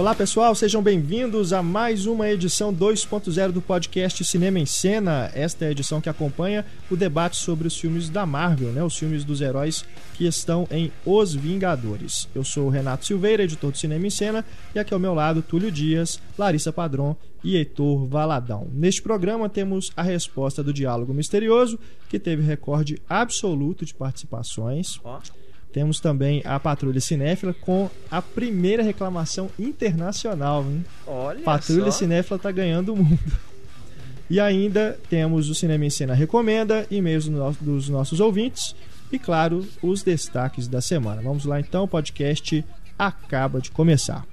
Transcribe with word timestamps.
Olá 0.00 0.14
pessoal, 0.14 0.54
sejam 0.54 0.82
bem-vindos 0.82 1.52
a 1.52 1.62
mais 1.62 2.06
uma 2.06 2.26
edição 2.26 2.74
2.0 2.74 3.52
do 3.52 3.60
podcast 3.60 4.24
Cinema 4.24 4.58
em 4.58 4.64
Cena. 4.64 5.30
Esta 5.34 5.66
é 5.66 5.68
a 5.68 5.70
edição 5.72 6.00
que 6.00 6.08
acompanha 6.08 6.64
o 6.90 6.96
debate 6.96 7.36
sobre 7.36 7.68
os 7.68 7.78
filmes 7.78 8.08
da 8.08 8.24
Marvel, 8.24 8.72
né? 8.72 8.82
os 8.82 8.96
filmes 8.96 9.24
dos 9.24 9.42
heróis 9.42 9.84
que 10.14 10.26
estão 10.26 10.66
em 10.70 10.90
Os 11.04 11.34
Vingadores. 11.34 12.26
Eu 12.34 12.42
sou 12.42 12.68
o 12.68 12.70
Renato 12.70 13.04
Silveira, 13.04 13.42
editor 13.42 13.72
do 13.72 13.76
Cinema 13.76 14.06
em 14.06 14.10
Cena, 14.10 14.42
e 14.74 14.78
aqui 14.78 14.94
ao 14.94 14.98
meu 14.98 15.12
lado 15.12 15.42
Túlio 15.42 15.70
Dias, 15.70 16.18
Larissa 16.38 16.72
Padron 16.72 17.14
e 17.44 17.56
Heitor 17.56 18.06
Valadão. 18.06 18.68
Neste 18.72 19.02
programa 19.02 19.50
temos 19.50 19.92
a 19.94 20.02
resposta 20.02 20.62
do 20.62 20.72
Diálogo 20.72 21.12
Misterioso, 21.12 21.78
que 22.08 22.18
teve 22.18 22.42
recorde 22.42 23.02
absoluto 23.06 23.84
de 23.84 23.92
participações. 23.92 24.98
Oh. 25.04 25.18
Temos 25.72 26.00
também 26.00 26.42
a 26.44 26.58
Patrulha 26.58 27.00
Cinéfila 27.00 27.54
com 27.54 27.88
a 28.10 28.20
primeira 28.20 28.82
reclamação 28.82 29.48
internacional. 29.58 30.64
Hein? 30.64 30.84
Olha 31.06 31.40
Patrulha 31.42 31.92
só. 31.92 31.98
Cinéfila 31.98 32.38
tá 32.38 32.50
ganhando 32.50 32.92
o 32.92 32.96
mundo. 32.96 33.18
E 34.28 34.38
ainda 34.38 34.96
temos 35.08 35.48
o 35.48 35.54
Cinema 35.54 35.84
em 35.84 35.90
Cena 35.90 36.14
Recomenda, 36.14 36.86
e-mails 36.88 37.28
dos 37.60 37.88
nossos 37.88 38.20
ouvintes 38.20 38.76
e, 39.10 39.18
claro, 39.18 39.66
os 39.82 40.04
destaques 40.04 40.68
da 40.68 40.80
semana. 40.80 41.20
Vamos 41.20 41.44
lá 41.44 41.58
então, 41.58 41.84
o 41.84 41.88
podcast 41.88 42.64
acaba 42.96 43.60
de 43.60 43.72
começar. 43.72 44.24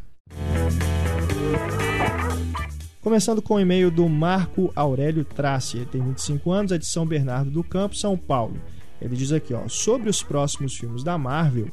Começando 3.02 3.41
com 3.41 3.55
o 3.55 3.60
e-mail 3.60 3.90
do 3.90 4.08
Marco 4.08 4.72
Aurélio 4.76 5.24
Trace, 5.24 5.77
ele 5.77 5.85
tem 5.85 6.04
25 6.04 6.52
anos, 6.52 6.72
é 6.72 6.77
de 6.77 6.85
São 6.85 7.05
Bernardo 7.05 7.49
do 7.49 7.63
Campo, 7.63 7.96
São 7.96 8.18
Paulo. 8.18 8.60
Ele 9.02 9.16
diz 9.16 9.32
aqui, 9.32 9.54
ó, 9.54 9.68
sobre 9.68 10.10
os 10.10 10.24
próximos 10.24 10.76
filmes 10.76 11.04
da 11.04 11.18
Marvel, 11.18 11.68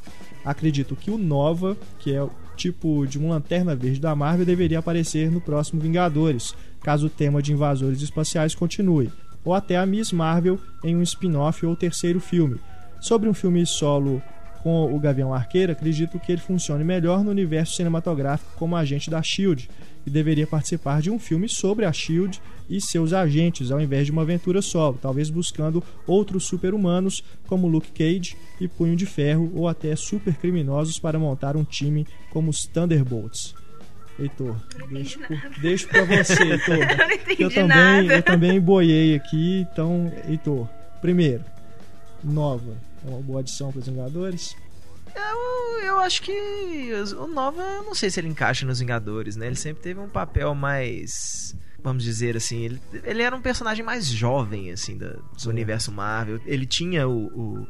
acredito 0.44 0.94
que 0.94 1.10
o 1.10 1.18
Nova, 1.18 1.76
que 1.98 2.12
é 2.12 2.22
o 2.22 2.30
tipo 2.56 3.06
de 3.06 3.18
uma 3.18 3.34
lanterna 3.34 3.74
verde 3.74 4.00
da 4.00 4.14
Marvel, 4.14 4.46
deveria 4.46 4.78
aparecer 4.78 5.30
no 5.30 5.40
próximo 5.40 5.80
Vingadores, 5.80 6.54
caso 6.82 7.06
o 7.06 7.10
tema 7.10 7.42
de 7.42 7.52
invasores 7.52 8.02
espaciais 8.02 8.54
continue, 8.54 9.10
ou 9.44 9.54
até 9.54 9.76
a 9.76 9.86
Miss 9.86 10.12
Marvel 10.12 10.58
em 10.82 10.96
um 10.96 11.02
spin-off 11.02 11.64
ou 11.64 11.74
terceiro 11.74 12.20
filme. 12.20 12.60
Sobre 13.00 13.28
um 13.28 13.34
filme 13.34 13.64
solo 13.66 14.22
com 14.62 14.94
o 14.94 14.98
Gavião 14.98 15.34
Arqueiro, 15.34 15.72
acredito 15.72 16.18
que 16.18 16.32
ele 16.32 16.40
funcione 16.40 16.82
melhor 16.82 17.22
no 17.22 17.30
universo 17.30 17.74
cinematográfico 17.74 18.52
como 18.56 18.76
agente 18.76 19.10
da 19.10 19.22
Shield 19.22 19.68
e 20.06 20.10
deveria 20.10 20.46
participar 20.46 21.02
de 21.02 21.10
um 21.10 21.18
filme 21.18 21.48
sobre 21.48 21.84
a 21.84 21.92
Shield 21.92 22.40
e 22.68 22.80
seus 22.80 23.12
agentes, 23.12 23.70
ao 23.70 23.80
invés 23.80 24.06
de 24.06 24.12
uma 24.12 24.22
aventura 24.22 24.62
solo, 24.62 24.98
talvez 25.00 25.30
buscando 25.30 25.82
outros 26.06 26.44
super-humanos 26.44 27.22
como 27.46 27.68
Luke 27.68 27.92
Cage 27.92 28.36
e 28.60 28.68
Punho 28.68 28.96
de 28.96 29.06
Ferro 29.06 29.50
ou 29.54 29.68
até 29.68 29.94
super 29.96 30.34
criminosos 30.34 30.98
para 30.98 31.18
montar 31.18 31.56
um 31.56 31.64
time 31.64 32.06
como 32.30 32.50
os 32.50 32.64
Thunderbolts. 32.64 33.54
Heitor, 34.18 34.56
deixo, 34.90 35.18
deixo 35.60 35.88
para 35.88 36.04
você, 36.04 36.42
Heitor. 36.54 36.76
Eu 36.76 36.96
não 36.96 37.10
entendi 37.10 37.42
eu 37.42 37.50
também, 37.50 37.68
nada. 37.68 38.14
eu 38.14 38.22
também 38.22 38.60
boiei 38.60 39.16
aqui, 39.16 39.66
então, 39.72 40.12
Heitor, 40.28 40.68
primeiro, 41.00 41.44
nova, 42.22 42.76
é 43.04 43.10
uma 43.10 43.20
boa 43.20 43.40
adição 43.40 43.72
para 43.72 43.80
os 43.80 43.88
Vingadores. 43.88 44.56
Eu, 45.14 45.80
eu 45.84 45.98
acho 45.98 46.22
que 46.22 46.32
o 47.16 47.26
Nova, 47.26 47.60
eu 47.60 47.84
não 47.84 47.94
sei 47.94 48.10
se 48.10 48.20
ele 48.20 48.28
encaixa 48.28 48.66
nos 48.66 48.80
Vingadores, 48.80 49.36
né? 49.36 49.46
Ele 49.46 49.56
sempre 49.56 49.82
teve 49.82 50.00
um 50.00 50.08
papel 50.08 50.54
mais 50.54 51.54
vamos 51.84 52.02
dizer 52.02 52.34
assim, 52.34 52.64
ele, 52.64 52.80
ele 53.04 53.22
era 53.22 53.36
um 53.36 53.42
personagem 53.42 53.84
mais 53.84 54.06
jovem, 54.06 54.72
assim, 54.72 54.96
do, 54.96 55.22
do 55.40 55.50
universo 55.50 55.92
Marvel. 55.92 56.40
Ele 56.46 56.64
tinha 56.64 57.06
o, 57.06 57.26
o, 57.26 57.68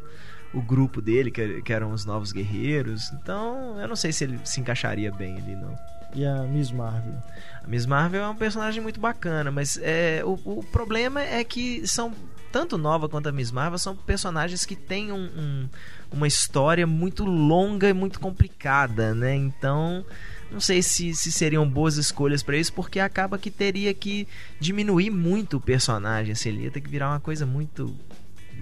o 0.55 0.63
grupo 0.63 1.03
dele, 1.03 1.33
que, 1.33 1.61
que, 1.63 1.73
eram 1.73 1.93
os 1.93 2.05
Novos 2.05 2.31
Guerreiros. 2.31 3.11
Então, 3.13 3.79
eu 3.81 3.89
não 3.89 3.97
sei 3.97 4.13
se 4.13 4.23
ele 4.23 4.39
se 4.45 4.61
encaixaria 4.61 5.11
bem 5.11 5.37
ali, 5.37 5.57
não. 5.57 5.77
E 6.15 6.25
a 6.25 6.43
Miss 6.45 6.71
Marvel? 6.71 7.21
A 7.65 7.67
Miss 7.67 7.87
Marvel 7.87 8.23
é 8.23 8.29
um 8.29 8.37
personagem 8.37 8.81
muito 8.81 9.01
bacana, 9.01 9.51
mas 9.51 9.81
é, 9.83 10.23
o, 10.25 10.39
o 10.45 10.63
problema 10.63 11.21
é 11.21 11.43
que 11.43 11.85
são 11.85 12.15
tanto 12.53 12.79
Nova 12.79 13.09
quanto 13.09 13.29
a 13.29 13.33
Miss 13.33 13.51
Marvel 13.51 13.81
são 13.81 13.97
personagens 13.97 14.65
que 14.65 14.77
têm 14.77 15.11
um, 15.11 15.25
um, 15.25 15.69
uma 16.13 16.29
história 16.29 16.87
muito 16.87 17.25
longa 17.25 17.89
e 17.89 17.93
muito 17.93 18.21
complicada, 18.21 19.13
né? 19.13 19.35
Então, 19.35 20.07
não 20.55 20.61
sei 20.61 20.81
se, 20.83 21.13
se 21.15 21.33
seriam 21.33 21.69
boas 21.69 21.97
escolhas 21.97 22.41
para 22.41 22.57
isso, 22.57 22.73
porque 22.73 23.01
acaba 23.01 23.37
que 23.37 23.51
teria 23.51 23.93
que 23.93 24.27
diminuir 24.61 25.11
muito 25.11 25.57
o 25.57 25.61
personagem, 25.61 26.33
assim, 26.33 26.51
ele 26.51 26.63
ia 26.63 26.71
ter 26.71 26.81
que 26.81 26.89
virar 26.89 27.11
uma 27.11 27.19
coisa 27.19 27.45
muito 27.45 27.95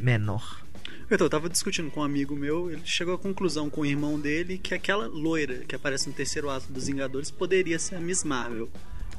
menor. 0.00 0.62
Então, 1.10 1.26
eu 1.26 1.30
tava 1.30 1.50
discutindo 1.50 1.90
com 1.90 2.00
um 2.00 2.02
amigo 2.02 2.34
meu, 2.34 2.70
ele 2.70 2.80
chegou 2.86 3.14
à 3.14 3.18
conclusão 3.18 3.68
com 3.68 3.82
o 3.82 3.86
irmão 3.86 4.18
dele 4.18 4.56
que 4.56 4.72
aquela 4.72 5.06
loira 5.06 5.58
que 5.58 5.76
aparece 5.76 6.08
no 6.08 6.14
terceiro 6.14 6.48
ato 6.48 6.72
dos 6.72 6.86
Vingadores 6.86 7.30
poderia 7.30 7.78
ser 7.78 7.96
a 7.96 8.00
Miss 8.00 8.24
Marvel. 8.24 8.70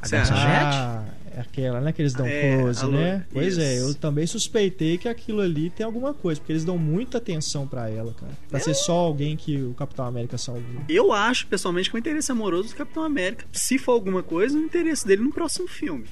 A 0.03 0.07
Garça 0.07 0.33
ah, 0.35 1.05
é 1.35 1.39
aquela, 1.39 1.79
né? 1.79 1.91
Que 1.91 2.01
eles 2.01 2.13
dão 2.13 2.25
É, 2.25 2.57
close, 2.57 2.85
né? 2.87 3.25
Pois 3.31 3.57
é, 3.57 3.75
isso. 3.75 3.89
eu 3.89 3.95
também 3.95 4.27
suspeitei 4.27 4.97
que 4.97 5.07
aquilo 5.07 5.41
ali 5.41 5.69
tem 5.69 5.85
alguma 5.85 6.13
coisa, 6.13 6.39
porque 6.39 6.51
eles 6.51 6.65
dão 6.65 6.77
muita 6.77 7.17
atenção 7.17 7.67
pra 7.67 7.89
ela, 7.89 8.13
cara. 8.13 8.31
Pra 8.49 8.59
ser 8.59 8.73
só 8.73 8.93
alguém 8.93 9.37
que 9.37 9.61
o 9.61 9.73
Capitão 9.73 10.05
América 10.05 10.37
salvou. 10.37 10.83
Eu 10.89 11.11
acho, 11.11 11.47
pessoalmente, 11.47 11.89
que 11.89 11.95
o 11.95 11.99
interesse 11.99 12.31
amoroso 12.31 12.69
do 12.69 12.75
Capitão 12.75 13.03
América, 13.03 13.45
se 13.51 13.77
for 13.77 13.93
alguma 13.93 14.21
coisa, 14.21 14.57
o 14.57 14.61
interesse 14.61 15.07
dele 15.07 15.23
no 15.23 15.31
próximo 15.31 15.67
filme. 15.67 16.05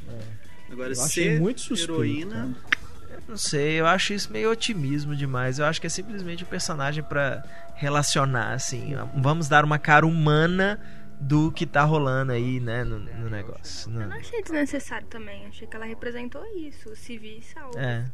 Agora, 0.71 0.93
Eu 0.93 1.03
achei 1.03 1.23
ser 1.23 1.39
muito 1.39 1.61
suspeito, 1.61 1.93
heroína. 1.93 2.55
Não 3.27 3.37
sei, 3.37 3.79
eu 3.79 3.85
acho 3.85 4.13
isso 4.13 4.31
meio 4.31 4.51
otimismo 4.51 5.15
demais. 5.15 5.59
Eu 5.59 5.65
acho 5.65 5.79
que 5.79 5.87
é 5.87 5.89
simplesmente 5.89 6.43
um 6.43 6.47
personagem 6.47 7.03
pra 7.03 7.43
relacionar, 7.75 8.53
assim. 8.53 8.93
Vamos 9.15 9.47
dar 9.47 9.63
uma 9.63 9.79
cara 9.79 10.05
humana 10.05 10.79
do 11.21 11.51
que 11.51 11.65
tá 11.67 11.83
rolando 11.83 12.31
aí, 12.31 12.59
né, 12.59 12.83
no, 12.83 12.99
no 12.99 13.29
negócio. 13.29 13.89
Eu 13.91 13.99
Não. 13.99 14.07
não 14.09 14.17
achei 14.17 14.41
desnecessário 14.41 15.07
também. 15.07 15.45
Achei 15.45 15.67
que 15.67 15.75
ela 15.75 15.85
representou 15.85 16.43
isso. 16.55 16.95
Se 16.95 17.17
vi, 17.17 17.41
salva. 17.41 17.79
É. 17.79 18.05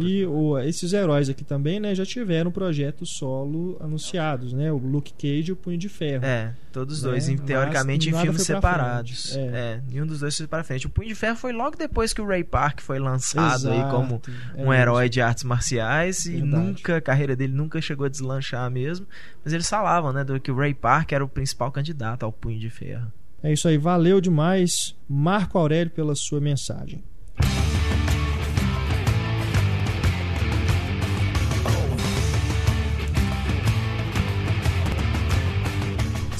E 0.00 0.26
o- 0.26 0.58
esses 0.58 0.92
heróis 0.92 1.28
aqui 1.28 1.44
também, 1.44 1.78
né, 1.78 1.94
já 1.94 2.04
tiveram 2.04 2.50
projetos 2.50 3.10
solo 3.16 3.76
anunciados, 3.80 4.52
né? 4.52 4.72
O 4.72 4.78
Luke 4.78 5.12
Cage 5.12 5.50
e 5.50 5.52
o 5.52 5.56
Punho 5.56 5.78
de 5.78 5.88
Ferro. 5.88 6.24
É, 6.24 6.52
todos 6.72 7.02
Né? 7.02 7.10
dois, 7.10 7.28
em- 7.28 7.36
Mas 7.36 7.46
teoricamente, 7.46 8.08
em 8.08 8.12
nada 8.12 8.22
filmes 8.24 8.42
separados. 8.42 9.36
É. 9.36 9.40
É. 9.40 9.80
nenhum 9.88 10.06
dos 10.06 10.20
dois 10.20 10.36
foi 10.36 10.46
para 10.46 10.64
frente. 10.64 10.86
O 10.86 10.90
Punho 10.90 11.08
de 11.08 11.14
Ferro 11.14 11.36
foi 11.36 11.52
logo 11.52 11.76
depois 11.76 12.12
que 12.12 12.20
o 12.20 12.26
Ray 12.26 12.42
Park 12.44 12.80
foi 12.80 12.98
lançado 12.98 13.68
aí 13.70 13.78
Exato, 13.78 13.94
como 13.94 14.20
é 14.54 14.54
um 14.54 14.56
mesmo. 14.58 14.74
herói 14.74 15.08
de 15.08 15.20
artes 15.20 15.44
marciais 15.44 16.26
e 16.26 16.32
Verdade. 16.40 16.56
nunca, 16.64 16.96
a 16.96 17.00
carreira 17.00 17.36
dele 17.36 17.52
nunca 17.52 17.80
chegou 17.80 18.06
a 18.06 18.08
deslanchar 18.08 18.68
mesmo. 18.70 19.06
Mas 19.44 19.52
eles 19.52 19.68
falavam, 19.68 20.12
né, 20.12 20.24
do 20.24 20.40
que 20.40 20.50
o 20.50 20.56
Ray 20.56 20.74
Park 20.74 21.12
era 21.12 21.24
o 21.24 21.28
principal 21.28 21.70
candidato 21.70 22.24
ao 22.24 22.32
Punho 22.32 22.58
de 22.58 22.68
Ferro. 22.70 23.12
É 23.42 23.52
isso 23.52 23.68
aí, 23.68 23.78
valeu 23.78 24.20
demais, 24.20 24.96
Marco 25.08 25.56
Aurélio, 25.58 25.92
pela 25.92 26.14
sua 26.16 26.40
mensagem. 26.40 27.04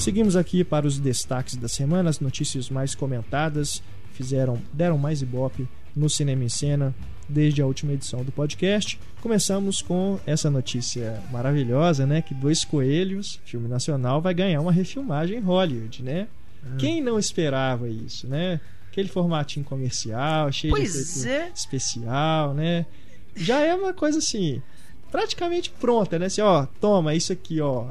Seguimos 0.06 0.36
aqui 0.36 0.62
para 0.62 0.86
os 0.86 1.00
destaques 1.00 1.56
da 1.56 1.66
semana, 1.66 2.08
as 2.08 2.20
notícias 2.20 2.70
mais 2.70 2.94
comentadas, 2.94 3.82
fizeram, 4.12 4.56
deram 4.72 4.96
mais 4.96 5.20
ibope 5.20 5.66
no 5.96 6.08
Cinema 6.08 6.44
em 6.44 6.48
Cena 6.48 6.94
desde 7.28 7.60
a 7.60 7.66
última 7.66 7.92
edição 7.92 8.22
do 8.22 8.30
podcast. 8.30 9.00
Começamos 9.20 9.82
com 9.82 10.20
essa 10.24 10.48
notícia 10.48 11.20
maravilhosa, 11.32 12.06
né, 12.06 12.22
que 12.22 12.34
Dois 12.34 12.64
Coelhos, 12.64 13.40
filme 13.44 13.66
nacional, 13.66 14.22
vai 14.22 14.32
ganhar 14.32 14.60
uma 14.60 14.70
refilmagem 14.70 15.38
em 15.38 15.42
Hollywood, 15.42 16.04
né? 16.04 16.28
Quem 16.78 17.02
não 17.02 17.18
esperava 17.18 17.88
isso, 17.88 18.28
né? 18.28 18.60
Aquele 18.86 19.08
formatinho 19.08 19.64
comercial, 19.64 20.52
cheio 20.52 20.72
Pois 20.72 21.20
de 21.20 21.28
é. 21.28 21.50
especial, 21.52 22.54
né? 22.54 22.86
Já 23.34 23.58
é 23.58 23.74
uma 23.74 23.92
coisa 23.92 24.18
assim, 24.18 24.62
praticamente 25.10 25.70
pronta, 25.70 26.18
né? 26.18 26.26
Assim, 26.26 26.40
ó, 26.40 26.66
toma 26.80 27.14
isso 27.14 27.32
aqui, 27.32 27.60
ó. 27.60 27.86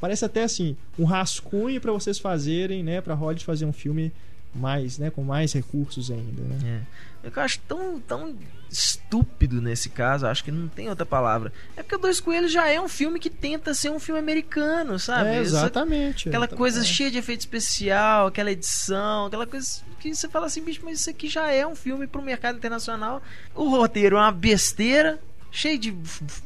Parece 0.00 0.24
até 0.24 0.42
assim, 0.42 0.76
um 0.98 1.04
rascunho 1.04 1.80
para 1.80 1.92
vocês 1.92 2.18
fazerem, 2.18 2.82
né, 2.82 3.00
para 3.00 3.14
Hollywood 3.14 3.44
fazer 3.44 3.64
um 3.64 3.72
filme 3.72 4.12
mais, 4.54 4.98
né, 4.98 5.10
com 5.10 5.22
mais 5.22 5.52
recursos 5.52 6.10
ainda, 6.10 6.42
né? 6.42 6.84
É. 7.22 7.28
Eu 7.28 7.42
acho 7.42 7.60
tão, 7.68 8.00
tão 8.00 8.34
estúpido 8.70 9.60
nesse 9.60 9.90
caso, 9.90 10.26
acho 10.26 10.42
que 10.42 10.50
não 10.50 10.68
tem 10.68 10.88
outra 10.88 11.04
palavra. 11.04 11.52
É 11.76 11.82
porque 11.82 11.96
o 11.96 11.98
Dois 11.98 12.18
Coelhos 12.18 12.50
já 12.50 12.68
é 12.68 12.80
um 12.80 12.88
filme 12.88 13.18
que 13.18 13.28
tenta 13.28 13.74
ser 13.74 13.90
um 13.90 14.00
filme 14.00 14.18
americano, 14.18 14.98
sabe? 14.98 15.30
É, 15.30 15.38
exatamente. 15.38 16.28
Aquela 16.28 16.46
exatamente. 16.46 16.58
coisa 16.58 16.84
cheia 16.84 17.10
de 17.10 17.18
efeito 17.18 17.40
especial, 17.40 18.28
aquela 18.28 18.50
edição, 18.50 19.26
aquela 19.26 19.46
coisa 19.46 19.82
que 19.98 20.14
você 20.14 20.28
fala 20.28 20.46
assim, 20.46 20.62
bicho, 20.62 20.80
mas 20.82 21.00
isso 21.00 21.10
aqui 21.10 21.28
já 21.28 21.50
é 21.50 21.66
um 21.66 21.74
filme 21.74 22.06
pro 22.06 22.22
mercado 22.22 22.56
internacional. 22.56 23.20
O 23.54 23.68
roteiro 23.68 24.16
é 24.16 24.20
uma 24.20 24.32
besteira, 24.32 25.20
cheio 25.50 25.78
de 25.78 25.96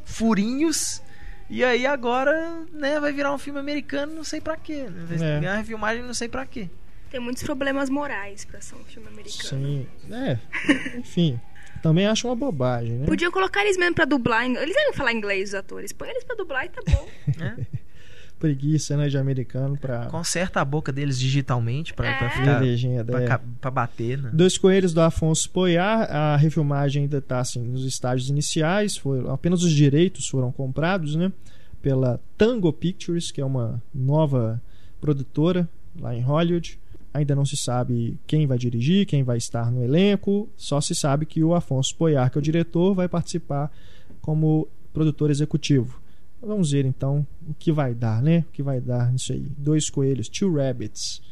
furinhos. 0.05 1.03
E 1.49 1.62
aí 1.62 1.87
agora, 1.87 2.62
né, 2.73 2.99
vai 2.99 3.12
virar 3.12 3.33
um 3.33 3.39
filme 3.39 3.59
americano, 3.61 4.15
não 4.15 4.25
sei 4.25 4.41
pra 4.41 4.56
quê. 4.56 4.87
Né? 4.89 5.37
É. 5.37 5.41
ganhar 5.41 5.56
refilmagem, 5.56 6.03
não 6.03 6.15
sei 6.15 6.29
pra 6.29 6.47
quê. 6.47 6.69
Tem 7.11 7.21
muitos 7.21 7.43
problemas 7.43 7.89
morais 7.91 8.45
pra 8.45 8.61
ser 8.61 8.75
um 8.75 8.85
filme 8.85 9.09
americano. 9.09 9.43
Sim, 9.65 9.87
é. 10.11 10.39
Enfim, 10.99 11.39
também 11.83 12.06
acho 12.06 12.27
uma 12.27 12.35
bobagem, 12.35 12.93
né? 12.95 13.06
Podiam 13.06 13.31
colocar 13.31 13.61
eles 13.61 13.77
mesmo 13.77 13.95
pra 13.95 14.05
dublar. 14.05 14.45
Eles 14.45 14.75
devem 14.75 14.93
falar 14.95 15.12
inglês, 15.12 15.50
os 15.50 15.55
atores. 15.55 15.93
Põe 15.93 16.09
eles 16.09 16.25
pra 16.25 16.35
dublar 16.35 16.65
e 16.65 16.71
tá 16.71 16.83
bom. 16.91 17.09
né? 17.39 17.57
preguiça, 18.44 18.94
né, 18.94 19.08
de 19.08 19.17
americano 19.17 19.75
pra 19.79 20.05
Conserta 20.06 20.61
a 20.61 20.64
boca 20.67 20.93
deles 20.93 21.19
digitalmente 21.19 21.94
pra, 21.94 22.12
pra 22.19 22.26
É. 22.26 22.31
ficar. 22.31 22.58
legenda. 22.61 23.05
Pra, 23.05 23.23
é. 23.23 23.41
pra 23.58 23.70
bater, 23.70 24.19
né? 24.19 24.31
Dois 24.35 24.58
Coelhos 24.58 24.93
do 24.93 25.00
Afonso 25.00 25.49
Poiar, 25.50 26.02
a 26.11 26.37
refilmagem 26.37 27.05
ainda 27.05 27.19
está 27.19 27.41
assim, 27.41 27.62
nos 27.62 27.85
estágios 27.87 28.29
iniciais, 28.29 28.99
foram, 28.99 29.32
apenas 29.32 29.62
os 29.62 29.73
direitos 29.73 30.29
foram 30.29 30.52
comprados 30.52 31.17
né, 31.17 31.32
pela 31.81 32.20
Tango 32.37 32.70
Pictures, 32.70 33.31
que 33.31 33.41
é 33.41 33.44
uma 33.44 33.82
nova 33.94 34.61
produtora 35.00 35.67
lá 35.99 36.14
em 36.14 36.20
Hollywood. 36.20 36.79
Ainda 37.14 37.35
não 37.35 37.47
se 37.47 37.56
sabe 37.56 38.19
quem 38.26 38.47
vai 38.47 38.58
dirigir, 38.58 39.06
quem 39.06 39.23
vai 39.23 39.38
estar 39.38 39.70
no 39.70 39.82
elenco, 39.82 40.49
só 40.56 40.81
se 40.82 40.94
sabe 40.94 41.25
que 41.25 41.43
o 41.43 41.55
Afonso 41.55 41.94
Poiar, 41.97 42.29
que 42.31 42.37
é 42.37 42.40
o 42.40 42.43
diretor, 42.43 42.93
vai 42.94 43.08
participar 43.08 43.70
como 44.20 44.69
produtor 44.93 45.31
executivo. 45.31 45.99
Vamos 46.44 46.70
ver 46.70 46.85
então 46.85 47.26
o 47.49 47.55
que 47.55 47.73
vai 47.73 47.94
dar, 47.94 48.23
né? 48.23 48.44
O 48.49 48.52
que 48.52 48.62
vai 48.62 48.81
dar 48.81 49.12
nisso 49.12 49.32
aí. 49.32 49.46
Dois 49.56 49.88
coelhos, 49.88 50.29
two 50.29 50.55
rabbits, 50.55 51.23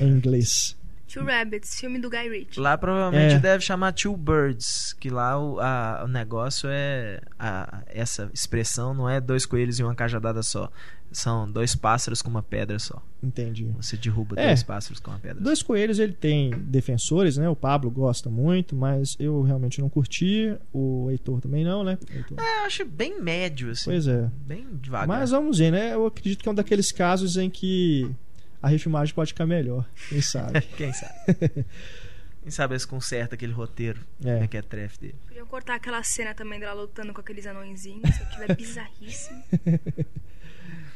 em 0.00 0.08
inglês. 0.08 0.76
Two 1.12 1.24
Rabbits, 1.24 1.78
filme 1.78 1.98
do 1.98 2.08
Guy 2.08 2.28
Ritchie. 2.28 2.60
Lá 2.60 2.76
provavelmente 2.78 3.34
É. 3.34 3.38
deve 3.38 3.62
chamar 3.62 3.92
Two 3.92 4.16
Birds, 4.16 4.94
que 4.98 5.10
lá 5.10 5.38
o, 5.38 5.60
a- 5.60 6.02
o 6.04 6.08
negócio 6.08 6.68
é. 6.72 7.20
a- 7.38 7.82
essa 7.86 8.30
expressão 8.32 8.94
não 8.94 9.08
é 9.08 9.20
dois 9.20 9.44
coelhos 9.44 9.78
e 9.78 9.82
uma 9.82 9.94
cajadada 9.94 10.42
só. 10.42 10.70
São 11.10 11.50
dois 11.50 11.74
pássaros 11.76 12.22
com 12.22 12.30
uma 12.30 12.42
pedra 12.42 12.78
só. 12.78 13.02
Entendi. 13.22 13.70
Você 13.76 13.98
derruba 13.98 14.34
É. 14.40 14.46
dois 14.46 14.62
pássaros 14.62 14.98
com 14.98 15.10
uma 15.10 15.18
pedra. 15.20 15.42
Dois 15.42 15.62
Coelhos 15.62 15.98
ele 15.98 16.14
tem 16.14 16.48
defensores, 16.50 17.36
né? 17.36 17.46
O 17.50 17.54
Pablo 17.54 17.90
gosta 17.90 18.30
muito, 18.30 18.74
mas 18.74 19.14
eu 19.20 19.42
realmente 19.42 19.78
não 19.82 19.90
curti. 19.90 20.56
O 20.72 21.08
Heitor 21.10 21.38
também 21.42 21.64
não, 21.64 21.84
né? 21.84 21.98
Heitor. 22.10 22.38
só. 22.38 22.42
É, 22.42 22.60
eu 22.60 22.64
acho 22.64 22.84
bem 22.86 23.20
médio, 23.20 23.70
assim. 23.72 23.84
Pois 23.90 24.06
é. 24.06 24.30
Bem 24.46 24.66
devagar. 24.80 25.06
Mas 25.06 25.30
vamos 25.30 25.58
ver, 25.58 25.70
né? 25.70 25.92
Eu 25.92 26.06
acredito 26.06 26.42
que 26.42 26.48
é 26.48 26.52
um 26.52 26.54
daqueles 26.54 26.90
casos 26.90 27.36
em 27.36 27.50
que 27.50 28.10
a 28.62 28.68
refilmagem 28.68 29.14
pode 29.14 29.32
ficar 29.32 29.46
melhor. 29.46 29.84
Quem 30.08 30.22
sabe? 30.22 30.60
Quem 30.76 30.92
sabe? 30.92 31.14
Quem 32.42 32.50
sabe 32.50 32.74
eles 32.74 32.84
consertam 32.84 33.34
aquele 33.34 33.52
roteiro 33.52 34.00
É. 34.24 34.44
é. 34.44 34.46
que 34.46 34.56
é 34.56 34.62
trefe 34.62 34.98
dele. 35.00 35.14
Podiam 35.28 35.46
cortar 35.46 35.74
aquela 35.74 36.02
cena 36.02 36.34
também 36.34 36.58
dela 36.60 36.72
lutando 36.80 37.12
com 37.12 37.20
aqueles 37.20 37.46
anõezinhos. 37.46 38.02
Aquilo 38.20 38.44
é 38.50 38.54
bizarríssimo. 38.56 39.42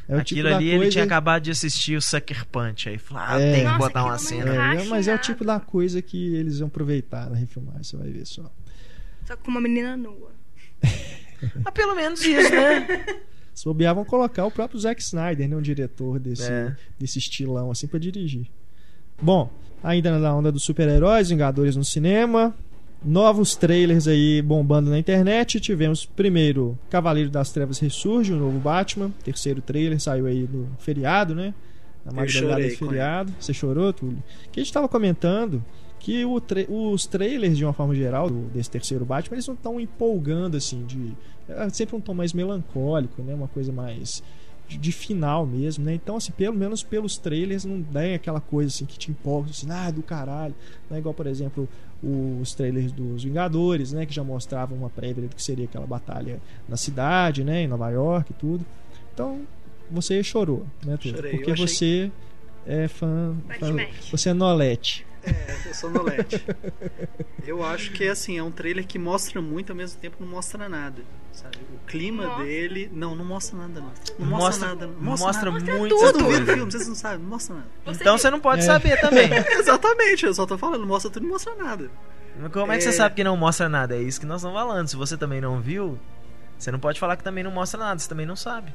É 0.09 0.15
o 0.15 0.19
Aquilo 0.21 0.25
tipo 0.25 0.43
da 0.45 0.57
ali 0.57 0.69
ele 0.69 0.77
coisa... 0.79 0.91
tinha 0.93 1.05
acabado 1.05 1.43
de 1.43 1.51
assistir 1.51 1.97
o 1.97 2.01
Sucker 2.03 2.47
Punch. 2.47 2.89
Aí 2.89 2.97
falou, 2.99 3.23
ah, 3.27 3.41
É. 3.41 3.53
tem 3.53 3.61
que 3.61 3.67
Nossa, 3.67 3.79
botar 3.79 4.05
uma 4.05 4.19
cena. 4.19 4.75
É, 4.81 4.85
mas 4.85 5.09
é 5.09 5.15
o 5.15 5.19
tipo 5.19 5.45
da 5.45 5.59
coisa 5.61 6.01
que 6.01 6.35
eles 6.37 6.61
vão 6.61 6.69
aproveitar 6.69 7.29
na 7.29 7.37
refilmagem, 7.37 7.83
você 7.83 7.97
vai 7.97 8.11
ver 8.11 8.25
só. 8.27 8.49
Só 9.25 9.37
com 9.37 9.51
uma 9.51 9.61
menina 9.61 9.97
nua. 9.97 10.31
Mas 11.65 11.75
pelo 11.75 11.95
menos 11.97 12.21
isso, 12.25 12.51
né? 12.51 12.87
Se 13.57 13.65
bobear, 13.65 13.95
vão 13.95 14.05
colocar 14.05 14.45
o 14.47 14.51
próprio 14.51 14.79
Zack 14.79 15.01
Snyder, 15.03 15.49
né? 15.49 15.57
Um 15.57 15.63
diretor 15.63 16.21
desse, 16.21 16.49
É. 16.53 16.77
desse 16.99 17.19
estilão, 17.19 17.71
assim, 17.71 17.87
pra 17.89 17.99
dirigir. 17.99 18.47
Bom, 19.21 19.51
ainda 19.83 20.19
na 20.19 20.35
onda 20.37 20.53
dos 20.53 20.63
super-heróis, 20.63 21.31
Vingadores 21.31 21.75
no 21.75 21.85
cinema. 21.85 22.55
Novos 23.05 23.55
trailers 23.57 24.07
aí 24.09 24.43
bombando 24.43 24.91
na 24.91 24.99
internet. 24.99 25.59
Tivemos 25.61 26.05
primeiro 26.05 26.79
Cavaleiro 26.91 27.31
das 27.31 27.51
Trevas 27.51 27.79
Ressurge, 27.79 28.33
o 28.33 28.37
novo 28.37 28.59
Batman. 28.59 29.11
Terceiro 29.25 29.61
trailer 29.63 29.99
saiu 30.01 30.27
aí 30.27 30.47
no 30.51 30.69
feriado, 30.79 31.35
né? 31.35 31.55
Na 32.05 32.13
madrugada 32.13 32.63
do 32.63 32.71
feriado. 32.77 33.33
Você 33.41 33.55
chorou, 33.55 33.93
Túlio? 33.93 34.23
Que 34.53 34.61
a 34.61 34.63
gente 34.63 34.73
tava 34.73 34.89
comentando 34.89 35.65
que 35.99 36.25
tra- 36.47 36.67
os 36.69 37.07
trailers, 37.07 37.57
de 37.57 37.65
uma 37.65 37.73
forma 37.73 37.95
geral, 37.95 38.29
desse 38.31 38.71
terceiro 38.71 39.05
Batman, 39.05 39.37
eles 39.37 39.47
não 39.47 39.55
estão 39.55 39.81
empolgando, 39.81 40.57
assim, 40.57 40.85
de. 40.85 41.13
É 41.49 41.69
sempre 41.71 41.97
um 41.97 42.01
tom 42.01 42.15
mais 42.15 42.33
melancólico, 42.33 43.23
né? 43.23 43.35
Uma 43.35 43.49
coisa 43.49 43.73
mais. 43.73 44.23
De, 44.69 44.77
de 44.79 44.91
final 44.91 45.47
mesmo, 45.47 45.85
né? 45.85 45.95
Então, 45.95 46.17
assim, 46.17 46.33
pelo 46.33 46.57
menos 46.57 46.83
pelos 46.83 47.17
trailers 47.17 47.65
não 47.65 47.81
tem 47.85 48.15
aquela 48.15 48.41
coisa 48.41 48.69
assim 48.69 48.85
que 48.85 48.99
te 48.99 49.13
empolga, 49.13 49.51
assim, 49.51 49.69
ah, 49.71 49.93
do 49.93 50.03
caralho. 50.03 50.55
Não 50.91 50.97
é 50.97 51.01
igual, 51.01 51.15
por 51.15 51.29
exemplo, 51.29 51.69
os 52.03 52.53
trailers 52.53 52.91
dos 52.91 53.23
Vingadores, 53.23 53.93
né? 53.93 54.05
Que 54.05 54.13
já 54.13 54.25
mostravam 54.25 54.77
uma 54.77 54.91
prévia 54.91 55.23
do 55.23 55.29
que 55.35 55.41
seria 55.41 55.67
aquela 55.67 55.87
batalha 55.87 56.41
na 56.69 56.77
cidade, 56.77 57.45
né? 57.45 57.63
Em 57.63 57.69
Nova 57.69 57.89
York 57.91 58.33
e 58.33 58.35
tudo. 58.35 58.67
Então, 59.15 59.43
você 59.89 60.21
chorou, 60.25 60.67
né? 60.85 60.99
Chorei, 61.01 61.31
Porque 61.37 61.53
achei- 61.53 61.67
você 61.69 62.13
é 62.67 62.89
fã. 62.89 63.37
fã 63.61 63.67
você 64.11 64.31
é 64.31 64.35
Nolete. 64.35 65.07
É, 65.27 65.69
eu 65.69 65.75
sou 65.75 65.91
nolete. 65.91 66.45
eu 67.47 67.65
acho 67.65 67.91
que 67.93 68.07
assim, 68.09 68.39
é 68.39 68.43
um 68.43 68.51
trailer 68.51 68.87
que 68.87 68.99
mostra 68.99 69.41
muito, 69.43 69.71
ao 69.71 69.77
mesmo 69.77 70.01
tempo 70.01 70.17
não 70.21 70.29
mostra 70.29 70.69
nada. 70.69 71.03
Sabe? 71.33 71.59
O 71.75 71.87
clima 71.87 72.27
Mostra. 72.29 72.45
dele. 72.45 72.91
Não, 72.95 73.15
não 73.15 73.25
mostra 73.25 73.59
nada, 73.59 73.81
não. 73.81 73.93
Não 74.19 74.27
mostra, 74.27 74.47
Mostra, 74.47 74.69
nada. 74.69 74.87
Não 74.87 74.95
mostra, 75.03 75.27
mostra, 75.27 75.51
nada. 75.51 75.79
muitas 75.79 75.99
Vocês 76.01 76.13
não 76.17 76.29
viram 76.29 76.43
o 76.43 76.47
filme, 76.47 76.73
vocês 76.73 76.89
não 76.89 76.95
sabem, 76.95 77.19
não 77.19 77.29
mostra 77.29 77.55
nada. 77.57 77.67
Você 77.85 78.01
Então 78.01 78.15
viu? 78.15 78.19
você 78.23 78.31
não 78.31 78.41
pode 78.41 78.63
É. 78.63 78.65
saber 78.65 79.01
também. 79.01 79.29
Exatamente, 79.59 80.25
eu 80.25 80.33
só 80.35 80.47
tô 80.47 80.57
falando, 80.57 80.87
mostra 80.87 81.11
tudo 81.11 81.25
e 81.25 81.27
não 81.27 81.33
mostra 81.35 81.55
nada. 81.57 81.91
Como 82.53 82.73
é 82.73 82.79
que 82.79 82.85
É. 82.85 82.91
você 82.91 82.93
sabe 82.97 83.15
que 83.15 83.25
não 83.25 83.37
mostra 83.37 83.69
nada? 83.69 83.95
É 83.97 84.01
isso 84.01 84.19
que 84.21 84.25
nós 84.27 84.41
estamos 84.41 84.59
falando. 84.59 84.89
Se 84.89 84.97
você 84.97 85.17
também 85.17 85.41
não 85.43 85.61
viu, 85.61 85.99
você 86.59 86.71
não 86.71 86.79
pode 86.79 86.99
falar 86.99 87.17
que 87.19 87.25
também 87.25 87.45
não 87.45 87.51
mostra 87.51 87.79
nada, 87.79 87.99
você 87.99 88.09
também 88.09 88.25
não 88.27 88.37
sabe. 88.37 88.73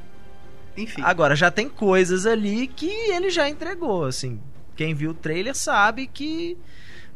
Enfim. 0.77 1.01
Agora, 1.03 1.35
já 1.35 1.49
tem 1.49 1.67
coisas 1.67 2.25
ali 2.27 2.67
que 2.67 2.89
ele 3.11 3.29
já 3.31 3.49
entregou, 3.49 4.05
assim. 4.05 4.39
Quem 4.75 4.93
viu 4.93 5.11
o 5.11 5.13
trailer 5.13 5.55
sabe 5.55 6.07
que. 6.07 6.57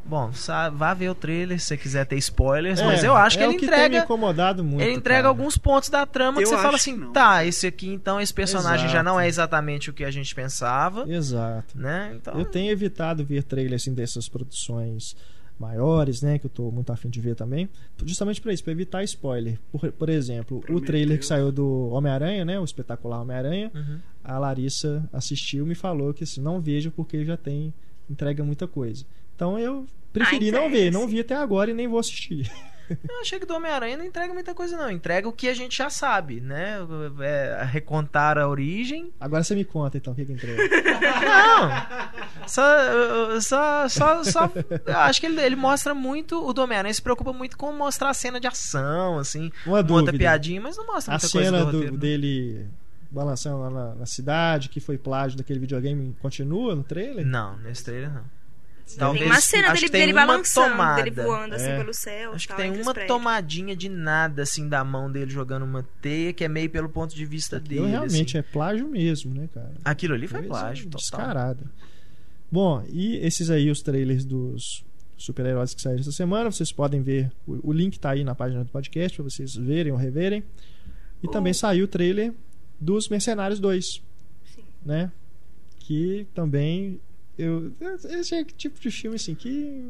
Bom, 0.07 0.31
sa- 0.33 0.69
vá 0.69 0.93
ver 0.93 1.09
o 1.09 1.15
trailer 1.15 1.59
se 1.59 1.65
você 1.65 1.77
quiser 1.77 2.05
ter 2.05 2.15
spoilers, 2.17 2.79
mas 2.79 3.03
É, 3.03 3.07
eu 3.07 3.15
acho 3.15 3.37
que 3.39 3.43
é 3.43 3.47
ele 3.47 3.55
o 3.55 3.59
que 3.59 3.65
tem 3.65 3.75
me 3.75 3.85
entrega. 3.85 4.03
incomodado 4.05 4.63
muito. 4.63 4.81
Ele 4.83 4.93
entrega 4.93 5.21
cara. 5.21 5.29
alguns 5.29 5.57
pontos 5.57 5.89
da 5.89 6.05
trama 6.05 6.37
que 6.37 6.43
Eu 6.43 6.49
você 6.49 6.57
fala 6.57 6.75
assim, 6.75 6.93
que 6.93 6.99
não. 7.05 7.11
tá, 7.11 7.43
esse 7.43 7.65
aqui 7.65 7.89
então, 7.89 8.21
esse 8.21 8.31
personagem 8.31 8.85
já 8.87 8.99
Exato. 8.99 9.03
não 9.03 9.19
é 9.19 9.27
exatamente 9.27 9.89
o 9.89 9.93
que 9.93 10.03
a 10.03 10.11
gente 10.11 10.35
pensava, 10.35 11.05
Exato. 11.11 11.75
né? 11.75 12.13
Então, 12.17 12.37
Eu 12.37 12.45
tenho 12.45 12.71
evitado 12.71 13.25
ver 13.25 13.41
trailer 13.43 13.73
assim 13.77 13.95
dessas 13.95 14.29
produções 14.29 15.15
maiores, 15.59 16.21
né, 16.21 16.37
que 16.37 16.45
eu 16.45 16.49
tô 16.49 16.69
muito 16.71 16.91
afim 16.91 17.09
de 17.09 17.19
ver 17.21 17.35
também, 17.35 17.69
justamente 18.05 18.41
para 18.41 18.51
isso, 18.53 18.63
para 18.63 18.73
evitar 18.73 19.03
spoiler. 19.03 19.57
Por, 19.71 19.91
por 19.93 20.09
exemplo, 20.09 20.57
o 20.57 20.61
Prometeu. 20.61 20.85
trailer 20.85 21.19
que 21.19 21.25
saiu 21.25 21.51
do 21.51 21.89
Homem-Aranha, 21.89 22.43
né, 22.43 22.59
o 22.59 22.63
espetacular 22.63 23.21
Homem-Aranha, 23.21 23.71
Uhum. 23.73 23.99
a 24.23 24.37
Larissa 24.37 25.07
assistiu 25.13 25.65
e 25.65 25.69
me 25.69 25.75
falou 25.75 26.13
que 26.13 26.23
assim, 26.23 26.41
não 26.41 26.59
vejo 26.59 26.91
porque 26.91 27.23
já 27.23 27.37
tem 27.37 27.73
entrega 28.09 28.43
muita 28.43 28.67
coisa. 28.67 29.05
Então 29.35 29.57
eu 29.57 29.85
preferi 30.13 30.49
Ah, 30.49 30.51
não 30.51 30.65
entrega, 30.67 30.83
ver, 30.85 30.91
não 30.91 31.07
vi 31.07 31.19
até 31.21 31.35
agora 31.35 31.71
e 31.71 31.73
nem 31.73 31.87
vou 31.87 31.99
assistir. 31.99 32.51
Eu 33.09 33.19
achei 33.21 33.39
que 33.39 33.45
do 33.45 33.55
Homem-Aranha 33.55 33.97
não 33.97 34.05
entrega 34.05 34.33
muita 34.33 34.53
coisa, 34.53 34.77
não. 34.77 34.89
Entrega 34.91 35.27
o 35.27 35.31
que 35.33 35.47
a 35.47 35.53
gente 35.53 35.77
já 35.77 35.89
sabe, 35.89 36.39
né? 36.41 36.77
É, 37.21 37.63
recontar 37.65 38.37
a 38.37 38.47
origem. 38.47 39.11
Agora 39.19 39.43
você 39.43 39.55
me 39.55 39.65
conta 39.65 39.97
então 39.97 40.13
o 40.13 40.15
que 40.15 40.25
que 40.25 40.33
entrega. 40.33 40.61
Não! 41.25 42.47
Só. 42.47 43.39
Só. 43.41 43.87
Só. 43.89 44.23
só 44.23 44.51
acho 44.87 45.19
que 45.19 45.25
ele, 45.27 45.41
ele 45.41 45.55
mostra 45.55 45.93
muito. 45.93 46.43
O 46.45 46.53
do 46.53 46.61
Homem-Aranha 46.61 46.93
se 46.93 47.01
preocupa 47.01 47.33
muito 47.33 47.57
com 47.57 47.71
mostrar 47.71 48.09
a 48.09 48.13
cena 48.13 48.39
de 48.39 48.47
ação, 48.47 49.17
assim. 49.19 49.51
Uma 49.65 49.81
Uma 49.81 49.93
outra 49.93 50.15
piadinha, 50.17 50.61
mas 50.61 50.77
não 50.77 50.85
mostra 50.85 51.13
A 51.13 51.17
muita 51.17 51.29
coisa 51.29 51.49
cena 51.49 51.59
do 51.65 51.71
do- 51.71 51.77
roteiro. 51.77 51.93
não. 51.93 51.99
dele 51.99 52.67
balançando 53.11 53.59
lá 53.61 53.69
na, 53.69 53.95
na 53.95 54.05
cidade, 54.05 54.67
que 54.67 54.79
foi 54.81 54.97
plágio 54.97 55.37
daquele 55.37 55.59
videogame, 55.59 56.13
continua 56.21 56.75
no 56.75 56.83
trailer? 56.83 57.25
Não, 57.25 57.55
nesse 57.57 57.83
trailer 57.85 58.11
não. 58.13 58.23
Tem 58.87 58.97
Talvez- 58.99 59.25
uma 59.25 59.41
cena 59.41 59.63
acho 59.71 59.73
dele, 59.81 59.85
que 59.85 59.91
tem 59.91 60.01
dele 60.01 60.13
uma 60.13 60.25
balançando, 60.27 60.69
tomada. 60.71 61.03
dele 61.03 61.15
voando 61.15 61.55
assim 61.55 61.65
É. 61.69 61.77
pelo 61.77 61.93
céu. 61.93 62.33
Acho 62.33 62.43
que 62.43 62.47
tal, 62.49 62.57
tem 62.57 62.67
entre 62.69 62.81
os 62.81 62.87
uma 62.87 62.93
tomadinha 62.93 63.75
de 63.75 63.89
nada, 63.89 64.43
assim, 64.43 64.69
da 64.69 64.83
mão 64.83 65.11
dele 65.11 65.31
jogando 65.31 65.63
uma 65.63 65.83
teia, 66.01 66.31
que 66.31 66.43
é 66.43 66.47
meio 66.47 66.69
pelo 66.69 66.87
ponto 66.87 67.15
de 67.15 67.25
vista 67.25 67.57
Aquilo 67.57 67.81
dele. 67.81 67.91
realmente 67.91 68.37
assim. 68.37 68.47
é 68.47 68.51
plágio 68.51 68.87
mesmo, 68.87 69.33
né, 69.33 69.49
cara? 69.53 69.73
Aquilo 69.83 70.13
ali 70.13 70.27
foi 70.27 70.39
Coisa 70.41 70.53
plágio, 70.53 70.83
total. 70.89 70.99
Descarada. 70.99 71.63
Bom, 72.51 72.85
e 72.87 73.15
esses 73.17 73.49
aí, 73.49 73.69
os 73.71 73.81
trailers 73.81 74.23
dos 74.23 74.83
super-heróis 75.17 75.73
que 75.73 75.81
saíram 75.81 76.01
essa 76.01 76.11
semana, 76.11 76.51
vocês 76.51 76.71
podem 76.71 77.01
ver. 77.01 77.31
O, 77.47 77.69
o 77.69 77.73
link 77.73 77.97
tá 77.99 78.11
aí 78.11 78.23
na 78.23 78.35
página 78.35 78.63
do 78.63 78.69
podcast 78.69 79.17
pra 79.17 79.23
vocês 79.23 79.55
verem 79.55 79.91
ou 79.91 79.97
reverem. 79.97 80.43
E 81.23 81.27
Oh. 81.27 81.31
também 81.31 81.53
saiu 81.53 81.85
o 81.85 81.87
trailer 81.87 82.33
dos 82.79 83.09
Mercenários 83.09 83.59
2, 83.59 84.01
Sim. 84.53 84.63
né? 84.85 85.11
Que 85.79 86.27
também. 86.35 86.99
Eu, 87.37 87.69
esse 88.17 88.33
é 88.33 88.43
que 88.45 88.53
tipo 88.53 88.79
de 88.79 88.89
filme 88.89 89.17
assim 89.17 89.35
que. 89.35 89.83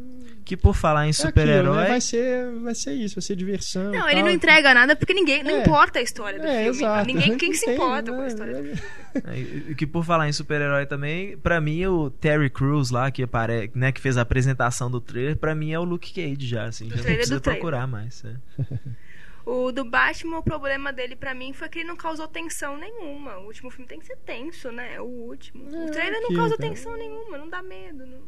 Que 0.43 0.57
por 0.57 0.75
falar 0.75 1.05
em 1.05 1.09
É 1.09 1.11
aquilo, 1.11 1.27
super-herói. 1.27 1.77
né? 1.83 1.87
vai, 1.89 2.01
ser, 2.01 2.51
vai 2.55 2.73
ser 2.73 2.93
isso, 2.93 3.15
vai 3.15 3.21
ser 3.21 3.35
diversão. 3.35 3.91
Não, 3.91 4.07
ele 4.07 4.15
tal. 4.15 4.23
não 4.25 4.29
entrega 4.31 4.73
nada 4.73 4.95
porque 4.95 5.13
ninguém. 5.13 5.43
Não 5.43 5.51
É. 5.51 5.61
importa 5.61 5.99
a 5.99 6.01
história 6.01 6.39
do 6.39 6.45
É, 6.47 6.63
filme. 6.63 6.69
exato. 6.79 7.05
Ninguém 7.05 7.37
quem 7.37 7.53
se 7.53 7.69
importa 7.69 8.11
com 8.11 8.17
a 8.17 8.21
né? 8.21 8.27
história 8.27 8.53
do 8.55 8.63
filme. 8.63 8.81
É, 9.25 9.39
e 9.71 9.75
Que 9.75 9.85
por 9.85 10.03
falar 10.03 10.27
em 10.27 10.31
super-herói 10.31 10.87
também, 10.87 11.37
pra 11.37 11.61
mim 11.61 11.85
o 11.85 12.09
Terry 12.09 12.49
Crews 12.49 12.89
lá, 12.89 13.11
que 13.11 13.21
apare... 13.21 13.69
né, 13.75 13.91
que 13.91 14.01
fez 14.01 14.17
a 14.17 14.21
apresentação 14.21 14.89
do 14.89 14.99
trailer, 14.99 15.37
pra 15.37 15.53
mim 15.53 15.71
é 15.71 15.77
o 15.79 15.83
Luke 15.83 16.11
Cage 16.13 16.47
já, 16.47 16.65
assim, 16.65 16.89
já 16.89 16.95
não 16.95 17.03
precisa 17.03 17.35
do 17.35 17.41
procurar 17.41 17.85
mais. 17.85 18.23
é. 18.25 18.33
O 19.45 19.71
do 19.71 19.85
Batman, 19.85 20.39
o 20.39 20.43
problema 20.43 20.91
dele 20.91 21.15
pra 21.15 21.33
mim 21.35 21.53
foi 21.53 21.69
que 21.69 21.79
ele 21.79 21.87
não 21.87 21.95
causou 21.95 22.27
tensão 22.27 22.75
nenhuma. 22.77 23.37
O 23.37 23.45
último 23.45 23.69
filme 23.69 23.87
tem 23.87 23.99
que 23.99 24.05
ser 24.05 24.17
tenso, 24.17 24.71
né? 24.71 24.99
O 24.99 25.05
último. 25.05 25.69
É, 25.75 25.85
o 25.85 25.91
trailer 25.91 26.21
não 26.21 26.33
causa 26.35 26.57
cara. 26.57 26.69
tensão 26.69 26.97
nenhuma, 26.97 27.37
não 27.37 27.47
dá 27.47 27.61
medo, 27.61 28.05
não 28.07 28.21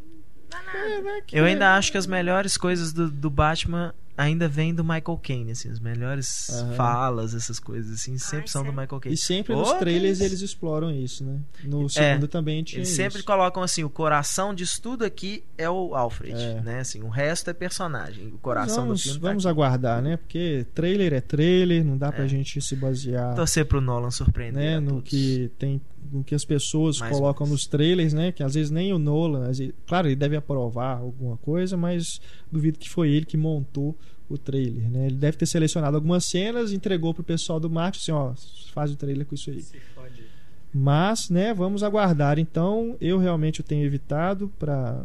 dá 0.47 0.62
nada. 0.62 0.77
É, 0.77 1.01
vai 1.01 1.21
que- 1.24 1.36
Eu 1.38 1.45
ainda 1.45 1.75
acho 1.75 1.91
que 1.91 1.97
as 1.97 2.05
melhores 2.05 2.55
coisas 2.55 2.93
do, 2.93 3.09
do 3.09 3.29
Batman 3.31 3.95
ainda 4.17 4.47
vem 4.47 4.74
do 4.74 4.83
Michael 4.83 5.19
Caine, 5.21 5.51
assim, 5.51 5.69
as 5.69 5.79
melhores 5.79 6.50
Aham. 6.50 6.74
falas, 6.74 7.33
essas 7.36 7.59
coisas 7.59 7.91
assim, 7.93 8.17
sempre 8.17 8.45
Ai, 8.45 8.47
são 8.47 8.63
do? 8.63 8.71
Michael 8.71 9.00
Caine. 9.00 9.13
E 9.13 9.17
sempre 9.17 9.53
Oh, 9.53 9.59
nos 9.59 9.74
trailers 9.74 10.17
isso. 10.17 10.24
eles 10.25 10.41
exploram 10.41 10.91
isso, 10.91 11.24
né? 11.24 11.39
No 11.63 11.88
segundo 11.88 12.27
também 12.27 12.63
tinha 12.63 12.79
Eles 12.79 12.88
isso. 12.89 12.97
sempre 12.97 13.21
colocam 13.24 13.62
assim, 13.62 13.83
o 13.83 13.89
coração 13.89 14.53
disso 14.55 14.81
tudo 14.81 15.05
aqui 15.05 15.43
é 15.57 15.69
o 15.69 15.93
Alfred, 15.95 16.33
É. 16.36 16.62
né? 16.62 16.79
Assim, 16.79 17.01
o 17.03 17.09
resto 17.09 17.50
é 17.50 17.53
personagem, 17.53 18.27
o 18.27 18.38
coração 18.39 18.86
vamos, 18.86 19.01
do 19.01 19.03
filme 19.03 19.19
tá 19.21 19.27
Vamos 19.27 19.45
aqui. 19.45 19.51
aguardar, 19.53 20.01
né? 20.01 20.17
Porque 20.17 20.65
trailer 20.74 21.13
é 21.13 21.21
trailer, 21.21 21.86
não 21.86 21.97
dá 21.97 22.12
pra 22.12 22.25
É. 22.25 22.27
gente 22.27 22.59
se 22.59 22.75
basear 22.75 23.36
torcer 23.36 23.65
pro 23.65 23.79
Nolan 23.79 24.09
surpreender 24.09 24.63
né, 24.63 24.79
no 24.79 24.93
todos. 24.95 25.09
que 25.09 25.51
tem 25.59 25.79
no 26.12 26.24
que 26.24 26.34
as 26.36 26.46
pessoas 26.46 27.00
Mais 27.00 27.12
colocam 27.16 27.46
menos. 27.46 27.62
nos 27.62 27.68
trailers, 27.68 28.14
né? 28.14 28.32
Que 28.32 28.44
às 28.44 28.54
vezes 28.56 28.72
nem 28.72 28.94
o 28.94 29.00
Nolan, 29.00 29.48
às 29.50 29.58
vezes- 29.60 29.74
claro, 29.86 30.08
ele 30.08 30.16
deve 30.16 30.36
aprovar 30.36 30.98
alguma 30.98 31.38
coisa, 31.38 31.76
mas 31.78 32.20
duvido 32.52 32.80
que 32.80 32.90
foi 32.90 33.10
ele 33.12 33.26
que 33.26 33.38
montou 33.38 33.96
o 34.30 34.38
trailer, 34.38 34.90
né? 34.90 35.08
Ele 35.08 35.16
deve 35.16 35.38
ter 35.38 35.46
selecionado 35.46 35.96
algumas 35.96 36.26
cenas, 36.26 36.72
entregou 36.74 37.14
pro 37.14 37.24
pessoal 37.24 37.60
do 37.60 37.70
marketing, 37.70 38.12
assim, 38.12 38.12
ó, 38.12 38.34
faz 38.74 38.92
o 38.92 38.96
trailer 38.98 39.26
com 39.26 39.36
isso 39.36 39.50
aí. 39.50 39.64
Mas, 40.74 41.30
né, 41.30 41.54
vamos 41.54 41.82
aguardar. 41.82 42.38
Então, 42.38 42.98
eu 43.00 43.18
realmente 43.18 43.62
o 43.62 43.64
tenho 43.64 43.86
evitado 43.86 44.52
para 44.60 45.04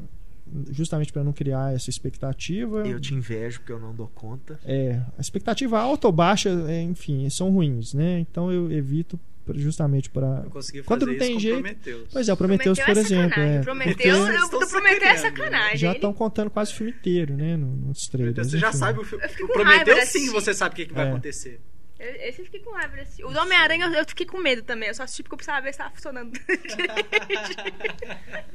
justamente 0.70 1.10
para 1.10 1.24
não 1.24 1.32
criar 1.32 1.74
essa 1.74 1.88
expectativa. 1.88 2.86
Eu 2.86 3.00
te 3.00 3.14
invejo 3.14 3.60
porque 3.60 3.72
eu 3.72 3.80
não 3.80 3.94
dou 3.94 4.08
conta. 4.08 4.60
É, 4.66 5.00
a 5.16 5.20
expectativa 5.20 5.78
alta 5.80 6.08
ou 6.08 6.12
baixa, 6.12 6.50
é, 6.68 6.82
enfim, 6.82 7.26
são 7.30 7.50
ruins, 7.50 7.94
né? 7.94 8.18
Então 8.18 8.52
eu 8.52 8.70
evito 8.70 9.18
justamente 9.54 10.08
para 10.10 10.44
Quando 10.84 11.06
não 11.06 11.16
tem 11.16 11.38
jeito- 11.40 11.54
Prometheus. 11.60 12.08
Pois 12.12 12.28
é, 12.28 12.32
o 12.32 12.36
Prometheus, 12.36 12.78
por 12.78 12.96
é 12.96 13.00
exemplo, 13.00 13.40
é, 13.40 13.60
Prometheus, 13.62 13.96
porque 13.96 14.08
eu, 14.08 14.50
do 14.50 14.66
é 15.04 15.16
sacanagem. 15.16 15.76
já 15.78 15.92
estão 15.92 16.12
contando 16.12 16.50
quase 16.50 16.72
o 16.72 16.74
filme 16.76 16.92
inteiro, 16.92 17.34
né, 17.36 17.56
no- 17.56 17.66
nos 17.88 17.98
trailers. 18.10 18.50
Você 18.50 18.58
já 18.58 18.68
enfim. 18.68 18.78
sabe 18.78 19.00
o 19.00 19.04
filme. 19.04 19.24
O 19.42 19.48
de 19.84 20.06
sim, 20.06 20.30
você 20.30 20.54
sabe 20.54 20.72
o 20.72 20.76
que, 20.76 20.86
que 20.86 20.94
vai 20.94 21.06
É. 21.06 21.10
acontecer. 21.10 21.60
Eu- 22.02 22.28
Esse 22.28 22.40
eu 22.40 22.44
fiquei 22.46 22.60
com 22.60 22.72
raiva 22.72 22.96
desse. 22.96 23.24
O 23.24 23.30
do 23.30 23.38
Homem-Aranha 23.38 23.86
eu, 23.86 23.92
eu 23.92 24.04
fiquei 24.06 24.26
com 24.26 24.38
medo 24.38 24.62
também. 24.62 24.88
Eu 24.88 24.94
só 24.94 25.04
assisti 25.04 25.22
porque 25.22 25.34
eu 25.34 25.38
precisava 25.38 25.62
ver 25.62 25.72
se 25.72 25.78
tava 25.78 25.90
funcionando. 25.94 26.32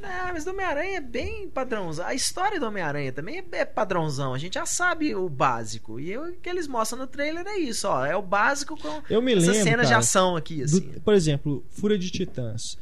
Ah, 0.03 0.29
mas 0.33 0.45
do 0.45 0.51
Homem-Aranha 0.51 0.97
é 0.97 1.01
bem 1.01 1.49
padrãozão. 1.49 2.05
A 2.05 2.13
história 2.13 2.59
do 2.59 2.65
Homem-Aranha 2.65 3.11
também 3.11 3.39
é 3.39 3.57
é 3.57 3.65
padrãozão. 3.65 4.33
A 4.33 4.37
gente 4.37 4.53
já 4.55 4.65
sabe 4.65 5.15
o 5.15 5.27
básico. 5.27 5.99
E 5.99 6.11
eu- 6.11 6.23
o 6.29 6.33
que 6.33 6.49
eles 6.49 6.67
mostram 6.67 6.99
no 6.99 7.07
trailer 7.07 7.45
é 7.47 7.57
isso, 7.57 7.87
ó. 7.87 8.05
É 8.05 8.15
o 8.15 8.21
básico 8.21 8.77
com 8.77 9.01
Eu 9.09 9.21
me 9.21 9.33
essas 9.33 9.47
lembro, 9.47 9.63
cenas 9.63 9.85
de 9.87 9.91
cara, 9.93 9.99
ação 9.99 10.35
aqui, 10.35 10.57
do- 10.57 10.63
assim. 10.63 10.81
por 11.03 11.13
exemplo, 11.13 11.65
Fúria 11.69 11.97
de 11.97 12.09
Titãs. 12.11 12.77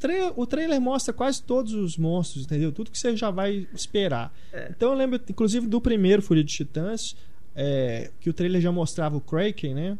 Tra- 0.00 0.32
o 0.36 0.46
trailer 0.46 0.80
mostra 0.80 1.12
quase 1.12 1.42
todos 1.42 1.74
os 1.74 1.96
monstros, 1.96 2.44
entendeu? 2.44 2.72
Tudo 2.72 2.90
que 2.90 2.98
você 2.98 3.14
já 3.16 3.30
vai 3.30 3.66
esperar. 3.74 4.32
É. 4.52 4.68
Então 4.70 4.90
eu 4.92 4.96
lembro, 4.96 5.20
inclusive, 5.28 5.66
do 5.66 5.80
primeiro 5.80 6.22
Fúria 6.22 6.42
de 6.44 6.52
Titãs, 6.52 7.14
é, 7.54 8.10
que 8.20 8.30
o 8.30 8.32
trailer 8.32 8.60
já 8.60 8.72
mostrava 8.72 9.16
o 9.16 9.20
Kraken, 9.20 9.74
né? 9.74 9.98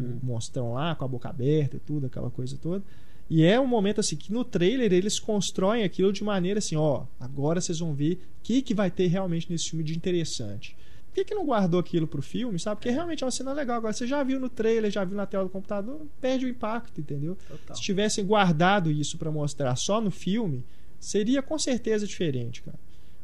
O 0.00 0.26
monstrão 0.26 0.72
lá, 0.74 0.94
com 0.94 1.04
a 1.04 1.08
boca 1.08 1.28
aberta 1.28 1.76
e 1.76 1.80
tudo, 1.80 2.06
aquela 2.06 2.30
coisa 2.30 2.56
toda. 2.56 2.82
E 3.30 3.44
é 3.44 3.60
um 3.60 3.66
momento 3.66 4.00
assim 4.00 4.16
que 4.16 4.32
no 4.32 4.44
trailer 4.44 4.92
eles 4.92 5.18
constroem 5.18 5.84
aquilo 5.84 6.12
de 6.12 6.24
maneira 6.24 6.58
assim, 6.58 6.76
ó, 6.76 7.04
agora 7.20 7.60
vocês 7.60 7.78
vão 7.78 7.94
ver 7.94 8.14
o 8.14 8.18
que, 8.42 8.62
que 8.62 8.72
vai 8.72 8.90
ter 8.90 9.06
realmente 9.08 9.50
nesse 9.50 9.70
filme 9.70 9.84
de 9.84 9.94
interessante. 9.94 10.76
Por 11.08 11.14
que, 11.14 11.24
que 11.24 11.34
não 11.34 11.44
guardou 11.44 11.80
aquilo 11.80 12.06
pro 12.06 12.22
filme, 12.22 12.58
sabe? 12.58 12.76
Porque 12.76 12.90
realmente 12.90 13.24
é 13.24 13.26
uma 13.26 13.30
cena 13.30 13.52
legal. 13.52 13.76
Agora, 13.76 13.92
você 13.92 14.06
já 14.06 14.22
viu 14.22 14.38
no 14.38 14.48
trailer, 14.48 14.90
já 14.90 15.04
viu 15.04 15.16
na 15.16 15.26
tela 15.26 15.44
do 15.44 15.50
computador, 15.50 16.00
perde 16.20 16.46
o 16.46 16.48
impacto, 16.48 17.00
entendeu? 17.00 17.36
Total. 17.48 17.76
Se 17.76 17.82
tivessem 17.82 18.24
guardado 18.24 18.90
isso 18.90 19.18
pra 19.18 19.30
mostrar 19.30 19.74
só 19.76 20.00
no 20.00 20.10
filme, 20.10 20.64
seria 21.00 21.42
com 21.42 21.58
certeza 21.58 22.06
diferente, 22.06 22.62
cara. 22.62 22.78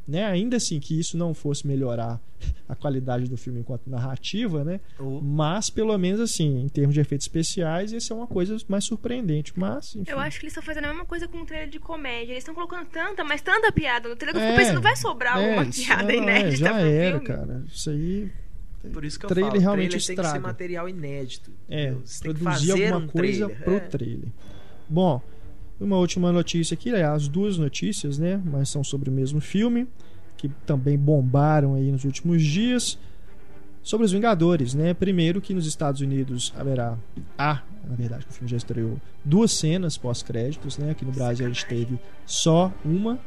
Né? 0.07 0.23
Ainda 0.27 0.59
assim 0.59 0.79
que 0.79 1.01
isso 1.01 1.17
não 1.17 1.33
fosse 1.33 1.67
melhorar 1.67 2.21
a 2.69 2.75
qualidade 2.75 3.25
do 3.27 3.39
filme 3.39 3.61
enquanto 3.61 3.89
narrativa, 3.89 4.63
né? 4.63 4.79
O- 5.01 5.21
Mas 5.23 5.71
pelo 5.71 5.97
menos 5.97 6.21
assim, 6.21 6.61
em 6.61 6.69
termos 6.69 6.93
de 6.95 7.01
efeitos 7.01 7.27
especiais, 7.27 7.91
isso 7.91 8.13
é 8.13 8.17
uma 8.17 8.27
coisa 8.27 8.55
mais 8.69 8.85
surpreendente. 8.85 9.55
Mas, 9.57 9.97
enfim. 9.97 10.11
Eu 10.11 10.19
acho 10.19 10.39
que 10.39 10.45
eles 10.45 10.53
estão 10.53 10.63
fazendo 10.63 10.85
a 10.85 10.89
mesma 10.89 11.07
coisa 11.07 11.27
com 11.27 11.39
o 11.41 11.47
trailer 11.47 11.71
de 11.71 11.79
comédia. 11.79 12.33
Eles 12.33 12.43
estão 12.43 12.55
colocando 12.55 12.85
tanta, 12.87 13.25
mas 13.25 13.41
tanta 13.41 13.73
piada 13.73 14.09
no 14.11 14.15
trailer 14.17 14.35
que 14.35 14.41
eu 14.41 14.45
É, 14.47 14.51
fico 14.53 14.63
pensando, 14.67 14.83
vai 14.83 14.95
sobrar 14.97 15.39
é, 15.39 15.47
alguma 15.47 15.65
isso- 15.71 15.85
piada 15.87 16.03
não, 16.03 16.11
é, 16.11 16.17
inédita 16.17 16.57
já 16.57 16.71
pro 16.75 16.81
era, 16.87 17.11
filme? 17.21 17.27
cara. 17.27 17.65
Isso 17.73 17.89
aí 17.91 18.31
Por 18.93 19.05
isso 19.07 19.19
que 19.19 19.25
eu 19.25 19.29
trailer 19.31 19.51
falo, 19.53 19.63
realmente 19.63 19.89
trailer 19.89 20.07
tem 20.07 20.17
que 20.17 20.23
ser 20.23 20.27
estraga. 20.27 20.41
material 20.47 20.87
inédito. 20.87 21.51
é 21.67 21.95
produzir 22.21 22.45
fazer 22.45 22.73
alguma 22.73 22.99
um 22.99 23.07
coisa 23.09 23.47
trailer. 23.47 23.65
pro 23.65 23.75
é. 23.77 23.81
trailer. 23.81 24.29
Bom, 24.87 25.23
uma 25.81 25.97
última 25.97 26.33
notícia 26.33 26.75
aqui, 26.75 26.91
aliás, 26.91 27.29
duas 27.29 27.59
notícias, 27.59 28.19
né? 28.19 28.41
Mas 28.45 28.69
são 28.69 28.85
sobre 28.85 29.11
o 29.11 29.13
mesmo 29.13 29.41
filme, 29.41 29.87
que 30.37 30.49
também 30.67 30.97
bombaram 30.97 31.75
aí 31.75 31.91
nos 31.91 32.05
últimos 32.05 32.43
dias. 32.43 32.99
Sobre 33.83 34.07
os 34.07 34.13
Vingadores, 34.13 34.73
né? 34.73 34.95
Primeiro 34.95 35.41
que 35.41 35.53
nos 35.53 35.67
Estados 35.67 36.01
Unidos 36.01 36.55
haverá, 36.57 36.97
há, 37.37 37.63
na 37.87 37.95
verdade, 37.95 38.25
o 38.29 38.33
filme 38.33 38.49
já 38.49 38.57
estreou, 38.57 38.99
duas 39.23 39.53
cenas 39.53 39.99
pós-créditos, 39.99 40.79
né? 40.79 40.93
Aqui 40.93 41.05
no 41.05 41.13
Brasil 41.13 41.45
a 41.45 41.49
gente 41.49 41.67
teve 41.67 41.99
só 42.25 42.73
uma, 42.83 43.19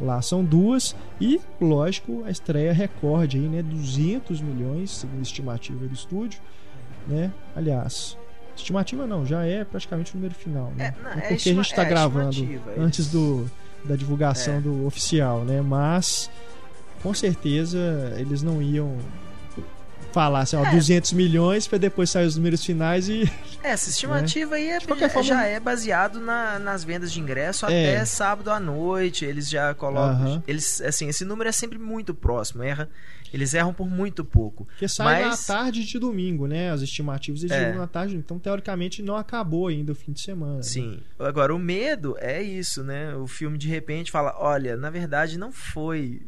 lá 0.00 0.22
são 0.22 0.42
duas, 0.44 0.96
e, 1.20 1.40
lógico, 1.60 2.22
a 2.24 2.30
estreia 2.30 2.72
recorde 2.72 3.36
aí, 3.36 3.46
né? 3.46 3.62
200 3.62 4.40
milhões, 4.40 4.90
segundo 4.90 5.18
a 5.18 5.22
estimativa 5.22 5.86
do 5.86 5.92
estúdio, 5.92 6.40
né? 7.06 7.30
Aliás, 7.54 8.16
estimativa 8.56 9.06
não, 9.06 9.24
já 9.26 9.44
é 9.44 9.64
praticamente 9.64 10.12
o 10.12 10.16
número 10.16 10.34
final, 10.34 10.72
né? 10.76 10.94
É, 10.98 11.02
não, 11.02 11.10
É 11.10 11.18
é 11.18 11.20
porque 11.28 11.50
a 11.50 11.54
gente 11.54 11.60
está 11.70 11.82
é 11.82 11.88
gravando 11.88 12.60
é 12.76 12.80
antes 12.80 13.08
do, 13.08 13.50
da 13.84 13.96
divulgação 13.96 14.54
É. 14.54 14.60
do 14.60 14.86
oficial, 14.86 15.44
né? 15.44 15.60
Mas 15.62 16.30
com 17.02 17.12
certeza 17.14 17.78
eles 18.18 18.42
não 18.42 18.60
iam 18.62 18.96
falar 20.12 20.40
assim, 20.40 20.56
ó, 20.56 20.64
É. 20.64 20.70
200 20.70 21.12
milhões 21.12 21.66
para 21.66 21.78
depois 21.78 22.08
sair 22.10 22.26
os 22.26 22.36
números 22.36 22.64
finais 22.64 23.08
e 23.08 23.30
É, 23.62 23.70
Essa 23.70 23.90
estimativa 23.90 24.54
aí 24.54 24.68
é, 24.68 24.78
já, 24.80 25.08
forma- 25.08 25.22
já 25.24 25.44
é 25.44 25.58
baseado 25.58 26.20
na- 26.20 26.58
nas 26.58 26.84
vendas 26.84 27.12
de 27.12 27.20
ingresso 27.20 27.66
É. 27.66 27.68
até 27.96 28.04
sábado 28.04 28.50
à 28.50 28.60
noite. 28.60 29.24
Eles 29.24 29.48
já 29.50 29.74
colocam. 29.74 30.42
Eles, 30.46 30.80
assim, 30.80 31.08
esse 31.08 31.24
número 31.24 31.48
é 31.48 31.52
sempre 31.52 31.76
muito 31.78 32.14
próximo. 32.14 32.62
Erra, 32.62 32.88
eles 33.34 33.52
erram 33.54 33.74
por 33.74 33.90
muito 33.90 34.24
pouco. 34.24 34.66
que 34.78 34.86
sai 34.86 35.22
Mas- 35.24 35.46
na 35.48 35.54
tarde 35.56 35.84
de 35.84 35.98
domingo, 35.98 36.46
né? 36.46 36.70
As 36.70 36.80
estimativas 36.80 37.42
eles 37.42 37.52
É. 37.56 37.72
na 37.72 37.86
tarde, 37.88 38.16
então 38.16 38.38
teoricamente 38.38 39.02
não 39.02 39.16
acabou 39.16 39.66
ainda 39.66 39.90
o 39.92 39.94
fim 39.96 40.12
de 40.12 40.20
semana. 40.20 40.56
né? 40.56 40.62
Sim. 40.62 41.00
Agora, 41.18 41.52
o 41.54 41.58
medo 41.58 42.14
é 42.20 42.40
isso, 42.40 42.84
né? 42.84 43.14
O 43.16 43.26
filme 43.26 43.58
de 43.58 43.68
repente 43.68 44.12
fala: 44.12 44.34
olha, 44.38 44.76
na 44.76 44.90
verdade 44.90 45.36
não 45.38 45.50
foi. 45.50 46.22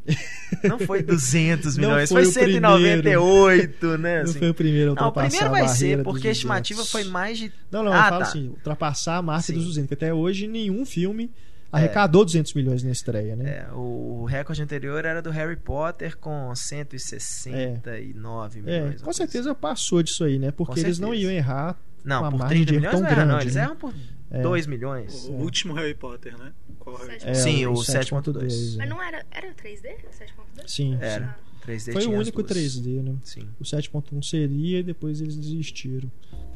Não 0.65 0.79
foi 0.79 1.03
200 1.05 1.77
Não 1.77 1.89
milhões, 1.91 2.09
foi 2.09 2.25
foi, 2.25 2.31
o 2.31 2.35
primeiro. 2.35 3.23
198, 3.63 3.99
né? 3.99 4.17
Não 4.23 4.31
assim. 4.31 4.39
foi 4.39 4.51
o 4.51 4.55
primeiro 4.55 4.93
a 4.93 4.95
Não, 4.95 5.03
o 5.03 5.07
ultrapassar 5.07 5.29
primeiro 5.29 5.47
a 5.47 5.51
vai 5.51 5.63
barreira 5.69 5.97
ser, 5.99 6.05
porque 6.05 6.29
a 6.29 6.31
estimativa 6.31 6.79
200. 6.83 6.93
foi 6.93 7.05
mais 7.05 7.39
de. 7.39 7.53
Não, 7.71 7.83
não, 7.83 7.93
Ah, 7.93 7.97
eu 7.97 8.03
falo 8.05 8.19
tá. 8.19 8.25
assim, 8.29 8.49
ultrapassar 8.49 9.17
a 9.17 9.23
marca 9.23 9.43
Sim. 9.43 9.55
dos 9.55 9.65
200, 9.67 9.89
que 9.89 9.95
até 9.95 10.15
hoje 10.15 10.47
nenhum 10.47 10.87
filme 10.87 11.31
arrecadou 11.71 12.25
200 12.25 12.55
milhões 12.55 12.83
na 12.83 12.91
estreia, 12.91 13.37
né? 13.37 13.67
É, 13.69 13.73
o 13.75 14.25
recorde 14.25 14.63
anterior 14.63 15.05
era 15.05 15.21
do 15.21 15.31
Harry 15.31 15.57
Potter 15.57 16.17
com 16.17 16.55
169 16.55 18.59
É, 18.59 18.63
milhões. 18.63 18.85
uma 18.93 18.99
com 18.99 19.05
coisa 19.05 19.17
certeza 19.19 19.55
passou 19.55 20.03
disso 20.03 20.25
aí, 20.25 20.39
né? 20.39 20.51
Porque 20.51 20.81
Com 20.81 20.87
eles 20.87 20.99
não 20.99 21.11
certeza. 21.11 21.31
iam 21.31 21.37
errar 21.37 21.77
Não, 22.05 22.21
uma 22.23 22.31
por 22.31 22.39
margem 22.39 22.65
30 22.65 22.71
de 22.71 22.75
erro 22.75 22.81
milhões 22.81 22.93
tão 22.93 23.01
não 23.03 23.09
era, 23.09 23.21
não. 23.25 23.29
grande, 23.35 23.45
Eles 23.45 23.55
né? 23.55 23.63
erram 23.63 23.77
por 23.77 23.95
É. 24.31 24.43
2 24.43 24.67
milhões. 24.67 25.25
O 25.25 25.33
último 25.33 25.75
Harry 25.75 25.95
Potter, 25.95 26.37
né? 26.39 26.53
Qual 26.79 26.97
Harry 26.97 27.19
É, 27.23 27.35
Sim, 27.35 27.67
o 27.67 27.73
7.2, 27.75 28.13
7.2. 28.13 28.77
Mas 28.77 28.79
é. 28.79 28.87
não 28.87 29.03
era. 29.03 29.25
Era 29.31 29.49
3D? 29.55 29.89
7.2? 30.11 30.63
Sim, 30.67 30.99
Era. 31.01 31.27
sim. 31.27 31.48
3D 31.69 31.93
Foi 31.93 32.07
o 32.07 32.13
único 32.13 32.43
duas. 32.43 32.57
3D, 32.57 33.03
né? 33.03 33.15
Sim. 33.23 33.43
O 33.61 33.65
7.1 33.65 34.23
seria 34.23 34.79
e 34.79 34.83
depois 34.83 35.21
eles 35.21 35.37
desistiram. 35.37 36.11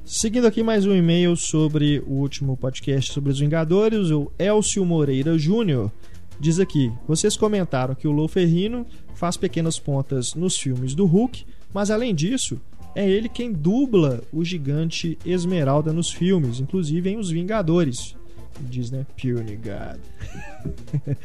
Seguindo 0.05 0.47
aqui 0.47 0.63
mais 0.63 0.87
um 0.87 0.95
e-mail 0.95 1.37
sobre 1.37 2.03
o 2.07 2.15
último 2.15 2.57
podcast 2.57 3.13
sobre 3.13 3.31
os 3.31 3.39
Vingadores, 3.39 4.11
o 4.11 4.33
Elcio 4.39 4.85
Moreira 4.85 5.39
Júnior 5.39 5.93
diz 6.41 6.59
aqui: 6.59 6.91
Vocês 7.07 7.37
comentaram 7.37 7.95
que 7.95 8.09
o 8.09 8.13
Lou 8.13 8.27
Ferrino 8.27 8.87
faz 9.15 9.37
pequenas 9.37 9.79
pontas 9.79 10.35
nos 10.35 10.57
filmes 10.57 10.95
do 10.95 11.05
Hulk, 11.05 11.45
mas 11.75 11.91
além 11.91 12.15
disso, 12.15 12.59
é 12.95 13.09
ele 13.09 13.29
quem 13.29 13.53
dubla 13.53 14.23
o 14.33 14.45
gigante 14.45 15.19
Esmeralda 15.25 15.93
nos 15.93 16.11
filmes, 16.11 16.59
inclusive 16.59 17.11
em 17.11 17.19
Os 17.19 17.31
Vingadores. 17.31 18.17
Diz, 18.61 18.91
né? 18.91 19.07
Puny 19.21 19.57
God. 19.57 20.01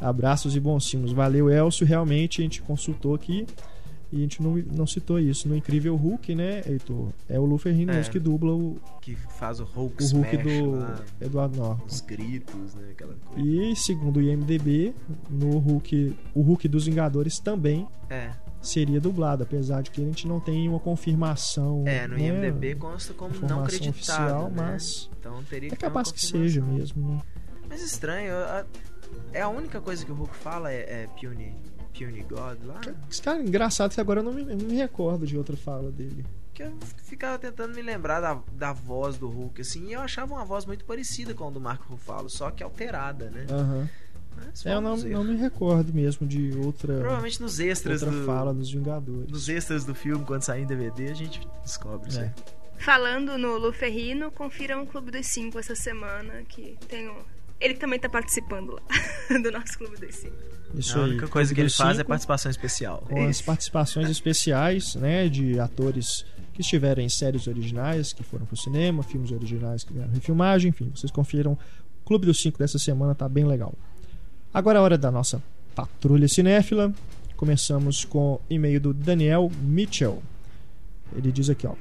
Abraços 0.00 0.56
e 0.56 0.60
bons. 0.60 0.92
Valeu, 1.12 1.50
Elcio. 1.50 1.86
Realmente 1.86 2.40
a 2.40 2.44
gente 2.44 2.62
consultou 2.62 3.14
aqui 3.14 3.46
e 4.12 4.16
a 4.16 4.20
gente 4.20 4.42
não, 4.42 4.56
não 4.56 4.86
citou 4.86 5.18
isso. 5.18 5.48
No 5.48 5.54
Incrível 5.56 5.94
Hulk, 5.96 6.34
né, 6.34 6.62
Heitor? 6.66 7.08
É 7.28 7.38
o 7.38 7.44
Lu 7.44 7.58
Ferrino 7.58 7.92
É. 7.92 8.02
que 8.02 8.18
dubla 8.18 8.52
o, 8.54 8.78
Que 9.00 9.14
faz 9.16 9.60
o 9.60 9.64
Hulk, 9.64 10.02
o 10.02 10.06
Hulk 10.06 10.34
Smash 10.36 10.42
do 10.58 10.70
lá, 10.72 11.04
Edward 11.20 11.56
Norton. 11.58 11.84
os 11.86 12.00
gritos, 12.00 12.74
né? 12.74 12.88
Aquela 12.92 13.14
coisa. 13.14 13.48
E 13.48 13.76
segundo 13.76 14.16
o 14.18 14.22
IMDB, 14.22 14.94
no 15.30 15.58
Hulk, 15.58 16.16
o 16.34 16.40
Hulk 16.42 16.68
dos 16.68 16.86
Vingadores 16.86 17.38
também 17.38 17.86
É, 18.10 18.30
seria 18.62 19.00
dublado, 19.00 19.42
apesar 19.42 19.82
de 19.82 19.90
que 19.90 20.00
a 20.00 20.04
gente 20.04 20.26
não 20.26 20.40
tem 20.40 20.68
uma 20.68 20.80
confirmação. 20.80 21.84
é, 21.86 22.06
no 22.08 22.16
né, 22.16 22.28
IMDB 22.28 22.74
consta 22.76 23.12
como 23.14 23.34
não 23.46 23.62
acreditado, 23.62 23.90
oficial, 23.90 24.44
né? 24.50 24.54
mas 24.56 25.10
Então 25.20 25.42
teria 25.44 25.68
que 25.68 25.74
é 25.74 25.78
ter 25.78 25.84
uma 25.86 25.90
capaz 25.90 26.10
que 26.10 26.20
seja 26.24 26.60
mesmo. 26.62 27.08
Né? 27.14 27.20
Mas 27.68 27.82
estranho, 27.82 28.32
é 29.32 29.42
a 29.42 29.48
única 29.48 29.80
coisa 29.80 30.04
que 30.04 30.10
o 30.10 30.14
Hulk 30.14 30.34
fala 30.36 30.72
é, 30.72 31.04
é 31.04 31.06
Puny, 31.20 31.54
Puny 31.98 32.22
God 32.22 32.58
lá. 32.64 32.80
Cara, 33.22 33.42
engraçado 33.42 33.92
que 33.94 34.00
agora 34.00 34.20
eu 34.20 34.24
não 34.24 34.32
me, 34.32 34.42
eu 34.42 34.56
não 34.56 34.66
me 34.68 34.76
recordo 34.76 35.26
de 35.26 35.36
outra 35.36 35.56
fala 35.56 35.90
dele. 35.90 36.24
Que 36.54 36.62
eu 36.64 36.72
ficava 37.04 37.38
tentando 37.38 37.74
me 37.74 37.82
lembrar 37.82 38.20
da, 38.20 38.40
da 38.52 38.72
voz 38.72 39.16
do 39.16 39.28
Hulk, 39.28 39.60
assim, 39.60 39.86
e 39.88 39.92
eu 39.92 40.00
achava 40.00 40.34
uma 40.34 40.44
voz 40.44 40.64
muito 40.66 40.84
parecida 40.84 41.32
com 41.34 41.46
a 41.46 41.50
do 41.50 41.60
Marco 41.60 41.86
Ruffalo, 41.92 42.28
só 42.28 42.50
que 42.50 42.62
alterada, 42.62 43.30
né? 43.30 43.46
Aham. 43.50 43.88
Mas 44.36 44.64
É, 44.66 44.74
eu 44.74 44.80
não, 44.80 44.96
não 44.96 45.24
me 45.24 45.36
recordo 45.36 45.92
mesmo 45.92 46.26
de 46.26 46.52
outra, 46.58 46.98
Provavelmente 46.98 47.40
nos 47.42 47.58
extras 47.58 48.02
outra 48.02 48.16
do, 48.18 48.24
fala 48.26 48.54
dos 48.54 48.70
Vingadores. 48.70 49.30
nos 49.30 49.48
extras 49.48 49.84
do 49.84 49.94
filme, 49.94 50.24
quando 50.24 50.42
sair 50.42 50.62
em 50.62 50.66
DVD, 50.66 51.10
a 51.10 51.14
gente 51.14 51.40
descobre 51.64 52.08
isso 52.08 52.20
É. 52.20 52.24
aí. 52.24 52.30
Falando 52.80 53.36
no 53.36 53.58
Luferrino, 53.58 54.30
confiram 54.30 54.82
o 54.84 54.86
Clube 54.86 55.10
dos 55.10 55.26
Cinco 55.26 55.58
essa 55.58 55.74
semana, 55.74 56.42
que 56.48 56.78
tem 56.88 57.08
o... 57.08 57.16
Ele 57.60 57.74
também 57.74 57.98
tá 57.98 58.08
participando 58.08 58.72
lá, 58.72 58.82
do 59.42 59.50
nosso 59.50 59.76
Clube 59.78 59.96
dos 59.96 60.14
Cinco. 60.14 60.36
Isso 60.74 60.98
a 60.98 61.04
aí. 61.04 61.10
única 61.10 61.28
coisa 61.28 61.54
que 61.54 61.60
ele 61.60 61.70
faz 61.70 61.96
é 61.96 62.00
Cinco, 62.00 62.08
participação 62.08 62.50
especial. 62.50 63.04
Com 63.08 63.26
as 63.26 63.40
participações 63.40 64.08
especiais, 64.10 64.94
né, 64.94 65.28
de 65.28 65.58
atores 65.58 66.24
que 66.52 66.60
estiveram 66.60 67.02
em 67.02 67.08
séries 67.08 67.46
originais, 67.46 68.12
que 68.12 68.22
foram 68.22 68.44
pro 68.44 68.56
cinema, 68.56 69.02
filmes 69.02 69.32
originais 69.32 69.82
que 69.82 69.92
vieram 69.92 70.12
refilmagem, 70.12 70.70
enfim, 70.70 70.90
vocês 70.94 71.10
confiram. 71.10 71.52
O 71.52 72.04
Clube 72.04 72.26
dos 72.26 72.40
Cinco 72.40 72.58
dessa 72.58 72.78
semana 72.78 73.14
tá 73.14 73.28
bem 73.28 73.44
legal. 73.44 73.74
Agora 74.52 74.78
é 74.78 74.80
a 74.80 74.82
hora 74.82 74.98
da 74.98 75.10
nossa 75.10 75.42
patrulha 75.74 76.26
cinéfila. 76.28 76.92
Começamos 77.36 78.04
com 78.04 78.34
o 78.34 78.40
e-mail 78.50 78.80
do 78.80 78.94
Daniel 78.94 79.50
Mitchell. 79.62 80.22
Ele 81.14 81.30
diz 81.30 81.48
aqui, 81.48 81.66
ó. 81.66 81.74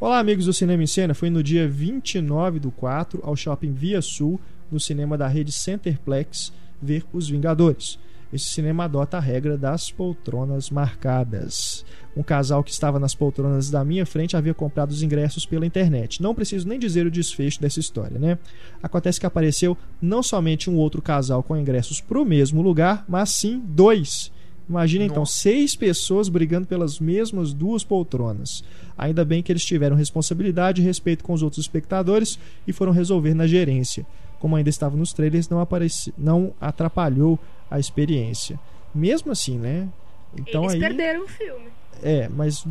Olá, 0.00 0.18
amigos 0.18 0.44
do 0.46 0.52
Cinema 0.52 0.82
em 0.82 0.86
Cena. 0.86 1.14
Fui 1.14 1.30
no 1.30 1.42
dia 1.42 1.68
29 1.68 2.58
do 2.58 2.70
4 2.70 3.20
ao 3.22 3.36
shopping 3.36 3.72
Via 3.72 4.02
Sul, 4.02 4.40
no 4.70 4.80
cinema 4.80 5.16
da 5.16 5.26
rede 5.26 5.52
Centerplex, 5.52 6.52
ver 6.80 7.04
Os 7.12 7.28
Vingadores. 7.28 7.98
Esse 8.32 8.48
cinema 8.48 8.84
adota 8.84 9.18
a 9.18 9.20
regra 9.20 9.56
das 9.56 9.90
poltronas 9.90 10.68
marcadas. 10.68 11.84
Um 12.16 12.22
casal 12.22 12.64
que 12.64 12.72
estava 12.72 12.98
nas 12.98 13.14
poltronas 13.14 13.70
da 13.70 13.84
minha 13.84 14.04
frente 14.04 14.36
havia 14.36 14.52
comprado 14.52 14.90
os 14.90 15.02
ingressos 15.02 15.46
pela 15.46 15.64
internet. 15.64 16.20
Não 16.20 16.34
preciso 16.34 16.66
nem 16.66 16.78
dizer 16.78 17.06
o 17.06 17.10
desfecho 17.10 17.60
dessa 17.60 17.78
história, 17.78 18.18
né? 18.18 18.36
Acontece 18.82 19.20
que 19.20 19.26
apareceu 19.26 19.76
não 20.02 20.22
somente 20.22 20.68
um 20.68 20.76
outro 20.76 21.00
casal 21.00 21.42
com 21.42 21.56
ingressos 21.56 22.00
para 22.00 22.20
o 22.20 22.24
mesmo 22.24 22.62
lugar, 22.62 23.04
mas 23.08 23.30
sim 23.30 23.62
dois. 23.64 24.32
Imagina 24.68 25.04
então, 25.04 25.24
seis 25.24 25.76
pessoas 25.76 26.28
brigando 26.28 26.66
pelas 26.66 26.98
mesmas 26.98 27.52
duas 27.52 27.84
poltronas. 27.84 28.64
Ainda 28.98 29.24
bem 29.24 29.40
que 29.40 29.52
eles 29.52 29.64
tiveram 29.64 29.94
responsabilidade 29.94 30.82
e 30.82 30.84
respeito 30.84 31.22
com 31.22 31.32
os 31.32 31.42
outros 31.42 31.64
espectadores 31.64 32.38
e 32.66 32.72
foram 32.72 32.90
resolver 32.90 33.34
na 33.34 33.46
gerência. 33.46 34.04
Como 34.38 34.54
ainda 34.56 34.68
estava 34.70 34.96
nos 34.96 35.12
trailers, 35.12 35.48
não, 35.48 35.60
apareci, 35.60 36.12
não 36.16 36.52
atrapalhou 36.60 37.38
a 37.70 37.78
experiência. 37.78 38.58
Mesmo 38.94 39.32
assim, 39.32 39.58
né? 39.58 39.88
Então 40.36 40.62
Eles 40.64 40.74
aí. 40.74 40.80
perderam 40.80 41.24
o 41.24 41.28
filme. 41.28 41.66
É, 42.02 42.28
mas. 42.28 42.66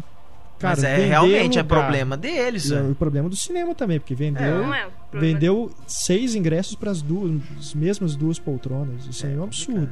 Cara, 0.58 0.76
Mas 0.76 0.84
é 0.86 1.06
realmente 1.08 1.60
é 1.60 1.62
lugar- 1.62 1.82
problema 1.82 2.16
deles. 2.16 2.72
É 2.72 2.82
né? 2.82 2.90
o 2.90 2.96
problema 2.96 3.28
do 3.28 3.36
cinema 3.36 3.76
também, 3.76 4.00
porque 4.00 4.16
vendeu. 4.16 4.42
É 4.46 4.52
problema. 4.62 4.92
Vendeu 5.12 5.72
seis 5.86 6.34
ingressos 6.34 6.76
para 6.76 6.92
as 6.92 7.02
duas, 7.02 7.42
as 7.60 7.74
mesmas 7.74 8.16
duas 8.16 8.40
poltronas. 8.40 9.06
Isso 9.06 9.26
aí 9.26 9.34
é 9.34 9.38
um 9.38 9.44
absurdo. 9.44 9.90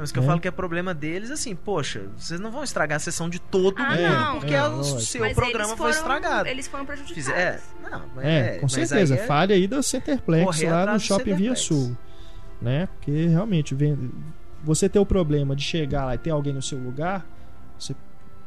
Mas 0.00 0.10
que 0.10 0.18
eu 0.18 0.22
né? 0.22 0.28
falo 0.28 0.40
que 0.40 0.48
é 0.48 0.50
problema 0.50 0.94
deles, 0.94 1.30
assim, 1.30 1.54
poxa, 1.54 2.06
vocês 2.16 2.40
não 2.40 2.50
vão 2.50 2.64
estragar 2.64 2.96
a 2.96 2.98
sessão 2.98 3.28
de 3.28 3.38
todo 3.38 3.76
Ah, 3.78 3.90
mundo 3.90 4.00
não. 4.02 4.38
porque 4.40 4.54
É, 4.54 4.66
o 4.66 4.82
seu 4.82 5.20
Mas 5.20 5.34
programa 5.34 5.58
eles 5.64 5.68
foi 5.68 5.76
foram- 5.76 5.90
estragado. 5.90 6.48
Eles 6.48 6.66
foram 6.68 6.86
prejudicados. 6.86 7.28
É, 7.30 7.60
não, 7.90 8.02
mas 8.16 8.24
É, 8.24 8.54
com 8.56 8.62
mas 8.62 8.72
certeza. 8.72 9.14
aí 9.14 9.20
é- 9.20 9.26
Falha 9.26 9.54
aí 9.54 9.66
da 9.68 9.82
Centerplex 9.82 10.44
correr 10.44 10.70
lá 10.70 10.92
no 10.92 10.98
Shopping 11.00 11.34
Via. 11.34 11.54
Sul. 11.54 11.96
Né? 12.60 12.86
Porque 12.86 13.26
realmente, 13.26 13.74
vem- 13.74 14.10
você 14.64 14.88
ter 14.88 14.98
o 14.98 15.06
problema 15.06 15.54
de 15.54 15.62
chegar 15.62 16.04
lá 16.06 16.14
e 16.14 16.18
ter 16.18 16.30
alguém 16.30 16.52
no 16.52 16.60
seu 16.62 16.78
lugar, 16.78 17.24
você 17.78 17.94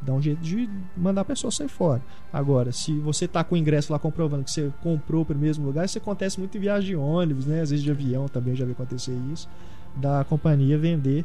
dá 0.00 0.12
um 0.12 0.20
jeito 0.22 0.40
de 0.42 0.68
mandar 0.96 1.22
a 1.22 1.24
pessoa 1.24 1.50
sair 1.50 1.68
fora. 1.68 2.02
Agora, 2.32 2.70
se 2.72 2.92
você 2.98 3.26
tá 3.26 3.42
com 3.42 3.54
o 3.54 3.58
ingresso 3.58 3.92
lá 3.92 3.98
comprovando 3.98 4.44
que 4.44 4.50
você 4.50 4.70
comprou 4.82 5.24
para 5.24 5.36
o 5.36 5.38
mesmo 5.38 5.64
lugar, 5.66 5.84
isso 5.84 5.98
acontece 5.98 6.38
muito 6.38 6.56
em 6.56 6.60
viagem 6.60 6.90
de 6.90 6.96
ônibus, 6.96 7.46
né? 7.46 7.60
Às 7.62 7.70
vezes 7.70 7.82
de 7.84 7.90
avião 7.90 8.28
também 8.28 8.54
já 8.54 8.64
vi 8.64 8.72
acontecer 8.72 9.16
isso. 9.32 9.48
Da 9.96 10.24
companhia 10.24 10.76
vender 10.76 11.24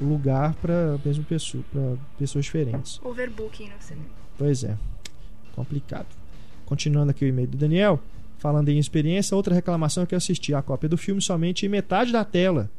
lugar 0.00 0.54
para 0.54 0.98
mesmo 1.04 1.24
pessoa, 1.24 1.64
para 1.72 1.96
pessoas 2.18 2.44
diferentes. 2.44 3.00
Overbooking 3.02 3.68
no 3.70 3.80
cinema. 3.80 4.06
Pois 4.38 4.62
é, 4.62 4.76
complicado. 5.54 6.06
Continuando 6.64 7.10
aqui 7.10 7.24
o 7.24 7.28
e-mail 7.28 7.48
do 7.48 7.56
Daniel, 7.56 8.00
falando 8.38 8.68
em 8.68 8.78
experiência, 8.78 9.36
outra 9.36 9.54
reclamação 9.54 10.02
é 10.02 10.06
que 10.06 10.14
eu 10.14 10.18
assisti 10.18 10.54
a 10.54 10.62
cópia 10.62 10.88
do 10.88 10.98
filme 10.98 11.22
somente 11.22 11.64
em 11.64 11.68
metade 11.68 12.12
da 12.12 12.24
tela. 12.24 12.70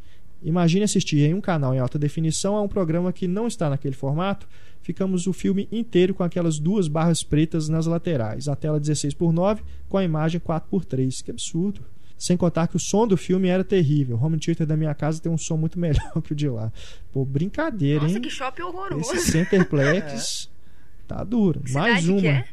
Imagine 0.44 0.84
assistir 0.84 1.22
em 1.22 1.34
um 1.34 1.42
canal 1.42 1.74
em 1.74 1.80
alta 1.80 1.98
definição 1.98 2.56
a 2.56 2.62
um 2.62 2.68
programa 2.68 3.12
que 3.12 3.28
não 3.28 3.48
está 3.48 3.70
naquele 3.70 3.96
formato. 3.96 4.48
Ficamos 4.82 5.26
o 5.26 5.34
filme 5.34 5.68
inteiro 5.72 6.14
com 6.14 6.24
aquelas 6.24 6.60
duas 6.60 6.88
barras 6.88 7.24
pretas 7.24 7.68
nas 7.68 7.88
laterais, 7.88 8.48
a 8.48 8.56
tela 8.56 8.80
16 8.80 9.16
por 9.16 9.34
9 9.34 9.64
com 9.90 9.98
a 9.98 10.04
imagem 10.04 10.40
4 10.40 10.70
por 10.70 10.86
3 10.86 11.22
Que 11.22 11.32
absurdo. 11.32 11.82
Sem 12.18 12.36
contar 12.36 12.68
que 12.68 12.76
o 12.76 12.80
som 12.80 13.08
do 13.08 13.16
filme 13.16 13.48
era 13.48 13.64
terrível. 13.64 14.18
O 14.18 14.26
home 14.26 14.40
theater 14.40 14.66
da 14.66 14.76
minha 14.76 14.94
casa 14.96 15.22
tem 15.22 15.32
um 15.32 15.38
som 15.38 15.56
muito 15.56 15.80
melhor 15.80 16.12
que 16.24 16.34
o 16.34 16.36
de 16.36 16.50
lá. 16.50 16.72
Pô, 17.12 17.24
brincadeira, 17.24 18.04
Nossa, 18.04 18.16
hein? 18.16 18.22
que 18.22 18.30
shopping 18.30 18.64
horroroso. 18.64 19.14
Esse 19.14 19.32
Centerplex 19.32 20.50
tá 21.08 21.24
duro. 21.24 21.62
Mais 21.72 22.02
Cidade 22.02 22.12
uma. 22.12 22.22
que 22.22 22.28
é? 22.28 22.46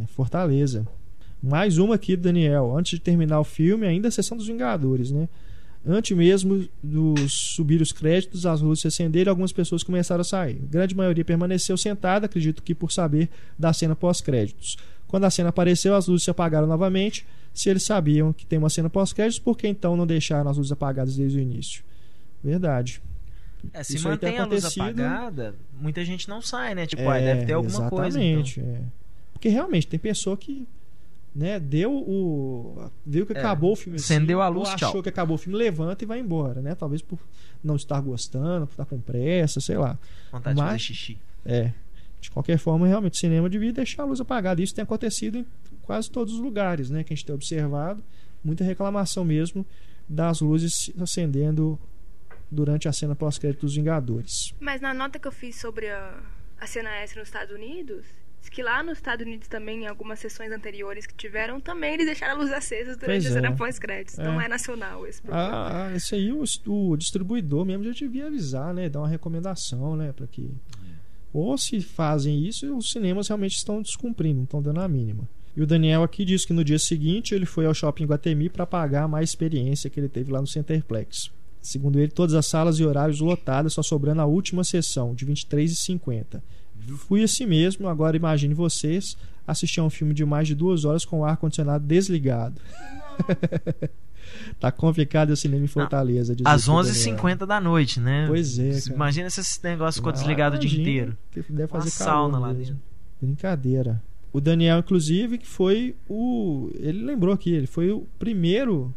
É 0.00 0.06
Fortaleza. 0.06 0.86
Mais 1.42 1.78
uma 1.78 1.96
aqui 1.96 2.16
Daniel. 2.16 2.76
Antes 2.76 2.92
de 2.92 3.00
terminar 3.00 3.40
o 3.40 3.44
filme, 3.44 3.86
ainda 3.86 4.08
a 4.08 4.10
sessão 4.10 4.36
dos 4.36 4.46
Vingadores, 4.46 5.10
né? 5.10 5.28
Antes 5.86 6.16
mesmo 6.16 6.68
dos 6.82 7.32
subir 7.54 7.80
os 7.80 7.92
créditos, 7.92 8.44
as 8.44 8.60
luzes 8.60 8.82
se 8.82 8.88
acenderam 8.88 9.30
e 9.30 9.32
algumas 9.32 9.52
pessoas 9.52 9.82
começaram 9.82 10.20
a 10.20 10.24
sair. 10.24 10.60
A 10.62 10.66
grande 10.66 10.94
maioria 10.94 11.24
permaneceu 11.24 11.76
sentada, 11.76 12.26
acredito 12.26 12.62
que 12.62 12.74
por 12.74 12.90
saber 12.90 13.30
da 13.58 13.72
cena 13.72 13.94
pós-créditos. 13.94 14.76
Quando 15.08 15.24
a 15.24 15.30
cena 15.30 15.48
apareceu, 15.48 15.94
as 15.96 16.06
luzes 16.06 16.24
se 16.24 16.30
apagaram 16.30 16.66
novamente. 16.66 17.26
Se 17.52 17.68
eles 17.68 17.82
sabiam 17.82 18.32
que 18.32 18.46
tem 18.46 18.58
uma 18.58 18.68
cena 18.70 18.88
pós-créditos, 18.88 19.38
por 19.40 19.56
que 19.58 19.66
então 19.66 19.96
não 19.96 20.06
deixaram 20.06 20.48
as 20.50 20.56
luzes 20.56 20.70
apagadas 20.70 21.16
desde 21.16 21.38
o 21.38 21.40
início? 21.40 21.82
Verdade. 22.44 23.02
É, 23.72 23.82
se 23.82 23.96
Isso 23.96 24.06
mantém 24.08 24.38
a 24.38 24.44
luz 24.44 24.64
apagada, 24.64 25.54
muita 25.80 26.04
gente 26.04 26.28
não 26.28 26.40
sai, 26.40 26.74
né? 26.74 26.86
Tipo, 26.86 27.02
É, 27.02 27.06
ah, 27.08 27.34
deve 27.34 27.46
ter 27.46 27.54
alguma 27.54 27.90
coisa. 27.90 28.22
então. 28.22 28.40
Exatamente. 28.42 28.60
é. 28.60 28.80
Porque 29.32 29.48
realmente 29.48 29.86
tem 29.88 29.98
pessoa 29.98 30.36
que 30.36 30.66
né, 31.34 31.58
deu 31.60 31.92
o. 31.92 32.90
Viu 33.04 33.26
que 33.26 33.32
É, 33.32 33.38
acabou 33.38 33.72
o 33.72 33.76
filme 33.76 33.96
acendeu 33.98 34.40
assim, 34.40 34.46
a 34.46 34.48
luz, 34.50 34.68
ou 34.70 34.76
tchau. 34.76 34.88
achou 34.88 35.02
que 35.02 35.08
acabou 35.08 35.34
o 35.34 35.38
filme, 35.38 35.58
levanta 35.58 36.04
e 36.04 36.06
vai 36.06 36.18
embora, 36.20 36.60
né? 36.60 36.74
Talvez 36.74 37.02
por 37.02 37.18
não 37.62 37.76
estar 37.76 38.00
gostando, 38.00 38.66
por 38.66 38.72
estar 38.72 38.84
com 38.84 39.00
pressa, 39.00 39.60
sei 39.60 39.76
lá. 39.76 39.98
Vontade 40.32 40.54
de 40.56 40.60
Mas- 40.62 40.70
fazer 40.70 40.78
xixi. 40.94 41.18
É. 41.44 41.72
De 42.28 42.32
qualquer 42.32 42.58
forma, 42.58 42.86
realmente, 42.86 43.14
o 43.14 43.16
cinema 43.18 43.48
devia 43.48 43.72
deixar 43.72 44.02
a 44.02 44.06
luz 44.06 44.20
apagada. 44.20 44.60
Isso 44.62 44.74
tem 44.74 44.82
acontecido 44.82 45.38
em 45.38 45.46
quase 45.82 46.10
todos 46.10 46.34
os 46.34 46.40
lugares, 46.40 46.90
né? 46.90 47.02
Que 47.02 47.14
a 47.14 47.16
gente 47.16 47.24
tem 47.24 47.34
observado. 47.34 48.04
Muita 48.44 48.62
reclamação 48.64 49.24
mesmo 49.24 49.66
das 50.06 50.40
luzes 50.40 50.90
acendendo 51.00 51.78
durante 52.50 52.86
a 52.88 52.92
cena 52.92 53.14
pós-crédito 53.16 53.62
dos 53.62 53.74
Vingadores. 53.74 54.54
Mas 54.60 54.80
na 54.80 54.92
nota 54.94 55.18
que 55.18 55.26
eu 55.26 55.32
fiz 55.32 55.56
sobre 55.60 55.88
a, 55.88 56.20
a 56.60 56.66
cena 56.66 56.90
extra 56.96 57.20
nos 57.20 57.28
Estados 57.28 57.54
Unidos, 57.54 58.04
diz 58.40 58.48
que 58.48 58.62
lá 58.62 58.82
nos 58.82 58.98
Estados 58.98 59.26
Unidos 59.26 59.48
também, 59.48 59.82
em 59.82 59.86
algumas 59.86 60.18
sessões 60.20 60.52
anteriores 60.52 61.06
que 61.06 61.14
tiveram, 61.14 61.60
também 61.60 61.94
eles 61.94 62.06
deixaram 62.06 62.36
a 62.36 62.38
luz 62.38 62.52
acesa 62.52 62.94
durante 62.96 63.06
Pois 63.22 63.26
a 63.26 63.28
é. 63.30 63.32
cena 63.32 63.56
pós-créditos. 63.56 64.18
Não 64.18 64.40
É. 64.40 64.44
é 64.44 64.48
nacional 64.48 65.06
esse 65.06 65.20
problema. 65.20 65.46
Ah, 65.48 65.86
ah, 65.88 65.96
isso 65.96 66.14
aí 66.14 66.30
o, 66.32 66.44
o 66.66 66.96
distribuidor 66.96 67.64
mesmo 67.64 67.84
já 67.84 67.92
devia 67.92 68.26
avisar, 68.26 68.72
né? 68.72 68.88
Dar 68.88 69.00
uma 69.00 69.08
recomendação, 69.08 69.96
né? 69.96 70.12
Para 70.12 70.26
que. 70.26 70.50
Ou 71.32 71.56
se 71.58 71.80
fazem 71.80 72.46
isso, 72.46 72.76
os 72.76 72.90
cinemas 72.90 73.28
realmente 73.28 73.56
estão 73.56 73.82
descumprindo, 73.82 74.36
não 74.36 74.44
estão 74.44 74.62
dando 74.62 74.80
a 74.80 74.88
mínima. 74.88 75.28
E 75.56 75.62
o 75.62 75.66
Daniel 75.66 76.02
aqui 76.02 76.24
diz 76.24 76.44
que 76.44 76.52
no 76.52 76.64
dia 76.64 76.78
seguinte 76.78 77.34
ele 77.34 77.44
foi 77.44 77.66
ao 77.66 77.74
shopping 77.74 78.04
Guatemi 78.04 78.48
para 78.48 78.66
pagar 78.66 79.04
a 79.04 79.08
mais 79.08 79.30
experiência 79.30 79.90
que 79.90 79.98
ele 79.98 80.08
teve 80.08 80.30
lá 80.30 80.40
no 80.40 80.46
Centerplex. 80.46 81.30
Segundo 81.60 81.98
ele, 81.98 82.12
todas 82.12 82.34
as 82.34 82.46
salas 82.46 82.78
e 82.78 82.84
horários 82.84 83.20
lotadas, 83.20 83.74
só 83.74 83.82
sobrando 83.82 84.20
a 84.20 84.26
última 84.26 84.62
sessão, 84.62 85.14
de 85.14 85.26
23h50. 85.26 86.40
Fui 86.96 87.22
assim 87.22 87.44
mesmo, 87.44 87.88
agora 87.88 88.16
imagine 88.16 88.54
vocês 88.54 89.16
assistir 89.46 89.80
a 89.80 89.84
um 89.84 89.90
filme 89.90 90.14
de 90.14 90.24
mais 90.24 90.46
de 90.46 90.54
duas 90.54 90.84
horas 90.84 91.04
com 91.04 91.20
o 91.20 91.24
ar-condicionado 91.24 91.84
desligado. 91.84 92.60
tá 94.60 94.70
complicado 94.72 95.30
o 95.30 95.36
cinema 95.36 95.64
em 95.64 95.68
Fortaleza. 95.68 96.34
diz 96.34 96.44
Às 96.46 96.68
aqui 96.68 96.70
o 96.70 96.82
Daniel. 96.82 97.16
11h50 97.18 97.46
da 97.46 97.60
noite, 97.60 98.00
né? 98.00 98.26
Pois 98.28 98.58
é, 98.58 98.80
cara. 98.80 98.94
Imagina 98.94 99.30
se 99.30 99.40
esse 99.40 99.62
negócio 99.64 99.98
ficou 100.00 100.10
Ah, 100.10 100.14
desligado 100.14 100.56
o 100.56 100.58
dia 100.58 100.68
imagina 100.68 100.90
inteiro. 100.90 101.18
Deve 101.50 101.62
Uma 101.64 101.68
fazer 101.68 101.90
sauna 101.90 102.32
calor 102.34 102.46
lá 102.48 102.54
mesmo. 102.54 102.74
dentro. 102.74 102.82
Brincadeira. 103.20 104.02
O 104.32 104.40
Daniel, 104.40 104.78
inclusive, 104.78 105.38
que 105.38 105.46
foi 105.46 105.94
o. 106.08 106.70
Ele 106.74 107.02
lembrou 107.04 107.32
aqui, 107.34 107.50
ele 107.52 107.66
foi 107.66 107.90
o 107.90 108.06
primeiro 108.18 108.94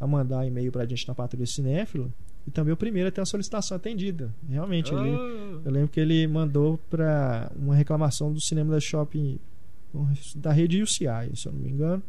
a 0.00 0.06
mandar 0.06 0.46
e-mail 0.46 0.70
pra 0.72 0.86
gente 0.86 1.06
na 1.06 1.14
Patrulha 1.14 1.44
Cinéfila 1.46 2.08
e 2.46 2.50
também 2.50 2.72
o 2.72 2.76
primeiro 2.76 3.08
a 3.08 3.12
ter 3.12 3.20
uma 3.20 3.26
solicitação 3.26 3.76
atendida. 3.76 4.32
Realmente, 4.48 4.94
ele, 4.94 5.10
Oh. 5.10 5.60
eu 5.64 5.70
lembro 5.72 5.88
que 5.88 6.00
ele 6.00 6.26
mandou 6.26 6.78
pra 6.88 7.50
uma 7.56 7.74
reclamação 7.74 8.32
do 8.32 8.40
cinema 8.40 8.72
da 8.72 8.80
shopping 8.80 9.38
da 10.36 10.52
rede 10.52 10.80
UCI, 10.82 11.30
se 11.34 11.46
eu 11.48 11.52
não 11.52 11.60
me 11.60 11.68
engano, 11.68 12.02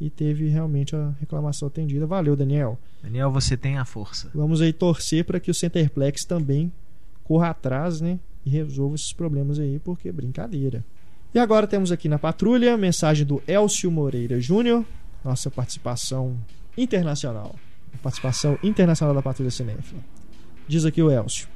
e 0.00 0.10
teve 0.10 0.48
realmente 0.48 0.94
a 0.94 1.14
reclamação 1.18 1.68
atendida. 1.68 2.06
Valeu, 2.06 2.36
Daniel. 2.36 2.78
Daniel, 3.02 3.30
você 3.30 3.56
tem 3.56 3.78
a 3.78 3.84
força. 3.84 4.30
Vamos 4.34 4.60
aí 4.60 4.72
torcer 4.72 5.24
para 5.24 5.40
que 5.40 5.50
o 5.50 5.54
Centerplex 5.54 6.24
também 6.24 6.70
corra 7.24 7.50
atrás, 7.50 8.00
né? 8.00 8.18
E 8.44 8.50
resolva 8.50 8.94
esses 8.94 9.12
problemas 9.12 9.58
aí, 9.58 9.78
porque 9.78 10.08
é 10.08 10.12
brincadeira. 10.12 10.84
E 11.34 11.38
agora 11.38 11.66
temos 11.66 11.90
aqui 11.90 12.08
na 12.08 12.18
patrulha 12.18 12.76
mensagem 12.76 13.26
do 13.26 13.42
Elcio 13.46 13.90
Moreira 13.90 14.40
Júnior, 14.40 14.84
nossa 15.24 15.50
participação 15.50 16.36
internacional. 16.76 17.54
Participação 18.02 18.58
internacional 18.62 19.14
da 19.14 19.22
Patrulha 19.22 19.50
Cinéfila. 19.50 20.00
Diz 20.68 20.84
aqui 20.84 21.02
o 21.02 21.10
Elcio. 21.10 21.48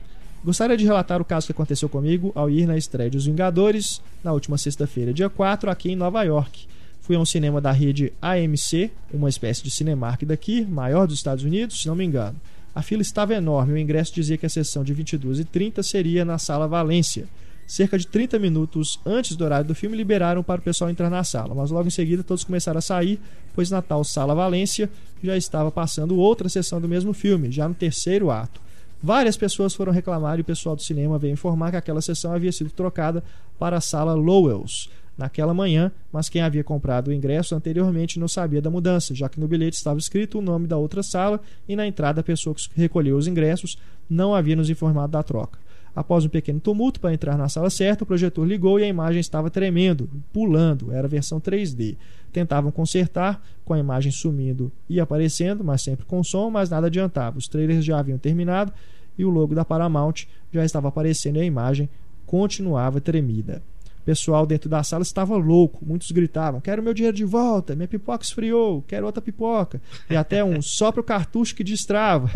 Gostaria 0.43 0.77
de 0.77 0.85
relatar 0.85 1.21
o 1.21 1.25
caso 1.25 1.47
que 1.47 1.53
aconteceu 1.53 1.89
comigo 1.89 2.33
ao 2.35 2.49
ir 2.49 2.67
na 2.67 2.77
estreia 2.77 3.11
dos 3.11 3.27
Vingadores, 3.27 4.03
na 4.25 4.33
última 4.33 4.57
sexta-feira, 4.57 5.13
dia 5.13 5.29
4, 5.29 5.71
aqui 5.71 5.93
em 5.93 5.97
Nova 5.97 6.23
York. 6.23 6.67
Fui 7.11 7.17
a 7.17 7.21
um 7.21 7.27
cinema 7.27 7.61
da 7.61 7.73
rede 7.73 8.13
AMC, 8.23 8.89
uma 9.13 9.29
espécie 9.29 9.65
de 9.65 9.71
Cinemark 9.73 10.23
daqui, 10.25 10.65
maior 10.65 11.09
dos 11.09 11.17
Estados 11.17 11.43
Unidos, 11.43 11.83
se 11.83 11.89
não 11.89 11.97
me 11.97 12.05
engano. 12.05 12.41
A 12.73 12.83
fila 12.83 13.03
estava 13.03 13.35
enorme, 13.35 13.73
o 13.73 13.77
ingresso 13.77 14.15
dizia 14.15 14.39
que 14.39 14.47
a 14.47 14.49
sessão 14.49 14.85
de 14.85 14.95
22h30 14.95 15.83
seria 15.83 16.25
na 16.25 16.39
Sala 16.39 16.69
Valência. 16.69 17.27
Cerca 17.67 17.99
de 17.99 18.07
30 18.07 18.39
minutos 18.39 19.01
antes 19.05 19.35
do 19.35 19.45
horário 19.45 19.67
do 19.67 19.75
filme, 19.75 19.97
liberaram 19.97 20.41
para 20.45 20.61
o 20.61 20.63
pessoal 20.63 20.89
entrar 20.89 21.11
na 21.11 21.25
sala, 21.25 21.53
mas 21.53 21.73
logo 21.73 21.89
em 21.89 21.91
seguida 21.91 22.23
todos 22.23 22.45
começaram 22.45 22.79
a 22.79 22.81
sair, 22.81 23.19
pois 23.57 23.73
na 23.73 23.83
tal 23.83 24.05
Sala 24.05 24.33
Valência 24.33 24.89
já 25.21 25.37
estava 25.37 25.73
passando 25.73 26.17
outra 26.17 26.49
sessão 26.49 26.81
do 26.81 26.87
mesmo 26.87 27.13
filme, 27.13 27.51
já 27.51 27.67
no 27.67 27.75
terceiro 27.75 28.31
ato. 28.31 28.61
Várias 29.03 29.37
pessoas 29.37 29.75
foram 29.75 29.93
reclamar 29.93 30.39
e 30.39 30.43
o 30.43 30.45
pessoal 30.45 30.77
do 30.77 30.83
cinema 30.83 31.19
veio 31.19 31.33
informar 31.33 31.73
que 31.73 31.77
aquela 31.77 32.03
sessão 32.03 32.33
havia 32.33 32.53
sido 32.53 32.71
trocada 32.71 33.25
para 33.59 33.79
a 33.79 33.81
sala 33.81 34.15
Lowells 34.15 34.89
naquela 35.21 35.55
manhã, 35.55 35.93
mas 36.13 36.29
quem 36.29 36.43
havia 36.43 36.65
comprado 36.65 37.09
o 37.09 37.13
ingresso 37.13 37.55
anteriormente 37.55 38.19
não 38.19 38.27
sabia 38.27 38.61
da 38.61 38.71
mudança, 38.71 39.15
já 39.15 39.29
que 39.29 39.39
no 39.39 39.47
bilhete 39.47 39.77
estava 39.77 39.99
escrito 39.99 40.39
o 40.39 40.43
nome 40.43 40.67
da 40.67 40.77
outra 40.77 41.03
sala 41.03 41.41
e 41.69 41.77
na 41.77 41.87
entrada 41.87 42.21
a 42.21 42.25
pessoa 42.25 42.55
que 42.55 42.69
recolheu 42.75 43.17
os 43.17 43.27
ingressos 43.27 43.79
não 44.09 44.35
havia 44.35 44.57
nos 44.57 44.71
informado 44.71 45.13
da 45.13 45.23
troca. 45.23 45.59
Após 45.95 46.25
um 46.25 46.29
pequeno 46.29 46.61
tumulto 46.61 47.01
para 47.01 47.13
entrar 47.13 47.37
na 47.37 47.49
sala 47.49 47.69
certa, 47.69 48.05
o 48.05 48.07
projetor 48.07 48.47
ligou 48.47 48.79
e 48.79 48.85
a 48.85 48.89
imagem 48.89 49.21
estava 49.21 49.51
tremendo, 49.51 50.09
pulando, 50.33 50.93
era 50.93 51.07
a 51.07 51.11
versão 51.11 51.41
3D. 51.41 51.97
Tentavam 52.33 52.71
consertar, 52.71 53.45
com 53.65 53.75
a 53.75 53.79
imagem 53.79 54.13
sumindo 54.13 54.71
e 54.89 55.01
aparecendo, 55.01 55.65
mas 55.65 55.83
sempre 55.83 56.07
com 56.07 56.23
som, 56.23 56.49
mas 56.49 56.71
nada 56.71 56.87
adiantava. 56.87 57.39
Os 57.39 57.49
trailers 57.49 57.85
já 57.85 57.99
haviam 57.99 58.19
terminado 58.19 58.73
e 59.19 59.25
o 59.25 59.31
logo 59.31 59.55
da 59.55 59.65
Paramount 59.65 60.27
já 60.53 60.65
estava 60.65 60.89
aparecendo 60.89 61.37
e 61.37 61.41
a 61.41 61.45
imagem 61.45 61.89
continuava 62.25 63.01
tremida. 63.01 63.61
O 64.01 64.03
pessoal 64.03 64.47
dentro 64.47 64.69
da 64.69 64.83
sala 64.83 65.03
estava 65.03 65.37
louco, 65.37 65.85
muitos 65.85 66.11
gritavam: 66.11 66.61
Quero 66.61 66.83
meu 66.83 66.95
dinheiro 66.95 67.17
de 67.17 67.25
volta, 67.25 67.77
minha 67.77 67.87
pipoca 67.87 68.25
esfriou, 68.25 68.83
quero 68.83 69.05
outra 69.05 69.21
pipoca. 69.21 69.81
E 70.09 70.17
até 70.17 70.43
um 70.43 70.61
só 70.63 70.91
para 70.91 71.03
o 71.03 71.05
cartucho 71.05 71.55
que 71.55 71.63
destrava, 71.63 72.31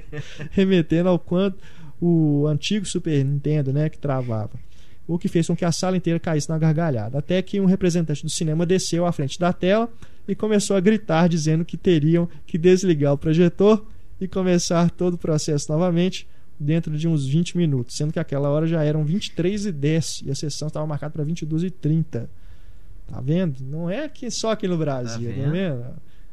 remetendo 0.50 1.10
ao 1.10 1.18
quanto 1.18 1.58
o 2.00 2.46
antigo 2.46 2.86
Super 2.86 3.24
Nintendo, 3.24 3.72
né, 3.72 3.88
que 3.88 3.98
travava. 3.98 4.58
O 5.06 5.18
que 5.18 5.28
fez 5.28 5.46
com 5.46 5.54
que 5.54 5.64
a 5.64 5.72
sala 5.72 5.96
inteira 5.96 6.18
caísse 6.18 6.48
na 6.48 6.58
gargalhada. 6.58 7.18
Até 7.18 7.42
que 7.42 7.60
um 7.60 7.66
representante 7.66 8.22
do 8.22 8.30
cinema 8.30 8.64
desceu 8.64 9.04
à 9.04 9.12
frente 9.12 9.38
da 9.38 9.52
tela 9.52 9.88
e 10.26 10.34
começou 10.34 10.76
a 10.76 10.80
gritar, 10.80 11.28
dizendo 11.28 11.64
que 11.64 11.76
teriam 11.76 12.28
que 12.46 12.56
desligar 12.56 13.12
o 13.12 13.18
projetor 13.18 13.84
e 14.20 14.26
começar 14.26 14.90
todo 14.90 15.14
o 15.14 15.18
processo 15.18 15.70
novamente 15.70 16.26
dentro 16.62 16.96
de 16.96 17.08
uns 17.08 17.26
20 17.26 17.56
minutos, 17.56 17.96
sendo 17.96 18.12
que 18.12 18.18
aquela 18.18 18.48
hora 18.48 18.66
já 18.66 18.82
eram 18.82 19.04
23 19.04 19.66
e 19.66 19.72
10 19.72 20.22
e 20.26 20.30
a 20.30 20.34
sessão 20.34 20.68
estava 20.68 20.86
marcada 20.86 21.12
para 21.12 21.24
22 21.24 21.64
e 21.64 21.70
30. 21.70 22.30
Tá 23.06 23.20
vendo? 23.20 23.58
Não 23.60 23.90
é 23.90 24.04
aqui, 24.04 24.30
só 24.30 24.52
aqui 24.52 24.66
no 24.66 24.78
Brasil, 24.78 25.28
tá 25.28 25.34
vendo? 25.34 25.44
Tá 25.44 25.50
vendo? 25.50 25.84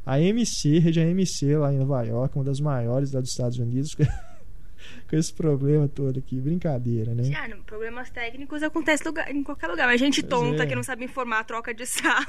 A 0.06 0.20
MC, 0.20 0.80
rede 0.80 1.00
AMC 1.00 1.58
lá 1.58 1.74
em 1.74 1.78
Nova 1.78 2.02
York, 2.04 2.36
uma 2.36 2.44
das 2.44 2.60
maiores 2.60 3.12
lá 3.12 3.20
dos 3.20 3.32
Estados 3.32 3.60
Unidos, 3.60 3.96
com 5.10 5.16
esse 5.16 5.34
problema 5.34 5.88
todo 5.88 6.18
aqui. 6.18 6.40
Brincadeira, 6.40 7.14
né? 7.14 7.32
Ah, 7.36 7.50
problemas 7.66 8.10
técnicos 8.10 8.64
acontecem 8.64 9.12
em 9.30 9.44
qualquer 9.44 9.68
lugar. 9.68 9.88
Mas 9.88 10.00
gente 10.00 10.24
pois 10.24 10.30
tonta 10.30 10.64
é. 10.64 10.66
que 10.66 10.76
não 10.76 10.84
sabe 10.84 11.06
informar 11.06 11.40
a 11.40 11.44
troca 11.44 11.74
de 11.74 11.86
sal. 11.86 12.24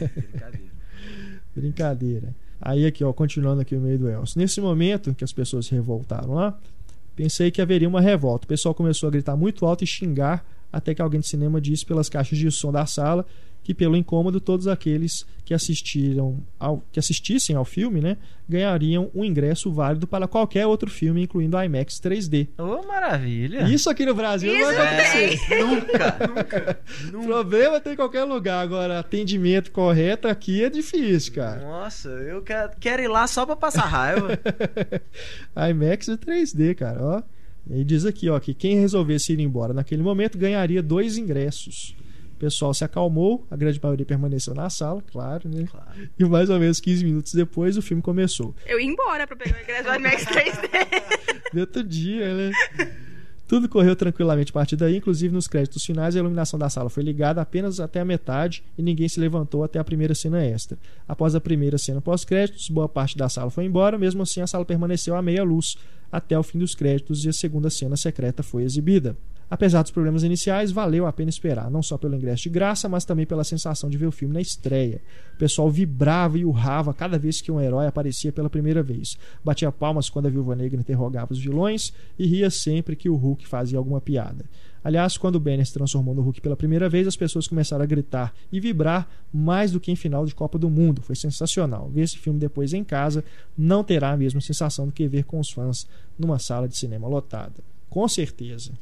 É, 0.00 0.06
brincadeira. 0.06 0.72
brincadeira. 1.54 2.34
Aí 2.60 2.86
aqui, 2.86 3.04
ó, 3.04 3.12
continuando 3.12 3.60
aqui 3.60 3.74
o 3.76 3.80
meio 3.80 3.98
do 3.98 4.08
Elcio. 4.08 4.38
Nesse 4.38 4.60
momento 4.60 5.14
que 5.14 5.24
as 5.24 5.32
pessoas 5.32 5.66
se 5.66 5.74
revoltaram 5.74 6.32
lá, 6.32 6.58
pensei 7.16 7.50
que 7.50 7.62
haveria 7.62 7.88
uma 7.88 8.00
revolta. 8.00 8.44
O 8.44 8.48
pessoal 8.48 8.74
começou 8.74 9.08
a 9.08 9.10
gritar 9.10 9.36
muito 9.36 9.64
alto 9.64 9.82
e 9.82 9.86
xingar 9.86 10.46
até 10.72 10.94
que 10.94 11.00
alguém 11.00 11.20
de 11.20 11.26
cinema 11.26 11.60
disse 11.60 11.84
pelas 11.86 12.08
caixas 12.08 12.38
de 12.38 12.50
som 12.50 12.70
da 12.70 12.84
sala 12.84 13.24
que 13.66 13.74
pelo 13.74 13.96
incômodo 13.96 14.40
todos 14.40 14.68
aqueles 14.68 15.26
que 15.44 15.52
assistiram 15.52 16.40
ao, 16.56 16.84
que 16.92 17.00
assistissem 17.00 17.56
ao 17.56 17.64
filme, 17.64 18.00
né, 18.00 18.16
ganhariam 18.48 19.10
um 19.12 19.24
ingresso 19.24 19.72
válido 19.72 20.06
para 20.06 20.28
qualquer 20.28 20.68
outro 20.68 20.88
filme, 20.88 21.24
incluindo 21.24 21.60
IMAX 21.60 21.94
3D. 22.00 22.46
Oh, 22.56 22.86
maravilha! 22.86 23.68
Isso 23.68 23.90
aqui 23.90 24.06
no 24.06 24.14
Brasil 24.14 24.52
Isso 24.54 24.60
não 24.60 24.72
vai 24.72 24.86
acontecer. 24.86 25.52
É, 25.52 25.64
nunca, 25.64 26.28
nunca, 26.28 26.80
nunca. 27.12 27.26
Problema 27.26 27.80
tem 27.80 27.94
em 27.94 27.96
qualquer 27.96 28.22
lugar. 28.22 28.62
Agora, 28.62 29.00
atendimento 29.00 29.72
correto 29.72 30.28
aqui 30.28 30.62
é 30.62 30.70
difícil, 30.70 31.34
cara. 31.34 31.60
Nossa, 31.62 32.08
eu 32.08 32.42
quero, 32.42 32.70
quero 32.78 33.02
ir 33.02 33.08
lá 33.08 33.26
só 33.26 33.44
para 33.44 33.56
passar 33.56 33.86
raiva. 33.86 34.38
IMAX 35.70 36.06
3D, 36.06 36.76
cara, 36.76 37.02
ó. 37.02 37.22
E 37.68 37.82
diz 37.82 38.04
aqui, 38.04 38.28
ó, 38.28 38.38
que 38.38 38.54
quem 38.54 38.78
resolvesse 38.78 39.32
ir 39.32 39.40
embora 39.40 39.74
naquele 39.74 40.04
momento 40.04 40.38
ganharia 40.38 40.80
dois 40.80 41.18
ingressos. 41.18 41.96
O 42.36 42.38
pessoal 42.38 42.74
se 42.74 42.84
acalmou, 42.84 43.46
a 43.50 43.56
grande 43.56 43.80
maioria 43.82 44.04
permaneceu 44.04 44.54
na 44.54 44.68
sala, 44.68 45.02
claro, 45.10 45.48
né? 45.48 45.66
Claro. 45.70 46.08
E 46.18 46.24
mais 46.26 46.50
ou 46.50 46.60
menos 46.60 46.78
15 46.80 47.02
minutos 47.02 47.32
depois 47.32 47.78
o 47.78 47.82
filme 47.82 48.02
começou. 48.02 48.54
Eu 48.66 48.78
ia 48.78 48.86
embora 48.86 49.26
pra 49.26 49.34
pegar 49.34 49.58
o 49.58 49.62
ingresso 49.62 49.84
do 49.84 49.94
IMAX 49.94 50.24
3D. 50.26 51.50
De 51.54 51.60
outro 51.60 51.82
dia, 51.82 52.34
né? 52.34 52.52
Tudo 53.48 53.70
correu 53.70 53.96
tranquilamente 53.96 54.50
a 54.50 54.52
partir 54.52 54.76
daí, 54.76 54.96
inclusive 54.96 55.32
nos 55.32 55.48
créditos 55.48 55.82
finais, 55.82 56.14
a 56.14 56.18
iluminação 56.18 56.58
da 56.58 56.68
sala 56.68 56.90
foi 56.90 57.02
ligada 57.02 57.40
apenas 57.40 57.80
até 57.80 58.00
a 58.00 58.04
metade 58.04 58.62
e 58.76 58.82
ninguém 58.82 59.08
se 59.08 59.18
levantou 59.18 59.64
até 59.64 59.78
a 59.78 59.84
primeira 59.84 60.14
cena 60.14 60.44
extra. 60.44 60.76
Após 61.08 61.34
a 61.34 61.40
primeira 61.40 61.78
cena 61.78 62.02
pós-créditos, 62.02 62.68
boa 62.68 62.88
parte 62.88 63.16
da 63.16 63.30
sala 63.30 63.50
foi 63.50 63.64
embora, 63.64 63.96
mesmo 63.96 64.22
assim 64.22 64.42
a 64.42 64.46
sala 64.46 64.64
permaneceu 64.64 65.16
à 65.16 65.22
meia 65.22 65.42
luz 65.42 65.78
até 66.12 66.38
o 66.38 66.42
fim 66.42 66.58
dos 66.58 66.74
créditos 66.74 67.24
e 67.24 67.30
a 67.30 67.32
segunda 67.32 67.70
cena 67.70 67.96
secreta 67.96 68.42
foi 68.42 68.62
exibida. 68.62 69.16
Apesar 69.48 69.82
dos 69.82 69.92
problemas 69.92 70.24
iniciais, 70.24 70.72
valeu 70.72 71.06
a 71.06 71.12
pena 71.12 71.30
esperar, 71.30 71.70
não 71.70 71.80
só 71.80 71.96
pelo 71.96 72.16
ingresso 72.16 72.44
de 72.44 72.50
graça, 72.50 72.88
mas 72.88 73.04
também 73.04 73.24
pela 73.24 73.44
sensação 73.44 73.88
de 73.88 73.96
ver 73.96 74.06
o 74.06 74.12
filme 74.12 74.34
na 74.34 74.40
estreia. 74.40 75.00
O 75.34 75.38
pessoal 75.38 75.70
vibrava 75.70 76.36
e 76.36 76.44
urrava 76.44 76.92
cada 76.92 77.16
vez 77.16 77.40
que 77.40 77.52
um 77.52 77.60
herói 77.60 77.86
aparecia 77.86 78.32
pela 78.32 78.50
primeira 78.50 78.82
vez. 78.82 79.16
Batia 79.44 79.70
palmas 79.70 80.10
quando 80.10 80.26
a 80.26 80.30
Viúva 80.30 80.56
Negra 80.56 80.80
interrogava 80.80 81.32
os 81.32 81.38
vilões 81.38 81.92
e 82.18 82.26
ria 82.26 82.50
sempre 82.50 82.96
que 82.96 83.08
o 83.08 83.14
Hulk 83.14 83.46
fazia 83.46 83.78
alguma 83.78 84.00
piada. 84.00 84.44
Aliás, 84.82 85.16
quando 85.16 85.36
o 85.36 85.40
Banner 85.40 85.66
se 85.66 85.72
transformou 85.72 86.14
no 86.14 86.22
Hulk 86.22 86.40
pela 86.40 86.56
primeira 86.56 86.88
vez, 86.88 87.06
as 87.06 87.16
pessoas 87.16 87.46
começaram 87.46 87.82
a 87.82 87.86
gritar 87.86 88.32
e 88.52 88.58
vibrar 88.58 89.08
mais 89.32 89.70
do 89.70 89.80
que 89.80 89.92
em 89.92 89.96
final 89.96 90.24
de 90.24 90.34
Copa 90.34 90.58
do 90.58 90.70
Mundo. 90.70 91.02
Foi 91.02 91.14
sensacional. 91.14 91.88
Ver 91.88 92.02
esse 92.02 92.18
filme 92.18 92.38
depois 92.38 92.72
em 92.72 92.82
casa 92.82 93.24
não 93.56 93.84
terá 93.84 94.10
a 94.10 94.16
mesma 94.16 94.40
sensação 94.40 94.86
do 94.86 94.92
que 94.92 95.06
ver 95.06 95.24
com 95.24 95.38
os 95.38 95.50
fãs 95.50 95.88
numa 96.18 96.38
sala 96.38 96.68
de 96.68 96.76
cinema 96.76 97.06
lotada. 97.08 97.64
Com 97.88 98.06
certeza. 98.08 98.72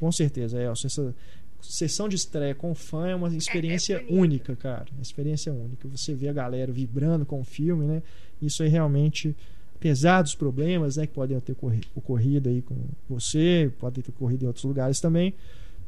Com 0.00 0.10
certeza, 0.10 0.58
Elcio. 0.58 0.86
Essa 0.86 1.14
sessão 1.60 2.08
de 2.08 2.16
estreia 2.16 2.54
com 2.54 2.74
fã 2.74 3.06
é 3.06 3.14
uma 3.14 3.28
experiência 3.36 3.96
é, 3.96 4.02
é 4.02 4.06
única, 4.08 4.56
cara. 4.56 4.86
Uma 4.92 5.02
experiência 5.02 5.52
única. 5.52 5.86
Você 5.88 6.14
vê 6.14 6.28
a 6.28 6.32
galera 6.32 6.72
vibrando 6.72 7.26
com 7.26 7.38
o 7.38 7.44
filme, 7.44 7.84
né? 7.84 8.02
Isso 8.40 8.62
aí 8.62 8.70
realmente, 8.70 9.36
apesar 9.76 10.22
dos 10.22 10.34
problemas 10.34 10.96
né, 10.96 11.06
que 11.06 11.12
podem 11.12 11.38
ter 11.38 11.54
ocorrido 11.94 12.48
aí 12.48 12.62
com 12.62 12.76
você, 13.06 13.70
podem 13.78 14.02
ter 14.02 14.10
ocorrido 14.10 14.44
em 14.44 14.46
outros 14.46 14.64
lugares 14.64 15.00
também, 15.00 15.34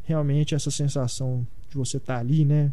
realmente 0.05 0.55
essa 0.55 0.71
sensação 0.71 1.47
de 1.71 1.77
você 1.79 1.97
estar 1.97 2.17
tá 2.17 2.21
ali, 2.21 2.45
né? 2.45 2.71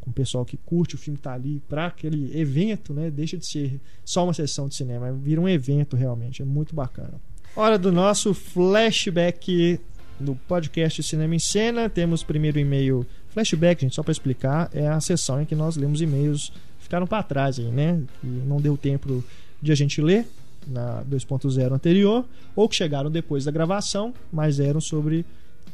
Com 0.00 0.10
o 0.10 0.12
pessoal 0.12 0.44
que 0.44 0.56
curte 0.56 0.96
o 0.96 0.98
filme 0.98 1.20
estar 1.20 1.30
tá 1.30 1.36
ali 1.36 1.62
para 1.68 1.86
aquele 1.86 2.36
evento, 2.36 2.92
né? 2.92 3.12
Deixa 3.12 3.36
de 3.36 3.46
ser 3.46 3.80
só 4.04 4.24
uma 4.24 4.34
sessão 4.34 4.66
de 4.66 4.74
cinema, 4.74 5.12
vira 5.12 5.40
um 5.40 5.48
evento 5.48 5.94
realmente. 5.94 6.42
É 6.42 6.44
muito 6.44 6.74
bacana. 6.74 7.14
Hora 7.54 7.76
do 7.76 7.90
nosso 7.90 8.32
flashback 8.32 9.80
no 10.20 10.36
podcast 10.36 11.02
Cinema 11.02 11.34
em 11.34 11.38
Cena. 11.38 11.88
Temos 11.88 12.22
primeiro 12.22 12.58
e-mail 12.58 13.06
flashback, 13.30 13.82
gente, 13.82 13.94
só 13.94 14.02
para 14.02 14.12
explicar, 14.12 14.70
é 14.72 14.86
a 14.86 15.00
sessão 15.00 15.40
em 15.40 15.44
que 15.44 15.54
nós 15.54 15.76
lemos 15.76 16.00
e-mails 16.02 16.52
ficaram 16.80 17.06
para 17.06 17.22
trás 17.22 17.58
aí, 17.58 17.66
né? 17.66 18.02
Que 18.20 18.26
não 18.26 18.60
deu 18.60 18.76
tempo 18.76 19.24
de 19.62 19.72
a 19.72 19.74
gente 19.74 20.00
ler 20.00 20.26
na 20.66 21.02
2.0 21.04 21.72
anterior 21.72 22.24
ou 22.54 22.68
que 22.68 22.76
chegaram 22.76 23.10
depois 23.10 23.44
da 23.44 23.50
gravação, 23.50 24.12
mas 24.32 24.60
eram 24.60 24.80
sobre 24.80 25.24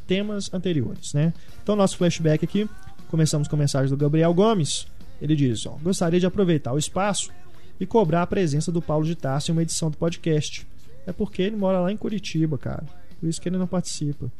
temas 0.05 0.53
anteriores, 0.53 1.13
né? 1.13 1.33
Então 1.61 1.75
nosso 1.75 1.97
flashback 1.97 2.45
aqui, 2.45 2.69
começamos 3.09 3.47
com 3.47 3.57
mensagem 3.57 3.89
do 3.89 3.97
Gabriel 3.97 4.33
Gomes. 4.33 4.87
Ele 5.21 5.35
diz: 5.35 5.65
ó, 5.65 5.77
gostaria 5.81 6.19
de 6.19 6.25
aproveitar 6.25 6.73
o 6.73 6.77
espaço 6.77 7.31
e 7.79 7.85
cobrar 7.85 8.21
a 8.21 8.27
presença 8.27 8.71
do 8.71 8.81
Paulo 8.81 9.05
de 9.05 9.15
Tarso 9.15 9.51
em 9.51 9.53
uma 9.53 9.61
edição 9.61 9.89
do 9.89 9.97
podcast. 9.97 10.65
É 11.05 11.11
porque 11.11 11.41
ele 11.41 11.55
mora 11.55 11.79
lá 11.79 11.91
em 11.91 11.97
Curitiba, 11.97 12.57
cara. 12.57 12.83
Por 13.19 13.27
isso 13.27 13.41
que 13.41 13.49
ele 13.49 13.57
não 13.57 13.67
participa. 13.67 14.31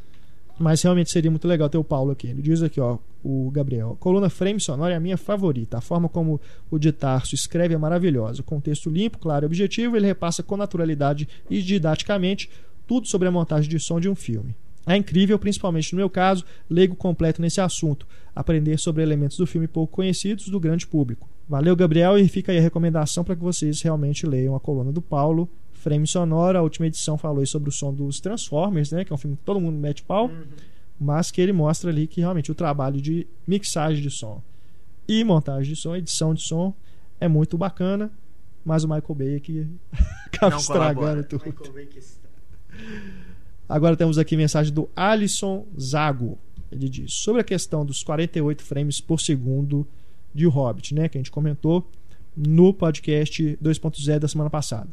Mas 0.59 0.81
realmente 0.81 1.11
seria 1.11 1.29
muito 1.29 1.47
legal 1.47 1.69
ter 1.69 1.77
o 1.77 1.83
Paulo 1.83 2.11
aqui. 2.11 2.27
Ele 2.27 2.41
diz 2.41 2.63
aqui, 2.63 2.81
ó, 2.81 2.97
o 3.23 3.51
Gabriel. 3.51 3.95
Coluna 3.99 4.29
Frame 4.29 4.59
Sonora 4.59 4.93
é 4.93 4.97
a 4.97 4.99
minha 4.99 5.17
favorita. 5.17 5.77
A 5.77 5.81
forma 5.81 6.09
como 6.09 6.41
o 6.71 6.79
de 6.79 6.91
Tarso 6.91 7.35
escreve 7.35 7.75
é 7.75 7.77
maravilhosa. 7.77 8.41
Contexto 8.41 8.89
limpo, 8.89 9.19
claro 9.19 9.45
e 9.45 9.47
objetivo, 9.47 9.95
ele 9.95 10.07
repassa 10.07 10.41
com 10.41 10.57
naturalidade 10.57 11.27
e 11.49 11.61
didaticamente 11.61 12.49
tudo 12.87 13.07
sobre 13.07 13.27
a 13.27 13.31
montagem 13.31 13.69
de 13.69 13.79
som 13.79 13.99
de 13.99 14.09
um 14.09 14.15
filme. 14.15 14.55
É 14.87 14.95
incrível, 14.95 15.37
principalmente 15.37 15.91
no 15.91 15.97
meu 15.97 16.09
caso, 16.09 16.45
leigo 16.69 16.95
completo 16.95 17.41
nesse 17.41 17.59
assunto, 17.59 18.07
aprender 18.33 18.79
sobre 18.79 19.03
elementos 19.03 19.37
do 19.37 19.45
filme 19.45 19.67
pouco 19.67 19.93
conhecidos 19.93 20.47
do 20.47 20.59
grande 20.61 20.87
público. 20.87 21.27
Valeu, 21.47 21.75
Gabriel, 21.75 22.17
e 22.17 22.27
fica 22.29 22.53
aí 22.53 22.57
a 22.57 22.61
recomendação 22.61 23.23
para 23.23 23.35
que 23.35 23.43
vocês 23.43 23.81
realmente 23.81 24.25
leiam 24.25 24.55
a 24.55 24.59
coluna 24.59 24.91
do 24.91 25.01
Paulo. 25.01 25.49
Frame 25.77 26.07
sonoro, 26.07 26.57
a 26.57 26.61
última 26.61 26.87
edição 26.87 27.17
falou 27.17 27.45
sobre 27.45 27.69
o 27.69 27.71
som 27.71 27.93
dos 27.93 28.19
Transformers, 28.19 28.91
né, 28.91 29.05
que 29.05 29.11
é 29.11 29.15
um 29.15 29.17
filme 29.17 29.37
que 29.37 29.43
todo 29.43 29.59
mundo 29.59 29.77
mete 29.77 30.03
pau, 30.03 30.27
uhum. 30.27 30.43
mas 30.99 31.31
que 31.31 31.39
ele 31.39 31.53
mostra 31.53 31.89
ali 31.89 32.07
que 32.07 32.21
realmente 32.21 32.51
o 32.51 32.55
trabalho 32.55 33.01
de 33.01 33.27
mixagem 33.47 34.01
de 34.01 34.09
som 34.09 34.41
e 35.07 35.23
montagem 35.23 35.73
de 35.73 35.79
som, 35.79 35.95
edição 35.95 36.33
de 36.33 36.41
som 36.41 36.73
é 37.19 37.27
muito 37.27 37.57
bacana, 37.57 38.11
mas 38.65 38.83
o 38.83 38.87
Michael 38.87 39.15
Bay 39.15 39.35
aqui 39.35 39.67
acaba 40.27 40.51
Não 40.51 40.57
estragando 40.57 41.23
colabora. 41.23 41.23
tudo. 41.23 41.73
Agora 43.69 43.95
temos 43.95 44.17
aqui 44.17 44.35
mensagem 44.35 44.73
do 44.73 44.89
Alisson 44.95 45.65
Zago. 45.79 46.37
Ele 46.71 46.89
diz: 46.89 47.13
sobre 47.13 47.41
a 47.41 47.43
questão 47.43 47.85
dos 47.85 48.03
48 48.03 48.61
frames 48.61 48.99
por 48.99 49.21
segundo 49.21 49.87
de 50.33 50.45
Hobbit, 50.45 50.93
né, 50.93 51.07
que 51.07 51.17
a 51.17 51.21
gente 51.21 51.31
comentou 51.31 51.89
no 52.35 52.73
podcast 52.73 53.57
2.0 53.63 54.19
da 54.19 54.27
semana 54.27 54.49
passada. 54.49 54.89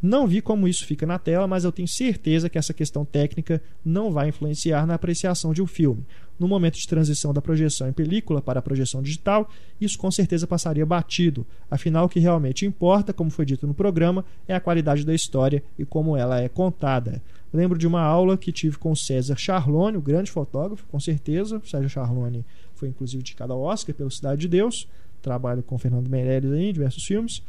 Não 0.00 0.26
vi 0.26 0.42
como 0.42 0.68
isso 0.68 0.84
fica 0.84 1.06
na 1.06 1.18
tela, 1.18 1.46
mas 1.46 1.64
eu 1.64 1.72
tenho 1.72 1.88
certeza 1.88 2.50
que 2.50 2.58
essa 2.58 2.74
questão 2.74 3.04
técnica 3.04 3.62
não 3.84 4.12
vai 4.12 4.28
influenciar 4.28 4.86
na 4.86 4.94
apreciação 4.94 5.54
de 5.54 5.62
um 5.62 5.66
filme. 5.66 6.04
No 6.38 6.46
momento 6.46 6.78
de 6.78 6.86
transição 6.86 7.32
da 7.32 7.40
projeção 7.40 7.88
em 7.88 7.92
película 7.92 8.42
para 8.42 8.58
a 8.58 8.62
projeção 8.62 9.02
digital, 9.02 9.48
isso 9.80 9.96
com 9.96 10.10
certeza 10.10 10.46
passaria 10.46 10.84
batido. 10.84 11.46
Afinal, 11.70 12.04
o 12.04 12.08
que 12.10 12.20
realmente 12.20 12.66
importa, 12.66 13.14
como 13.14 13.30
foi 13.30 13.46
dito 13.46 13.66
no 13.66 13.72
programa, 13.72 14.22
é 14.46 14.54
a 14.54 14.60
qualidade 14.60 15.04
da 15.04 15.14
história 15.14 15.62
e 15.78 15.84
como 15.86 16.14
ela 16.14 16.42
é 16.42 16.48
contada. 16.48 17.22
Lembro 17.50 17.78
de 17.78 17.86
uma 17.86 18.02
aula 18.02 18.36
que 18.36 18.52
tive 18.52 18.76
com 18.76 18.94
César 18.94 19.36
Charlone, 19.36 19.96
o 19.96 20.02
grande 20.02 20.30
fotógrafo, 20.30 20.84
com 20.88 21.00
certeza. 21.00 21.58
César 21.64 21.88
Charlone 21.88 22.44
foi 22.74 22.90
inclusive 22.90 23.22
indicado 23.22 23.54
ao 23.54 23.62
Oscar 23.62 23.94
pelo 23.94 24.10
Cidade 24.10 24.42
de 24.42 24.48
Deus. 24.48 24.86
Trabalho 25.22 25.62
com 25.62 25.78
Fernando 25.78 26.08
Meirelles 26.08 26.52
em 26.52 26.70
diversos 26.70 27.04
filmes 27.04 27.42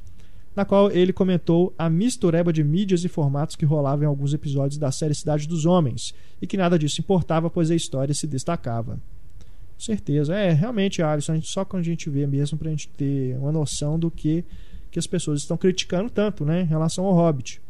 na 0.58 0.65
qual 0.65 0.89
ele 0.89 1.13
comentou 1.13 1.72
a 1.78 1.88
mistureba 1.88 2.52
de 2.52 2.63
mídias 2.63 3.04
e 3.04 3.08
formatos 3.08 3.56
que 3.56 3.63
rolava 3.63 4.04
em 4.04 4.08
alguns 4.08 4.34
episódios 4.34 4.80
da 4.80 4.91
série 4.91 5.13
Cidade 5.13 5.48
dos 5.48 5.67
Homens, 5.67 6.15
e 6.41 6.48
que 6.48 6.58
nada 6.58 6.80
disso 6.80 7.00
importava, 7.00 7.48
pois 7.48 7.70
a 7.70 7.76
história 7.76 8.12
se 8.12 8.26
destacava. 8.26 8.93
Com 8.96 9.80
certeza. 9.80 10.36
É, 10.36 10.52
realmente, 10.52 11.04
Alisson, 11.04 11.39
só 11.43 11.63
quando 11.63 11.82
a 11.82 11.86
gente 11.86 12.10
vê 12.10 12.26
mesmo 12.26 12.58
pra 12.58 12.72
gente 12.72 12.89
ter 12.89 13.38
uma 13.38 13.52
noção 13.52 14.00
do 14.00 14.10
que, 14.10 14.43
que 14.89 14.98
as 14.98 15.06
pessoas 15.06 15.41
estão 15.41 15.58
criticando 15.58 16.10
tanto, 16.10 16.43
né, 16.43 16.62
em 16.62 16.65
relação 16.65 17.06
ao 17.06 17.13
Hobbit. 17.13 17.62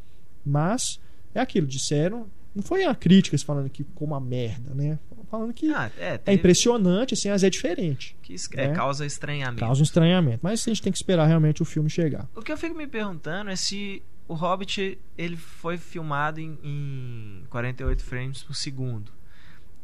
Mas, 0.46 0.98
é 1.36 1.42
aquilo, 1.42 1.68
disseram, 1.68 2.26
não 2.58 2.64
foi 2.64 2.86
a 2.86 2.96
crítica 2.96 3.38
falando 3.38 3.70
que 3.70 3.84
ficou 3.84 4.08
uma 4.08 4.20
merda, 4.20 4.74
né? 4.74 4.98
Falando 5.30 5.54
que 5.54 5.72
ah, 5.72 5.92
é, 6.00 6.20
é, 6.26 6.34
impressionante, 6.34 7.14
assim, 7.14 7.30
mas 7.30 7.44
é 7.44 7.50
diferente. 7.52 8.18
Que 8.24 8.36
é, 8.54 8.70
né? 8.70 8.74
causa 8.74 9.06
estranhamento. 9.06 9.60
Causa 9.60 9.82
um 9.82 9.84
estranhamento. 9.84 10.40
Mas 10.42 10.66
a 10.66 10.72
gente 10.72 10.82
tem 10.82 10.92
que 10.92 10.98
esperar 10.98 11.28
realmente 11.28 11.62
o 11.62 11.66
filme 11.66 11.88
chegar. 11.88 12.28
O 12.36 12.42
que 12.42 12.52
eu 12.52 12.58
fico 12.58 12.76
me 12.76 12.88
perguntando 12.88 13.52
é 13.52 13.56
se 13.56 14.02
o 14.28 14.34
Hobbit 14.34 14.98
ele 15.16 15.38
foi 15.38 15.78
filmado 15.78 16.40
em, 16.40 16.58
em 16.64 17.44
48 17.50 18.04
frames 18.04 18.42
por 18.42 18.56
segundo. 18.56 19.12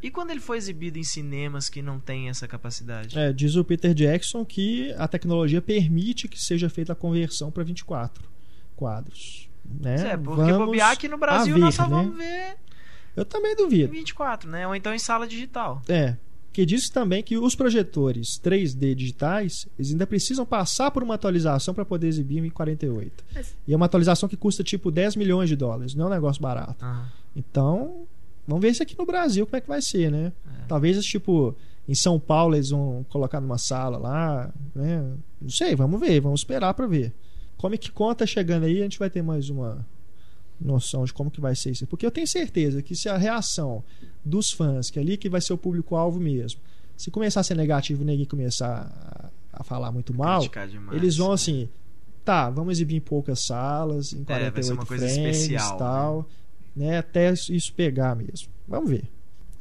E 0.02 0.10
quando 0.10 0.32
ele 0.32 0.40
foi 0.40 0.58
exibido 0.58 0.98
em 0.98 1.04
cinemas 1.04 1.70
que 1.70 1.82
não 1.82 2.00
tem 2.00 2.28
essa 2.28 2.48
capacidade? 2.48 3.18
É, 3.18 3.32
diz 3.32 3.56
o 3.56 3.64
Peter 3.64 3.94
Jackson 3.94 4.44
que 4.44 4.92
a 4.98 5.08
tecnologia 5.08 5.62
permite 5.62 6.28
que 6.28 6.42
seja 6.42 6.70
feita 6.72 6.94
a 6.94 6.96
conversão 6.96 7.52
para 7.52 7.64
24 7.64 8.28
quadros. 8.76 9.53
Né? 9.66 10.14
É, 10.14 10.18
porque 10.18 10.52
vamos 10.52 10.66
bobear 10.66 10.92
aqui 10.92 11.08
no 11.08 11.18
Brasil 11.18 11.56
ver, 11.56 11.60
nós 11.60 11.76
só 11.76 11.84
né? 11.84 11.90
vamos 11.90 12.18
ver 12.18 12.58
eu 13.16 13.24
também 13.24 13.56
duvido. 13.56 13.92
24, 13.92 14.50
né? 14.50 14.68
Ou 14.68 14.76
então 14.76 14.94
em 14.94 15.00
sala 15.00 15.28
digital. 15.28 15.82
É. 15.88 16.18
Que 16.52 16.66
diz 16.66 16.90
também 16.90 17.24
que 17.24 17.38
os 17.38 17.56
projetores 17.56 18.40
3D 18.44 18.94
digitais 18.94 19.68
eles 19.78 19.92
ainda 19.92 20.06
precisam 20.06 20.46
passar 20.46 20.92
por 20.92 21.02
uma 21.02 21.16
atualização 21.16 21.74
para 21.74 21.86
poder 21.86 22.08
exibir 22.08 22.44
em 22.44 22.50
48. 22.50 23.24
Mas... 23.34 23.56
E 23.68 23.74
é 23.74 23.76
uma 23.76 23.88
atualização 23.88 24.30
que 24.30 24.38
custa 24.38 24.64
tipo 24.64 24.92
10 24.92 25.16
milhões 25.16 25.50
de 25.50 25.56
dólares, 25.56 25.96
não 25.96 26.06
é 26.06 26.08
um 26.10 26.12
negócio 26.12 26.42
barato. 26.42 26.84
Uhum. 26.84 27.06
Então, 27.36 28.08
vamos 28.48 28.62
ver 28.62 28.70
isso 28.70 28.84
aqui 28.84 28.96
no 28.98 29.06
Brasil 29.06 29.46
como 29.48 29.58
é 29.58 29.62
que 29.62 29.68
vai 29.68 29.82
ser, 29.82 30.12
né? 30.12 30.32
É. 30.48 30.66
Talvez 30.68 31.04
tipo 31.04 31.56
em 31.88 31.96
São 31.96 32.20
Paulo 32.20 32.56
eles 32.56 32.70
vão 32.70 33.04
colocar 33.10 33.42
numa 33.42 33.58
sala 33.58 33.98
lá, 33.98 34.54
né? 34.76 35.12
Não 35.42 35.50
sei, 35.50 35.76
vamos 35.76 36.00
ver, 36.00 36.20
vamos 36.20 36.42
esperar 36.42 36.74
para 36.76 36.86
ver. 36.86 37.14
Como 37.64 37.76
é 37.76 37.78
que 37.78 37.90
conta 37.90 38.28
chegando 38.28 38.66
aí, 38.66 38.82
a 38.82 38.84
gente 38.84 39.00
vai 39.00 39.10
ter 39.10 39.22
mais 39.22 39.50
uma 39.50 39.88
noção 40.60 41.06
de 41.06 41.14
como 41.14 41.32
que 41.32 41.40
vai 41.40 41.56
ser 41.56 41.72
isso. 41.72 41.88
Porque 41.88 42.06
eu 42.06 42.12
tenho 42.12 42.28
certeza 42.28 42.82
que 42.82 42.94
se 42.94 43.08
a 43.08 43.16
reação 43.16 43.82
dos 44.22 44.52
fãs, 44.52 44.90
que 44.90 45.00
é 45.00 45.02
ali 45.02 45.16
que 45.16 45.30
vai 45.30 45.40
ser 45.40 45.54
o 45.54 45.58
público-alvo 45.58 46.20
mesmo, 46.20 46.60
se 46.98 47.10
começar 47.10 47.40
a 47.40 47.44
ser 47.44 47.56
negativo 47.56 48.02
e 48.02 48.06
ninguém 48.06 48.26
começar 48.26 49.32
a, 49.54 49.62
a 49.62 49.64
falar 49.64 49.94
muito 49.94 50.14
mal, 50.14 50.42
demais, 50.42 50.74
eles 50.92 51.16
vão 51.16 51.32
assim, 51.32 51.70
tá, 52.26 52.50
vamos 52.50 52.74
exibir 52.74 52.98
em 52.98 53.00
poucas 53.00 53.46
salas, 53.46 54.12
em 54.12 54.26
48 54.26 54.82
é, 54.82 54.86
frames 54.86 55.18
especial, 55.18 55.78
tal, 55.78 56.30
né? 56.76 56.88
né? 56.88 56.98
Até 56.98 57.32
isso 57.32 57.72
pegar 57.72 58.14
mesmo. 58.14 58.50
Vamos 58.68 58.90
ver. 58.90 59.10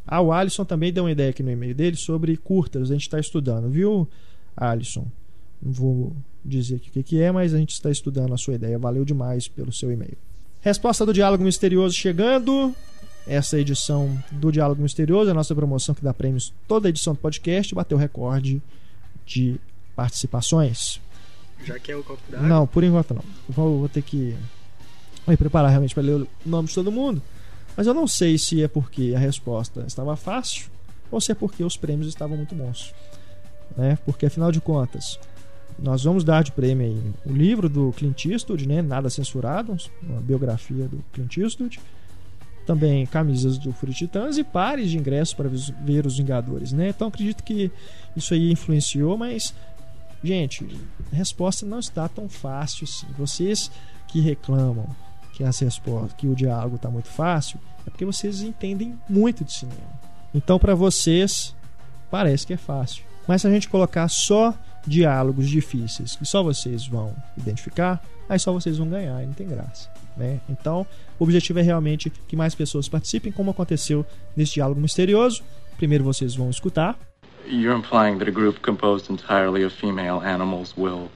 Ah, 0.05 0.21
o 0.21 0.33
Alisson 0.33 0.65
também 0.65 0.93
deu 0.93 1.05
uma 1.05 1.13
ideia 1.13 1.31
aqui 1.31 1.45
no 1.45 1.53
e-mail 1.53 1.73
dele 1.73 1.97
sobre 1.97 2.37
curtas, 2.37 2.91
a 2.91 2.95
gente 2.95 3.03
está 3.03 3.21
estudando, 3.21 3.71
viu, 3.71 4.09
Alisson? 4.57 5.07
Não 5.63 5.71
vou 5.71 6.17
dizer 6.45 6.77
aqui 6.77 7.01
o 7.01 7.05
que 7.05 7.21
é, 7.21 7.31
mas 7.31 7.55
a 7.55 7.59
gente 7.59 7.73
está 7.73 7.91
estudando 7.91 8.35
a 8.35 8.37
sua 8.37 8.55
ideia. 8.55 8.79
Valeu 8.79 9.05
demais 9.05 9.49
pelo 9.49 9.73
seu 9.73 9.91
e-mail. 9.91 10.17
Resposta 10.61 11.05
do 11.05 11.13
Diálogo 11.13 11.43
Misterioso 11.43 11.95
chegando. 11.95 12.75
Essa 13.27 13.59
edição 13.59 14.21
do 14.33 14.51
Diálogo 14.51 14.83
Misterioso, 14.83 15.31
a 15.31 15.35
nossa 15.35 15.55
promoção 15.55 15.95
que 15.95 16.03
dá 16.03 16.13
prêmios 16.13 16.53
toda 16.67 16.89
a 16.89 16.91
edição 16.91 17.15
do 17.15 17.21
podcast, 17.21 17.73
bateu 17.73 17.97
recorde 17.97 18.61
de 19.25 19.61
participações. 19.95 21.01
Já 21.65 21.79
que 21.79 21.93
é 21.93 21.97
o 21.97 22.03
copo 22.03 22.21
d'água? 22.29 22.49
Não, 22.49 22.67
por 22.67 22.83
enquanto 22.83 23.15
não. 23.15 23.25
Vou, 23.49 23.79
vou 23.79 23.89
ter 23.89 24.03
que 24.03 24.37
me 25.27 25.37
preparar 25.37 25.71
realmente 25.71 25.95
para 25.95 26.03
ler 26.03 26.23
o 26.23 26.29
nome 26.45 26.69
de 26.69 26.75
todo 26.75 26.91
mundo. 26.91 27.23
Mas 27.77 27.87
eu 27.87 27.95
não 27.95 28.07
sei 28.07 28.37
se 28.37 28.63
é 28.63 28.69
porque 28.69 29.13
a 29.15 29.19
resposta 29.19 29.85
estava 29.87 30.17
fácil 30.17 30.71
ou 31.11 31.21
se 31.21 31.33
é 31.33 31.35
porque 31.35 31.63
os 31.63 31.77
prêmios 31.77 32.09
estavam 32.09 32.37
muito 32.37 32.55
bons. 32.55 32.93
Né? 33.77 33.97
Porque 34.05 34.27
afinal 34.27 34.51
de 34.51 34.61
contas, 34.61 35.19
nós 35.79 36.05
vamos 36.05 36.25
dar 36.25 36.43
de 36.43 36.53
prêmio 36.53 36.87
aí 36.87 37.13
o 37.25 37.33
livro 37.33 37.69
do 37.69 37.93
Clint 37.93 38.27
Eastwood, 38.27 38.67
né? 38.67 38.83
Nada 38.83 39.11
Censurado, 39.11 39.77
uma 40.03 40.21
biografia 40.21 40.87
do 40.89 41.03
Clint 41.13 41.37
Eastwood. 41.37 41.81
Também 42.65 43.05
camisas 43.07 43.59
do 43.59 43.73
Fúria 43.73 43.95
Titãs 43.95 44.39
e 44.39 44.45
pares 44.45 44.91
de 44.91 44.97
ingressos 44.97 45.35
para 45.35 45.49
ver 45.49 46.07
os 46.07 46.17
Vingadores, 46.17 46.73
né? 46.73 46.91
Então 46.91 47.09
acredito 47.09 47.43
que 47.43 47.73
isso 48.15 48.35
aí 48.35 48.53
influenciou, 48.53 49.19
mas 49.19 49.53
gente, 50.23 50.65
a 51.13 51.17
resposta 51.17 51.67
não 51.67 51.81
está 51.81 52.09
tão 52.09 52.29
fácil 52.29 52.85
assim. 52.85 53.07
Vocês 53.19 53.71
que 54.07 54.21
reclamam 54.21 54.87
que 55.33 55.43
as 55.43 55.59
respostas, 55.59 56.13
que 56.13 56.29
o 56.29 56.37
diálogo 56.37 56.77
está 56.77 56.89
muito 56.89 57.09
fácil, 57.09 57.59
é 57.85 57.91
porque 57.91 58.05
vocês 58.05 58.43
entendem 58.43 58.97
muito 59.09 59.45
de 59.45 59.53
cinema. 59.53 60.01
Então 60.33 60.57
para 60.57 60.75
vocês 60.75 61.57
parece 62.11 62.47
que 62.47 62.53
é 62.53 62.57
fácil. 62.57 63.03
Mas 63.27 63.43
se 63.43 63.49
a 63.49 63.51
gente 63.51 63.69
colocar 63.69 64.09
só 64.09 64.55
diálogos 64.87 65.49
difíceis 65.49 66.17
que 66.17 66.25
só 66.25 66.43
vocês 66.43 66.87
vão 66.87 67.15
identificar, 67.37 68.03
aí 68.29 68.39
só 68.39 68.53
vocês 68.53 68.79
vão 68.79 68.89
ganhar 68.89 69.23
e 69.23 69.27
não 69.27 69.33
tem 69.33 69.47
graça. 69.47 69.89
Né? 70.17 70.41
Então, 70.49 70.87
o 71.19 71.25
objetivo 71.25 71.59
é 71.59 71.63
realmente 71.63 72.11
que 72.11 72.37
mais 72.37 72.55
pessoas 72.55 72.89
participem, 72.89 73.33
como 73.33 73.51
aconteceu 73.51 74.05
nesse 74.37 74.55
diálogo 74.55 74.81
misterioso. 74.81 75.43
Primeiro 75.77 76.05
vocês 76.05 76.35
vão 76.35 76.51
escutar. 76.51 76.99
You're 77.47 77.77
implying 77.77 78.19
that 78.19 78.29
a 78.29 78.33
group 78.33 78.61
composed 78.63 79.11
entirely 79.11 79.65
of 79.65 79.75
female 79.75 80.21
animals 80.25 80.75
will 80.77 81.11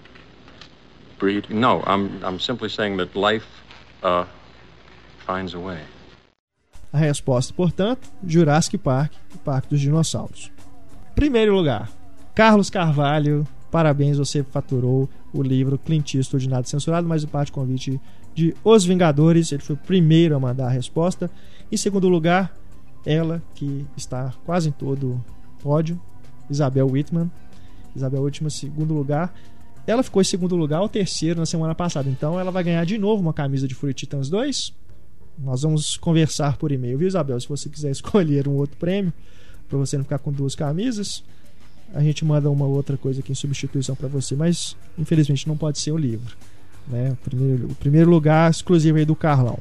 breed? 1.18 1.48
No, 1.50 1.82
I'm, 1.86 2.22
I'm 2.24 2.40
simply 2.40 2.68
saying 2.68 2.96
that 2.98 3.16
life 3.16 3.46
uh, 4.02 4.24
finds 5.26 5.54
a 5.54 5.58
way. 5.58 5.80
A 6.92 6.98
resposta, 6.98 7.52
portanto, 7.52 8.08
Jurassic 8.26 8.78
Park, 8.78 9.12
o 9.34 9.38
Parque 9.38 9.68
dos 9.68 9.80
Dinossauros. 9.80 10.50
Primeiro 11.14 11.54
lugar, 11.54 11.90
Carlos 12.34 12.70
Carvalho, 12.70 13.46
parabéns, 13.76 14.16
você 14.16 14.42
faturou 14.42 15.06
o 15.34 15.42
livro 15.42 15.76
Clint 15.76 16.14
Eastwood 16.14 16.48
Nada 16.48 16.66
Censurado, 16.66 17.06
mais 17.06 17.24
o 17.24 17.28
parte 17.28 17.52
convite 17.52 18.00
de 18.34 18.54
Os 18.64 18.86
Vingadores. 18.86 19.52
Ele 19.52 19.60
foi 19.60 19.76
o 19.76 19.78
primeiro 19.78 20.34
a 20.34 20.40
mandar 20.40 20.68
a 20.68 20.70
resposta. 20.70 21.30
Em 21.70 21.76
segundo 21.76 22.08
lugar, 22.08 22.56
ela 23.04 23.42
que 23.54 23.84
está 23.94 24.32
quase 24.46 24.70
em 24.70 24.72
todo 24.72 25.22
pódio, 25.62 26.00
Isabel 26.48 26.90
Whitman. 26.90 27.30
Isabel 27.94 28.22
Whitman, 28.22 28.48
segundo 28.48 28.94
lugar. 28.94 29.34
Ela 29.86 30.02
ficou 30.02 30.22
em 30.22 30.24
segundo 30.24 30.56
lugar, 30.56 30.80
o 30.80 30.88
terceiro 30.88 31.38
na 31.38 31.44
semana 31.44 31.74
passada. 31.74 32.08
Então 32.08 32.40
ela 32.40 32.50
vai 32.50 32.64
ganhar 32.64 32.86
de 32.86 32.96
novo 32.96 33.20
uma 33.20 33.34
camisa 33.34 33.68
de 33.68 33.74
Fury 33.74 33.92
Titans 33.92 34.30
2. 34.30 34.72
Nós 35.38 35.60
vamos 35.60 35.98
conversar 35.98 36.56
por 36.56 36.72
e-mail, 36.72 36.96
viu, 36.96 37.08
Isabel? 37.08 37.38
Se 37.38 37.46
você 37.46 37.68
quiser 37.68 37.90
escolher 37.92 38.48
um 38.48 38.54
outro 38.54 38.78
prêmio, 38.78 39.12
para 39.68 39.76
você 39.76 39.98
não 39.98 40.04
ficar 40.04 40.18
com 40.18 40.32
duas 40.32 40.54
camisas 40.54 41.22
a 41.94 42.02
gente 42.02 42.24
manda 42.24 42.50
uma 42.50 42.66
outra 42.66 42.96
coisa 42.96 43.20
aqui 43.20 43.32
em 43.32 43.34
substituição 43.34 43.94
para 43.94 44.08
você, 44.08 44.34
mas 44.34 44.76
infelizmente 44.98 45.48
não 45.48 45.56
pode 45.56 45.78
ser 45.78 45.92
o 45.92 45.96
livro. 45.96 46.36
Né? 46.86 47.12
O, 47.12 47.16
primeiro, 47.16 47.66
o 47.66 47.74
primeiro 47.74 48.10
lugar 48.10 48.50
exclusivo 48.50 48.98
aí 48.98 49.04
do 49.04 49.16
Carlão. 49.16 49.58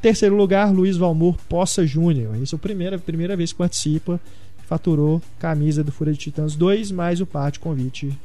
Terceiro 0.00 0.34
lugar, 0.34 0.72
Luiz 0.72 0.96
Valmor 0.96 1.36
Poça 1.48 1.86
Júnior. 1.86 2.34
Esse 2.42 2.54
é 2.54 2.56
a 2.56 2.58
primeira, 2.58 2.98
primeira 2.98 3.36
vez 3.36 3.52
que 3.52 3.58
participa. 3.58 4.20
Faturou 4.66 5.20
camisa 5.38 5.82
do 5.82 5.90
Fúria 5.90 6.12
de 6.12 6.18
Titãs 6.18 6.54
2, 6.54 6.90
mais 6.90 7.20
o 7.20 7.28
de 7.50 7.58
convite 7.58 8.16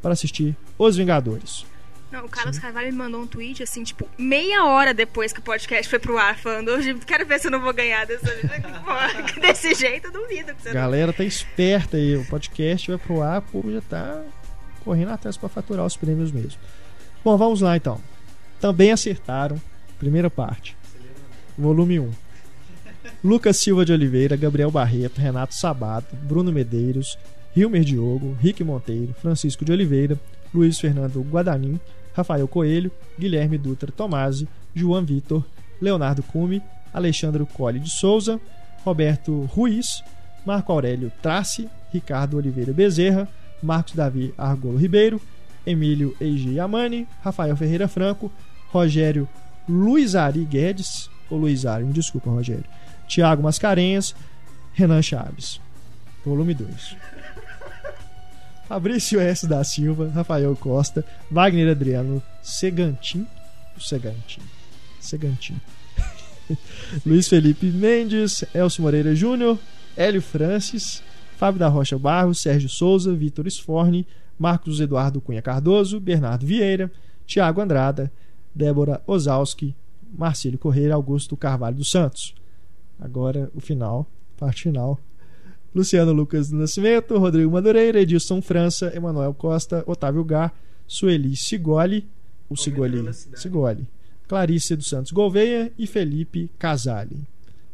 para 0.00 0.12
assistir 0.12 0.56
Os 0.78 0.96
Vingadores. 0.96 1.66
Não, 2.10 2.24
o 2.24 2.28
Carlos 2.28 2.58
Carvalho 2.58 2.90
me 2.90 2.96
mandou 2.96 3.20
um 3.20 3.26
tweet, 3.26 3.62
assim, 3.62 3.84
tipo, 3.84 4.08
meia 4.16 4.64
hora 4.64 4.94
depois 4.94 5.30
que 5.30 5.40
o 5.40 5.42
podcast 5.42 5.88
foi 5.88 5.98
pro 5.98 6.16
ar, 6.16 6.38
falando, 6.38 6.70
hoje 6.70 6.94
quero 7.06 7.26
ver 7.26 7.38
se 7.38 7.48
eu 7.48 7.50
não 7.50 7.60
vou 7.60 7.72
ganhar 7.74 8.06
dessa 8.06 8.30
Pô, 8.30 9.40
Desse 9.40 9.74
jeito, 9.74 10.10
duvido 10.10 10.54
que 10.54 10.62
você 10.62 10.72
Galera 10.72 11.12
tá 11.12 11.22
esperta 11.22 11.98
aí, 11.98 12.16
o 12.16 12.24
podcast 12.24 12.90
vai 12.90 12.98
pro 12.98 13.22
ar, 13.22 13.40
o 13.40 13.42
povo 13.42 13.70
já 13.70 13.82
tá 13.82 14.22
correndo 14.82 15.10
atrás 15.10 15.36
para 15.36 15.50
faturar 15.50 15.84
os 15.84 15.98
prêmios 15.98 16.32
mesmo. 16.32 16.58
Bom, 17.22 17.36
vamos 17.36 17.60
lá 17.60 17.76
então. 17.76 18.00
Também 18.58 18.90
acertaram, 18.90 19.60
primeira 19.98 20.30
parte, 20.30 20.74
volume 21.58 22.00
1. 22.00 22.10
Lucas 23.22 23.58
Silva 23.58 23.84
de 23.84 23.92
Oliveira, 23.92 24.34
Gabriel 24.34 24.70
Barreto, 24.70 25.20
Renato 25.20 25.54
Sabato, 25.54 26.16
Bruno 26.16 26.50
Medeiros, 26.50 27.18
Hilmer 27.54 27.84
Diogo, 27.84 28.36
Rick 28.40 28.64
Monteiro, 28.64 29.14
Francisco 29.20 29.64
de 29.64 29.72
Oliveira, 29.72 30.18
Luiz 30.54 30.78
Fernando 30.78 31.20
Guadanin, 31.22 31.78
Rafael 32.18 32.48
Coelho, 32.48 32.90
Guilherme 33.18 33.56
Dutra 33.56 33.92
Tomasi, 33.92 34.48
João 34.74 35.04
Vitor, 35.04 35.44
Leonardo 35.80 36.22
Cume, 36.22 36.60
Alexandre 36.92 37.44
Colli 37.46 37.78
de 37.78 37.90
Souza, 37.90 38.40
Roberto 38.84 39.42
Ruiz, 39.54 40.02
Marco 40.44 40.72
Aurélio 40.72 41.12
Trace, 41.22 41.68
Ricardo 41.92 42.36
Oliveira 42.36 42.72
Bezerra, 42.72 43.28
Marcos 43.62 43.94
Davi 43.94 44.34
Argolo 44.36 44.76
Ribeiro, 44.76 45.20
Emílio 45.64 46.16
Eiji 46.20 46.54
Yamani, 46.54 47.06
Rafael 47.22 47.56
Ferreira 47.56 47.86
Franco, 47.86 48.32
Rogério 48.72 49.28
Luizari 49.68 50.44
Guedes, 50.44 51.08
ou 51.30 51.38
Luizari, 51.38 51.84
desculpa, 51.84 52.30
Rogério, 52.30 52.64
Tiago 53.06 53.42
Mascarenhas, 53.42 54.14
Renan 54.72 55.02
Chaves. 55.02 55.60
Volume 56.24 56.54
2. 56.54 57.17
Fabrício 58.68 59.18
S. 59.18 59.46
da 59.46 59.64
Silva, 59.64 60.10
Rafael 60.14 60.54
Costa, 60.54 61.02
Wagner 61.30 61.70
Adriano, 61.70 62.22
Segantin, 62.42 63.26
Segantin, 63.78 64.42
Segantin, 65.00 65.58
Luiz 67.06 67.26
Felipe 67.28 67.64
Mendes, 67.66 68.44
Elcio 68.54 68.82
Moreira 68.82 69.14
Júnior, 69.14 69.58
Hélio 69.96 70.20
Francis, 70.20 71.02
Fábio 71.38 71.58
da 71.58 71.68
Rocha 71.68 71.98
Barros, 71.98 72.42
Sérgio 72.42 72.68
Souza, 72.68 73.14
Vitor 73.14 73.50
Sforni, 73.50 74.06
Marcos 74.38 74.80
Eduardo 74.80 75.18
Cunha 75.18 75.40
Cardoso, 75.40 75.98
Bernardo 75.98 76.44
Vieira, 76.44 76.90
Tiago 77.26 77.62
Andrada, 77.62 78.12
Débora 78.54 79.02
Ozalski, 79.06 79.74
Marcílio 80.12 80.58
Correia, 80.58 80.94
Augusto 80.94 81.38
Carvalho 81.38 81.76
dos 81.76 81.90
Santos. 81.90 82.34
Agora 83.00 83.50
o 83.54 83.60
final, 83.60 84.06
parte 84.36 84.64
final. 84.64 85.00
Luciano 85.74 86.12
Lucas 86.12 86.50
do 86.50 86.56
Nascimento, 86.56 87.18
Rodrigo 87.18 87.50
Madureira, 87.50 88.00
Edilson 88.00 88.40
França, 88.40 88.92
Emanuel 88.94 89.34
Costa, 89.34 89.84
Otávio 89.86 90.24
Gar, 90.24 90.54
Sueli 90.86 91.36
Sigoli, 91.36 92.08
o 92.48 92.56
Sigoli, 92.56 93.04
Sigoli, 93.34 93.86
Clarice 94.26 94.74
dos 94.74 94.86
Santos 94.86 95.12
Gouveia 95.12 95.70
e 95.78 95.86
Felipe 95.86 96.50
Casali. 96.58 97.20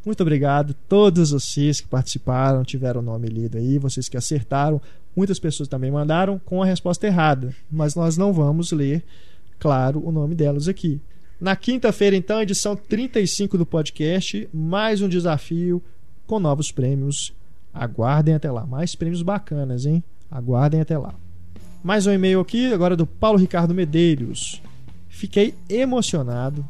Muito 0.05 0.21
obrigado 0.21 0.73
a 0.73 0.89
todos 0.89 1.31
vocês 1.31 1.81
que 1.81 1.89
participaram, 1.89 2.63
tiveram 2.63 3.01
o 3.01 3.05
nome 3.05 3.29
lido 3.29 3.57
aí, 3.57 3.79
vocês 3.79 4.09
que 4.09 4.17
acertaram. 4.17 4.81
Muitas 5.17 5.39
pessoas 5.39 5.69
também 5.69 5.91
mandaram 5.91 6.39
com 6.45 6.63
a 6.63 6.67
resposta 6.67 7.07
errada, 7.07 7.55
mas 7.71 7.95
nós 7.95 8.17
não 8.19 8.33
vamos 8.33 8.71
ler, 8.73 9.03
claro, 9.59 10.05
o 10.05 10.13
nome 10.13 10.35
delas 10.35 10.69
aqui. 10.69 11.01
Na 11.41 11.57
quinta-feira, 11.57 12.15
então, 12.17 12.41
edição 12.43 12.77
35 12.77 13.57
do 13.57 13.65
podcast, 13.65 14.49
mais 14.53 15.01
um 15.01 15.09
desafio 15.09 15.83
com 16.27 16.39
novos 16.39 16.71
prêmios 16.71 17.33
Aguardem 17.75 18.35
até 18.35 18.51
lá. 18.51 18.65
Mais 18.65 18.95
prêmios 18.95 19.23
bacanas, 19.23 19.85
hein? 19.85 20.03
Aguardem 20.31 20.81
até 20.81 20.97
lá. 20.97 21.13
Mais 21.83 22.07
um 22.07 22.13
e-mail 22.13 22.41
aqui, 22.41 22.73
agora 22.73 22.97
do 22.97 23.07
Paulo 23.07 23.39
Ricardo 23.39 23.75
Medeiros. 23.75 24.63
Fiquei 25.09 25.55
emocionado 25.69 26.65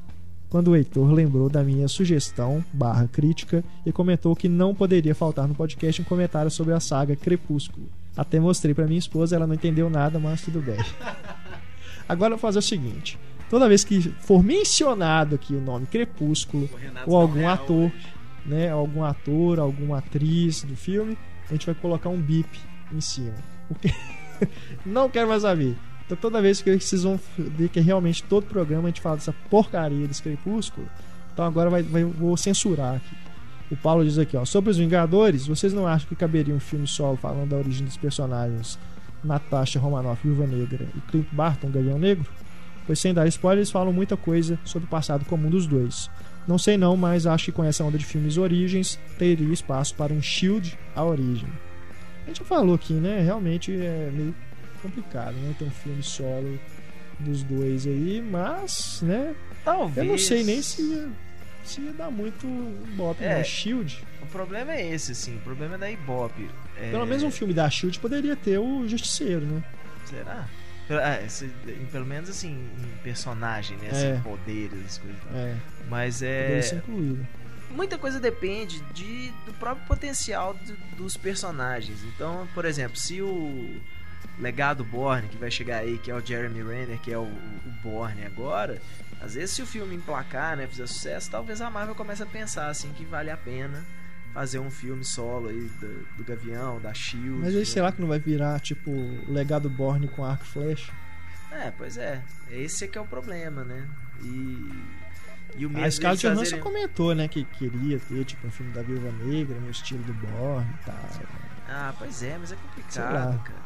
quando 0.49 0.69
o 0.69 0.77
Heitor 0.77 1.11
lembrou 1.11 1.51
da 1.51 1.63
minha 1.63 1.89
sugestão 1.89 2.65
barra 2.73 3.09
crítica 3.09 3.65
e 3.85 3.93
comentou 3.93 4.35
que 4.35 4.49
não 4.49 4.75
poderia 4.75 5.15
faltar 5.15 5.47
no 5.47 5.55
podcast 5.55 6.01
um 6.01 6.05
comentário 6.05 6.51
sobre 6.51 6.73
a 6.75 6.81
saga 6.81 7.17
Crepúsculo. 7.17 7.89
Até 8.17 8.39
mostrei 8.39 8.73
para 8.73 8.87
minha 8.87 8.99
esposa, 8.99 9.35
ela 9.35 9.47
não 9.47 9.55
entendeu 9.55 9.91
nada, 9.91 10.19
mas 10.19 10.43
tudo 10.43 10.61
bem. 10.61 10.79
Agora 12.09 12.35
eu 12.35 12.37
vou 12.37 12.43
fazer 12.43 12.61
o 12.61 12.63
seguinte: 12.63 13.19
toda 13.51 13.69
vez 13.69 13.83
que 13.83 14.01
for 14.01 14.43
mencionado 14.43 15.35
aqui 15.35 15.55
o 15.55 15.61
nome 15.61 15.87
Crepúsculo 15.87 16.69
ou 17.07 17.17
algum 17.17 17.49
ator, 17.49 17.91
né, 18.45 18.71
algum 18.71 19.03
ator, 19.03 19.59
alguma 19.59 19.99
atriz 19.99 20.63
do 20.63 20.77
filme, 20.77 21.17
a 21.49 21.53
gente 21.53 21.67
vai 21.67 21.75
colocar 21.75 22.09
um 22.09 22.21
bip 22.21 22.49
em 22.93 23.01
cima. 23.01 23.35
Porque 23.69 23.93
não 24.85 25.09
quero 25.09 25.29
mais 25.29 25.43
saber. 25.43 25.77
Então 26.05 26.17
toda 26.17 26.43
vez 26.43 26.61
que 26.61 26.79
vocês 26.79 27.03
vão 27.03 27.19
ver 27.39 27.69
que 27.69 27.81
realmente 27.81 28.23
todo 28.23 28.47
programa 28.47 28.85
a 28.85 28.87
gente 28.89 29.01
fala 29.01 29.17
dessa 29.17 29.33
porcaria 29.51 30.07
desse 30.07 30.23
crepúsculo, 30.23 30.87
então 31.33 31.45
agora 31.45 31.71
vai, 31.71 31.83
vai, 31.83 32.05
vou 32.05 32.37
censurar 32.37 32.97
aqui. 32.97 33.17
O 33.71 33.77
Paulo 33.77 34.05
diz 34.05 34.19
aqui, 34.19 34.37
ó, 34.37 34.45
sobre 34.45 34.71
os 34.71 34.77
Vingadores, 34.77 35.47
vocês 35.47 35.73
não 35.73 35.87
acham 35.87 36.07
que 36.07 36.15
caberia 36.15 36.55
um 36.55 36.61
filme 36.61 36.87
solo 36.87 37.17
falando 37.17 37.49
da 37.49 37.57
origem 37.57 37.87
dos 37.87 37.97
personagens 37.97 38.79
Natasha 39.23 39.81
Romanoff, 39.81 40.21
Viúva 40.23 40.47
Negra 40.47 40.87
e 40.95 41.01
Clint 41.11 41.27
Barton, 41.33 41.71
Gavião 41.71 41.99
Negro? 41.99 42.31
Pois 42.87 43.01
sem 43.01 43.15
dar 43.15 43.27
spoilers, 43.27 43.71
falam 43.71 43.93
muita 43.93 44.17
coisa 44.17 44.59
sobre 44.65 44.87
o 44.87 44.91
passado 44.91 45.25
comum 45.25 45.49
dos 45.49 45.67
dois. 45.67 46.11
Não 46.47 46.59
sei 46.59 46.77
não, 46.77 46.97
mas 46.97 47.27
acho 47.27 47.47
que 47.47 47.53
com 47.53 47.65
essa 47.65 47.83
onda 47.85 47.97
de 47.97 48.05
filmes 48.05 48.37
Origens 48.37 48.99
teria 49.19 49.53
espaço 49.53 49.95
para 49.95 50.13
um 50.13 50.21
Shield 50.21 50.79
a 50.95 51.03
origem. 51.05 51.49
A 52.25 52.29
gente 52.29 52.39
já 52.41 52.45
falou 52.45 52.75
aqui, 52.75 52.93
né? 52.95 53.21
Realmente 53.23 53.73
é 53.73 54.11
meio 54.13 54.35
complicado, 54.83 55.35
né? 55.35 55.55
Ter 55.59 55.65
um 55.65 55.71
filme 55.71 56.03
solo 56.03 56.59
dos 57.21 57.43
dois 57.43 57.87
aí, 57.87 58.23
mas, 58.31 59.01
né? 59.03 59.35
Talvez. 59.65 60.07
Eu 60.07 60.13
não 60.13 60.19
sei 60.19 60.45
nem 60.45 60.61
se 60.61 60.83
ia, 60.83 61.09
se 61.65 61.81
ia 61.81 61.93
dar 61.93 62.11
muito 62.11 62.47
Ibope 62.93 63.25
É. 63.25 63.39
no 63.39 63.45
Shield. 63.45 64.05
O 64.23 64.27
problema 64.27 64.73
é 64.73 64.93
esse, 64.95 65.13
assim. 65.13 65.37
O 65.37 65.41
problema 65.41 65.77
é 65.77 65.79
da 65.79 65.91
Ibope. 65.91 66.49
É... 66.77 66.91
Pelo 66.91 67.07
menos 67.07 67.23
um 67.23 67.31
filme 67.31 67.55
da 67.55 67.69
Shield 67.71 67.99
poderia 68.01 68.37
ter 68.37 68.59
o 68.59 68.87
Justiceiro, 68.89 69.47
né? 69.47 69.63
Será? 70.07 70.47
Ah, 70.91 71.23
esse- 71.25 71.47
pelo 71.91 72.05
menos 72.05 72.29
assim, 72.29 72.53
em 72.79 72.97
personagem, 73.03 73.77
né? 73.79 73.89
Assim, 73.91 74.07
É. 74.09 74.21
poderes, 74.23 74.99
coisas. 74.99 75.19
É, 75.35 75.57
Mas 75.89 76.23
é. 76.23 76.61
incluído. 76.77 77.27
Muita 77.71 77.99
coisa 77.99 78.21
depende 78.21 78.81
de, 78.93 79.31
do 79.47 79.53
próprio 79.55 79.87
potencial 79.87 80.55
do- 80.55 80.77
dos 80.97 81.17
personagens. 81.17 81.99
Então, 82.05 82.47
por 82.55 82.65
exemplo, 82.65 82.97
se 82.97 83.21
o 83.23 83.81
legado 84.39 84.85
Borne, 84.85 85.29
que 85.29 85.37
vai 85.37 85.51
chegar 85.51 85.79
aí, 85.79 85.99
que 85.99 86.11
é 86.11 86.15
o 86.15 86.21
Jeremy 86.25 86.63
Renner, 86.63 86.99
que 87.01 87.13
é 87.13 87.19
o, 87.19 87.23
o 87.23 87.71
Borne 87.83 88.25
agora, 88.25 88.81
às 89.21 89.35
vezes 89.35 89.53
se 89.53 89.63
o 89.63 89.67
filme 89.67 89.95
emplacar, 89.97 90.57
né, 90.57 90.67
fizer 90.67 90.87
sucesso, 90.87 91.31
talvez 91.31 91.61
a 91.61 91.71
Marvel 91.71 91.95
comece 91.95 92.23
a 92.23 92.27
pensar 92.27 92.69
assim 92.69 92.93
que 92.93 93.05
vale 93.05 93.31
a 93.31 93.37
pena 93.37 93.83
fazer 94.35 94.59
um 94.59 94.71
filme 94.71 95.05
solo 95.05 95.49
aí 95.49 95.71
do, 95.81 96.07
do 96.17 96.25
Gavião, 96.25 96.81
da 96.81 96.93
Shield. 96.93 97.39
Mas 97.41 97.55
aí 97.55 97.61
né? 97.61 97.65
será 97.65 97.93
que 97.93 98.01
não 98.01 98.09
vai 98.09 98.19
virar, 98.19 98.59
tipo, 98.61 98.91
o 98.91 99.33
legado 99.33 99.71
Borne 99.71 100.09
com 100.09 100.25
arco 100.25 100.45
e 100.45 100.49
flecha? 100.49 100.93
É, 101.53 101.71
pois 101.71 101.97
é. 101.97 102.21
Esse 102.51 102.85
é 102.85 102.89
que 102.89 102.99
é 102.99 103.01
o 103.01 103.07
problema, 103.07 103.63
né? 103.65 103.87
E. 104.23 104.71
E 105.57 105.65
o 105.65 105.71
medo 105.71 105.85
A 105.85 105.91
Scarlett 105.91 106.23
Johansson 106.27 106.41
fazerem- 106.41 106.65
comentou, 106.65 107.15
né, 107.15 107.29
que 107.29 107.45
queria 107.45 108.01
ter, 108.01 108.25
tipo, 108.25 108.45
um 108.45 108.51
filme 108.51 108.73
da 108.73 108.83
Viúva 108.83 109.13
Negra 109.25 109.57
no 109.61 109.71
estilo 109.71 110.03
do 110.03 110.13
Borne 110.15 110.69
e 110.83 110.85
tal. 110.85 111.11
Ah, 111.69 111.95
pois 111.97 112.25
é, 112.25 112.37
mas 112.37 112.51
é 112.51 112.57
complicado, 112.57 113.41
cara. 113.45 113.65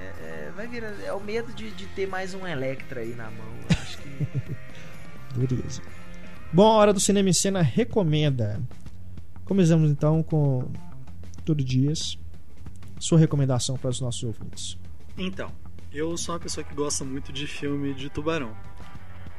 É, 0.00 0.06
é, 0.06 0.52
vai 0.56 0.66
virar. 0.66 0.94
É 1.04 1.12
o 1.12 1.20
medo 1.20 1.52
de, 1.52 1.70
de 1.72 1.86
ter 1.88 2.06
mais 2.06 2.32
um 2.32 2.46
Electra 2.46 3.00
aí 3.00 3.14
na 3.14 3.30
mão. 3.30 3.54
Acho 3.70 3.98
que. 3.98 4.26
Beleza. 5.36 5.82
Bom, 6.50 6.72
a 6.72 6.76
hora 6.76 6.92
do 6.94 7.00
Cinema 7.00 7.28
em 7.28 7.34
Cena 7.34 7.60
recomenda. 7.60 8.60
Começamos 9.44 9.90
então 9.90 10.22
com 10.22 10.66
Todo 11.44 11.62
Dias. 11.62 12.18
Sua 12.98 13.18
recomendação 13.18 13.76
para 13.76 13.90
os 13.90 14.00
nossos 14.00 14.22
ouvintes. 14.22 14.78
Então, 15.18 15.52
eu 15.92 16.16
sou 16.16 16.34
uma 16.34 16.40
pessoa 16.40 16.64
que 16.64 16.74
gosta 16.74 17.04
muito 17.04 17.30
de 17.30 17.46
filme 17.46 17.92
de 17.92 18.08
tubarão. 18.08 18.56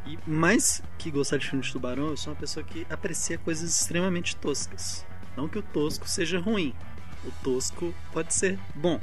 E 0.05 0.19
mais 0.29 0.83
que 0.99 1.09
gostar 1.09 1.37
de 1.37 1.49
filme 1.49 1.65
de 1.65 1.71
tubarão, 1.71 2.09
eu 2.09 2.17
sou 2.17 2.31
uma 2.31 2.39
pessoa 2.39 2.63
que 2.63 2.85
aprecia 2.87 3.39
coisas 3.39 3.81
extremamente 3.81 4.35
toscas. 4.35 5.03
Não 5.35 5.49
que 5.49 5.57
o 5.57 5.63
tosco 5.63 6.07
seja 6.07 6.39
ruim. 6.39 6.75
O 7.23 7.31
tosco 7.43 7.91
pode 8.13 8.31
ser 8.31 8.59
bom. 8.75 8.99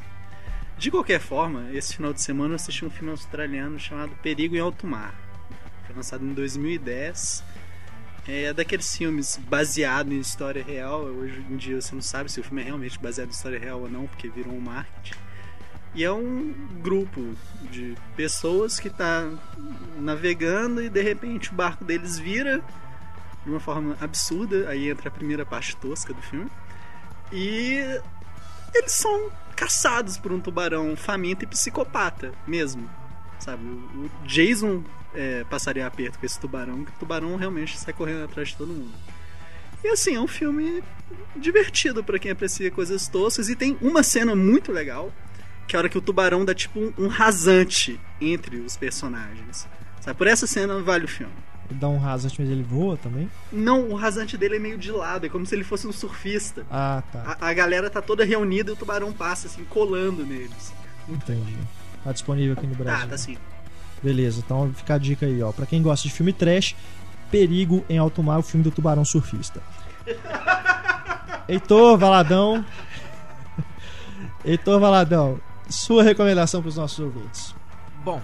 De 0.78 0.88
qualquer 0.88 1.20
forma, 1.20 1.68
esse 1.72 1.96
final 1.96 2.12
de 2.12 2.22
semana 2.22 2.53
eu 2.53 2.57
assisti 2.57 2.84
um 2.84 2.90
filme 2.90 3.11
australiano 3.11 3.78
chamado 3.78 4.14
Perigo 4.22 4.55
em 4.55 4.61
Alto 4.61 4.86
Mar. 4.86 5.14
Foi 5.84 5.96
lançado 5.96 6.24
em 6.24 6.32
2010. 6.32 7.42
É 8.26 8.52
daqueles 8.52 8.96
filmes 8.96 9.36
baseado 9.48 10.12
em 10.12 10.20
história 10.20 10.62
real. 10.62 11.02
Hoje 11.02 11.44
em 11.50 11.56
dia 11.56 11.80
você 11.80 11.94
não 11.94 12.02
sabe 12.02 12.30
se 12.30 12.38
o 12.38 12.44
filme 12.44 12.62
é 12.62 12.64
realmente 12.64 12.98
baseado 12.98 13.28
em 13.28 13.32
história 13.32 13.58
real 13.58 13.80
ou 13.80 13.90
não, 13.90 14.06
porque 14.06 14.28
virou 14.28 14.54
um 14.54 14.60
marketing. 14.60 15.18
E 15.94 16.04
é 16.04 16.12
um 16.12 16.54
grupo 16.80 17.34
de 17.70 17.96
pessoas 18.16 18.78
que 18.78 18.88
tá 18.88 19.28
navegando 19.98 20.82
e 20.82 20.88
de 20.88 21.02
repente 21.02 21.50
o 21.50 21.54
barco 21.54 21.84
deles 21.84 22.18
vira 22.18 22.62
de 23.44 23.50
uma 23.50 23.60
forma 23.60 23.96
absurda. 24.00 24.68
Aí 24.68 24.88
entra 24.88 25.08
a 25.08 25.12
primeira 25.12 25.44
parte 25.44 25.76
tosca 25.76 26.14
do 26.14 26.22
filme. 26.22 26.50
E 27.32 28.00
eles 28.72 28.92
são 28.92 29.30
caçados 29.56 30.16
por 30.16 30.32
um 30.32 30.40
tubarão 30.40 30.96
faminto 30.96 31.44
e 31.44 31.46
psicopata 31.46 32.32
mesmo. 32.46 32.88
Sabe? 33.43 33.64
O 33.64 34.09
Jason 34.24 34.84
é, 35.12 35.43
passaria 35.51 35.84
aperto 35.84 36.16
com 36.16 36.24
esse 36.24 36.38
tubarão, 36.38 36.84
que 36.84 36.93
o 36.93 36.95
tubarão 37.01 37.34
realmente 37.34 37.76
sai 37.76 37.93
correndo 37.93 38.22
atrás 38.22 38.51
de 38.51 38.57
todo 38.57 38.72
mundo. 38.72 38.93
E 39.82 39.88
assim, 39.88 40.14
é 40.14 40.20
um 40.20 40.28
filme 40.28 40.80
divertido 41.34 42.05
pra 42.05 42.20
quem 42.20 42.30
aprecia 42.30 42.70
coisas 42.70 43.09
toscas. 43.09 43.49
E 43.49 43.57
tem 43.57 43.76
uma 43.80 44.05
cena 44.05 44.36
muito 44.36 44.70
legal, 44.70 45.12
que 45.66 45.74
é 45.74 45.76
a 45.76 45.80
hora 45.80 45.88
que 45.88 45.99
o 45.99 46.01
tubarão 46.01 46.45
dá 46.45 46.55
tipo 46.55 46.78
um, 46.78 46.93
um 46.97 47.09
rasante 47.09 48.01
entre 48.20 48.59
os 48.59 48.76
personagens. 48.76 49.66
Sabe? 50.01 50.16
Por 50.16 50.28
essa 50.28 50.47
cena 50.47 50.80
vale 50.80 51.07
o 51.07 51.09
filme. 51.09 51.32
Ele 51.68 51.80
dá 51.80 51.88
um 51.88 51.99
rasante, 51.99 52.40
mas 52.40 52.49
ele 52.49 52.62
voa 52.62 52.97
também. 52.97 53.28
Não, 53.51 53.88
o 53.88 53.97
rasante 53.97 54.36
dele 54.38 54.55
é 54.55 54.59
meio 54.61 54.78
de 54.78 54.93
lado, 54.93 55.26
é 55.26 55.28
como 55.28 55.45
se 55.45 55.53
ele 55.53 55.64
fosse 55.64 55.84
um 55.84 55.93
surfista. 55.93 56.64
Ah, 56.70 57.03
tá. 57.11 57.36
A, 57.40 57.49
a 57.49 57.53
galera 57.53 57.90
tá 57.90 58.01
toda 58.01 58.24
reunida 58.24 58.70
e 58.70 58.74
o 58.74 58.76
tubarão 58.76 59.12
passa, 59.12 59.49
assim, 59.49 59.64
colando 59.64 60.24
neles. 60.24 60.72
Entendi. 61.09 61.59
Tá 62.05 62.12
disponível 62.12 62.55
aqui 62.55 62.66
no 62.66 62.74
Brasil. 62.74 63.03
Tá, 63.03 63.09
tá 63.09 63.14
assim. 63.14 63.36
Beleza, 64.03 64.42
então 64.44 64.72
fica 64.74 64.94
a 64.94 64.98
dica 64.98 65.26
aí, 65.26 65.42
ó. 65.42 65.53
Pra 65.53 65.66
quem 65.66 65.80
gosta 65.80 66.09
de 66.09 66.12
filme 66.12 66.32
trash, 66.32 66.74
Perigo 67.30 67.84
em 67.88 67.96
Alto 67.98 68.22
Mar, 68.22 68.38
o 68.38 68.42
filme 68.42 68.64
do 68.64 68.70
Tubarão 68.70 69.05
Surfista. 69.05 69.62
Heitor 71.48 71.96
Valadão. 71.96 72.64
Heitor 74.44 74.80
Valadão, 74.80 75.40
sua 75.68 76.03
recomendação 76.03 76.61
pros 76.61 76.76
nossos 76.76 76.98
ouvintes. 76.98 77.55
Bom, 78.05 78.20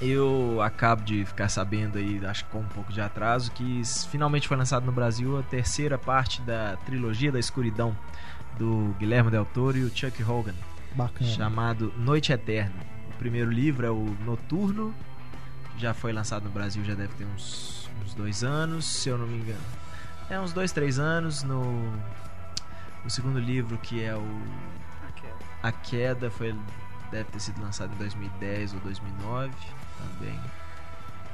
eu 0.00 0.60
acabo 0.60 1.02
de 1.02 1.24
ficar 1.24 1.48
sabendo 1.48 1.96
aí, 1.96 2.20
acho 2.26 2.44
que 2.44 2.50
com 2.50 2.58
um 2.58 2.68
pouco 2.68 2.92
de 2.92 3.00
atraso, 3.00 3.50
que 3.52 3.82
finalmente 4.10 4.46
foi 4.46 4.56
lançado 4.56 4.84
no 4.84 4.92
Brasil 4.92 5.38
a 5.38 5.42
terceira 5.42 5.96
parte 5.96 6.42
da 6.42 6.76
trilogia 6.84 7.32
da 7.32 7.38
escuridão 7.38 7.96
do 8.58 8.94
Guilherme 8.98 9.30
Del 9.30 9.46
Toro 9.46 9.78
e 9.78 9.84
o 9.84 9.88
Chuck 9.94 10.22
Hogan, 10.22 10.54
Bacana. 10.94 11.30
chamado 11.30 11.92
Noite 11.96 12.32
Eterna. 12.32 12.74
O 13.10 13.18
primeiro 13.18 13.50
livro 13.50 13.86
é 13.86 13.90
o 13.90 14.16
Noturno, 14.24 14.94
já 15.78 15.92
foi 15.94 16.12
lançado 16.12 16.44
no 16.44 16.50
Brasil, 16.50 16.84
já 16.84 16.94
deve 16.94 17.14
ter 17.14 17.24
uns, 17.24 17.88
uns 18.04 18.14
dois 18.14 18.44
anos, 18.44 18.84
se 18.84 19.08
eu 19.08 19.18
não 19.18 19.26
me 19.26 19.38
engano. 19.38 19.64
É 20.28 20.38
uns 20.38 20.52
dois, 20.52 20.72
três 20.72 20.98
anos. 20.98 21.42
No, 21.42 21.62
o 23.04 23.10
segundo 23.10 23.38
livro, 23.38 23.78
que 23.78 24.02
é 24.02 24.14
o 24.14 24.66
a 25.62 25.72
Queda 25.72 26.30
foi 26.30 26.54
deve 27.10 27.24
ter 27.30 27.40
sido 27.40 27.60
lançado 27.60 27.92
em 27.92 27.96
2010 27.96 28.74
ou 28.74 28.80
2009 28.80 29.52
também. 29.98 30.38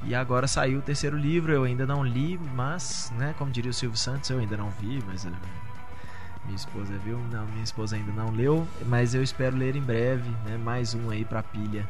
E 0.05 0.15
agora 0.15 0.47
saiu 0.49 0.79
o 0.79 0.83
terceiro 0.83 1.17
livro, 1.17 1.53
eu 1.53 1.65
ainda 1.65 1.87
não 1.87 2.05
li, 2.05 2.39
mas, 2.55 3.13
né, 3.17 3.35
como 3.39 3.51
diria 3.51 3.71
o 3.71 3.75
Silvio 3.75 3.97
Santos, 3.97 4.29
eu 4.31 4.39
ainda 4.39 4.57
não 4.57 4.71
vi, 4.71 5.03
mas 5.07 5.25
eh, 5.25 5.31
minha 6.45 6.57
esposa 6.57 6.99
viu, 6.99 7.19
não, 7.31 7.47
minha 7.47 7.63
esposa 7.63 7.97
ainda 7.97 8.13
não 8.13 8.31
leu, 8.31 8.67
mas 8.87 9.15
eu 9.15 9.23
espero 9.23 9.57
ler 9.57 9.77
em 9.77 9.83
breve, 9.83 10.31
né, 10.45 10.57
mais 10.59 10.95
um 10.95 11.11
aí 11.11 11.25
pra 11.25 11.43
pilha 11.43 11.89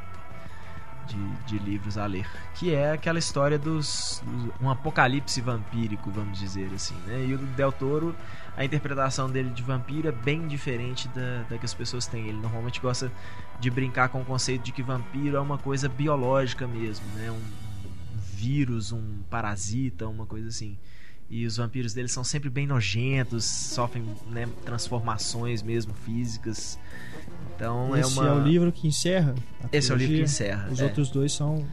de, 1.06 1.30
de 1.44 1.58
livros 1.58 1.98
a 1.98 2.06
ler, 2.06 2.26
que 2.54 2.72
é 2.72 2.92
aquela 2.92 3.18
história 3.18 3.58
dos, 3.58 4.20
dos- 4.22 4.52
um 4.60 4.70
apocalipse 4.70 5.40
vampírico, 5.40 6.10
vamos 6.10 6.38
dizer 6.38 6.72
assim, 6.72 6.94
né? 7.06 7.26
E 7.26 7.34
o 7.34 7.38
Del 7.38 7.72
Toro 7.72 8.14
a 8.56 8.64
interpretação 8.64 9.30
dele 9.30 9.48
de 9.50 9.62
vampiro 9.62 10.08
é 10.08 10.12
bem 10.12 10.46
diferente 10.46 11.08
da, 11.08 11.42
da 11.48 11.58
que 11.58 11.64
as 11.64 11.72
pessoas 11.72 12.06
têm. 12.06 12.28
Ele 12.28 12.38
normalmente 12.38 12.80
gosta 12.80 13.10
de 13.58 13.70
brincar 13.70 14.10
com 14.10 14.20
o 14.20 14.24
conceito 14.24 14.62
de 14.62 14.72
que 14.72 14.82
vampiro 14.82 15.36
é 15.36 15.40
uma 15.40 15.56
coisa 15.56 15.88
biológica 15.88 16.66
mesmo, 16.66 17.06
né? 17.16 17.30
Um, 17.30 17.36
um 17.36 18.18
vírus, 18.34 18.92
um 18.92 19.22
parasita, 19.30 20.06
uma 20.06 20.26
coisa 20.26 20.48
assim. 20.48 20.76
E 21.30 21.46
os 21.46 21.56
vampiros 21.56 21.94
dele 21.94 22.08
são 22.08 22.22
sempre 22.22 22.50
bem 22.50 22.66
nojentos, 22.66 23.44
sofrem 23.44 24.04
né, 24.30 24.48
transformações 24.64 25.62
mesmo 25.62 25.94
físicas. 25.94 26.78
Então 27.54 27.96
Esse 27.96 28.18
é 28.18 28.22
uma. 28.22 28.28
é 28.28 28.32
o 28.32 28.40
livro 28.40 28.72
que 28.72 28.86
encerra. 28.86 29.34
Esse 29.70 29.90
é 29.90 29.94
o 29.94 29.96
livro 29.96 30.14
que 30.14 30.24
trilogia. 30.24 30.24
encerra. 30.24 30.68
Os 30.70 30.80
é. 30.80 30.84
outros 30.84 31.10
dois 31.10 31.32
são. 31.32 31.66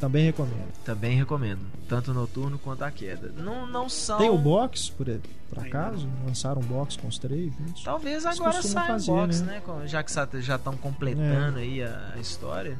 Também 0.00 0.24
recomendo. 0.24 0.72
Também 0.82 1.16
recomendo. 1.16 1.60
Tanto 1.86 2.10
o 2.10 2.14
Noturno 2.14 2.58
quanto 2.58 2.82
a 2.82 2.90
Queda. 2.90 3.30
Não, 3.36 3.66
não 3.66 3.88
são. 3.88 4.18
Tem 4.18 4.30
o 4.30 4.38
box, 4.38 4.90
por, 4.90 5.06
por 5.50 5.58
acaso? 5.58 6.08
Lançaram 6.24 6.62
um 6.62 6.64
box 6.64 6.96
com 6.96 7.06
os 7.08 7.18
três 7.18 7.52
juntos? 7.52 7.84
Talvez 7.84 8.24
Eles 8.24 8.40
agora 8.40 8.62
saia 8.62 8.96
um 8.96 9.04
box, 9.04 9.42
né? 9.42 9.62
né? 9.66 9.86
Já 9.86 10.02
que 10.02 10.40
já 10.40 10.56
estão 10.56 10.74
completando 10.76 11.58
aí 11.58 11.82
a, 11.82 12.12
a 12.14 12.18
história. 12.18 12.78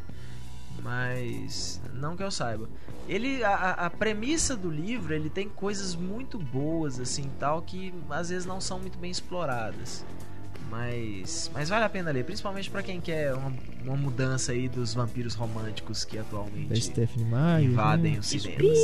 Mas 0.83 1.80
não 1.95 2.16
que 2.16 2.22
eu 2.22 2.30
saiba. 2.30 2.68
Ele, 3.09 3.43
a, 3.45 3.55
a- 3.55 3.91
premissa 3.91 4.57
do 4.57 4.68
livro, 4.70 5.14
ele 5.14 5.30
tem 5.30 5.49
coisas 5.49 5.95
muito 5.95 6.39
boas 6.39 6.99
assim, 7.01 7.30
tal 7.39 7.62
que 7.62 7.93
às 8.11 8.28
vezes 8.30 8.45
não 8.47 8.61
são 8.61 8.78
muito 8.80 8.99
bem 8.99 9.11
exploradas. 9.11 10.05
Mas, 10.70 11.51
mas 11.53 11.68
vale 11.68 11.85
a 11.85 11.89
pena 11.89 12.11
ler, 12.11 12.24
principalmente 12.24 12.70
pra 12.70 12.83
quem 12.83 13.01
quer 13.01 13.35
uma, 13.35 13.53
uma 13.85 13.97
mudança 13.97 14.53
aí 14.53 14.68
dos 14.68 14.95
vampiros 14.95 15.35
românticos 15.35 16.05
que 16.05 16.16
Da 16.16 16.22
atualmente 16.22 16.80
Stephanie 16.80 17.26
Meyer. 17.26 17.70
invadem 17.70 18.12
né? 18.14 18.18
os 18.20 18.26
cinemas. 18.26 18.78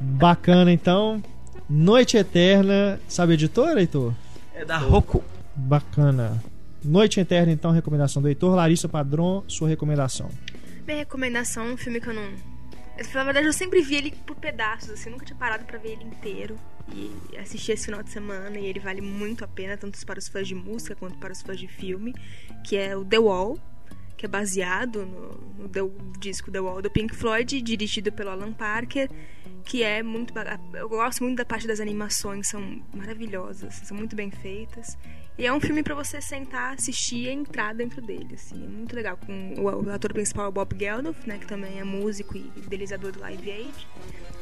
Bacana, 0.00 0.72
então. 0.72 1.22
Noite 1.68 2.16
Eterna. 2.16 2.98
Sabe 3.08 3.32
a 3.32 3.34
editora, 3.34 3.80
Heitor? 3.80 4.14
É 4.54 4.64
da 4.64 4.78
Roku. 4.78 5.22
Bacana. 5.54 6.42
Noite 6.84 7.20
Eterna, 7.20 7.52
então, 7.52 7.70
recomendação 7.70 8.22
do 8.22 8.28
Heitor. 8.28 8.54
Larissa 8.54 8.88
Padron, 8.88 9.44
sua 9.48 9.68
recomendação. 9.68 10.30
Minha 10.86 10.98
recomendação 10.98 11.66
é 11.66 11.72
um 11.72 11.76
filme 11.76 12.00
que 12.00 12.08
eu 12.08 12.14
não. 12.14 12.30
Na 13.14 13.24
verdade, 13.24 13.46
eu 13.46 13.52
sempre 13.52 13.80
vi 13.80 13.94
ele 13.96 14.10
por 14.26 14.36
pedaços, 14.36 14.90
assim, 14.90 15.08
nunca 15.10 15.24
tinha 15.24 15.38
parado 15.38 15.64
pra 15.64 15.78
ver 15.78 15.92
ele 15.92 16.04
inteiro. 16.04 16.56
E 16.92 17.36
assisti 17.38 17.72
esse 17.72 17.86
final 17.86 18.02
de 18.02 18.10
semana 18.10 18.58
e 18.58 18.66
ele 18.66 18.80
vale 18.80 19.00
muito 19.00 19.44
a 19.44 19.48
pena, 19.48 19.76
tanto 19.76 20.04
para 20.04 20.18
os 20.18 20.28
fãs 20.28 20.46
de 20.48 20.54
música 20.54 20.94
quanto 20.96 21.16
para 21.18 21.32
os 21.32 21.40
fãs 21.40 21.58
de 21.58 21.68
filme, 21.68 22.14
que 22.64 22.76
é 22.76 22.96
o 22.96 23.04
The 23.04 23.18
Wall, 23.18 23.58
que 24.16 24.26
é 24.26 24.28
baseado 24.28 25.06
no, 25.06 25.62
no 25.62 25.68
The- 25.68 26.18
disco 26.18 26.50
The 26.50 26.60
Wall 26.60 26.82
do 26.82 26.90
Pink 26.90 27.14
Floyd, 27.14 27.62
dirigido 27.62 28.10
pelo 28.12 28.30
Alan 28.30 28.52
Parker, 28.52 29.08
que 29.64 29.82
é 29.82 30.02
muito. 30.02 30.34
Eu 30.74 30.88
gosto 30.88 31.22
muito 31.22 31.38
da 31.38 31.44
parte 31.44 31.66
das 31.66 31.78
animações, 31.80 32.48
são 32.48 32.82
maravilhosas, 32.92 33.74
são 33.84 33.96
muito 33.96 34.14
bem 34.16 34.30
feitas. 34.30 34.98
E 35.40 35.46
é 35.46 35.52
um 35.52 35.58
filme 35.58 35.82
pra 35.82 35.94
você 35.94 36.20
sentar, 36.20 36.74
assistir 36.74 37.24
e 37.24 37.28
entrar 37.30 37.74
dentro 37.74 38.02
dele, 38.02 38.34
assim. 38.34 38.62
É 38.62 38.68
muito 38.68 38.94
legal. 38.94 39.16
Com 39.16 39.54
o, 39.56 39.86
o 39.86 39.90
ator 39.90 40.12
principal 40.12 40.44
é 40.44 40.48
o 40.48 40.52
Bob 40.52 40.76
Geldof, 40.78 41.26
né? 41.26 41.38
Que 41.38 41.46
também 41.46 41.80
é 41.80 41.82
músico 41.82 42.36
e 42.36 42.52
idealizador 42.58 43.10
do 43.10 43.20
Live 43.20 43.50
Aid. 43.50 43.88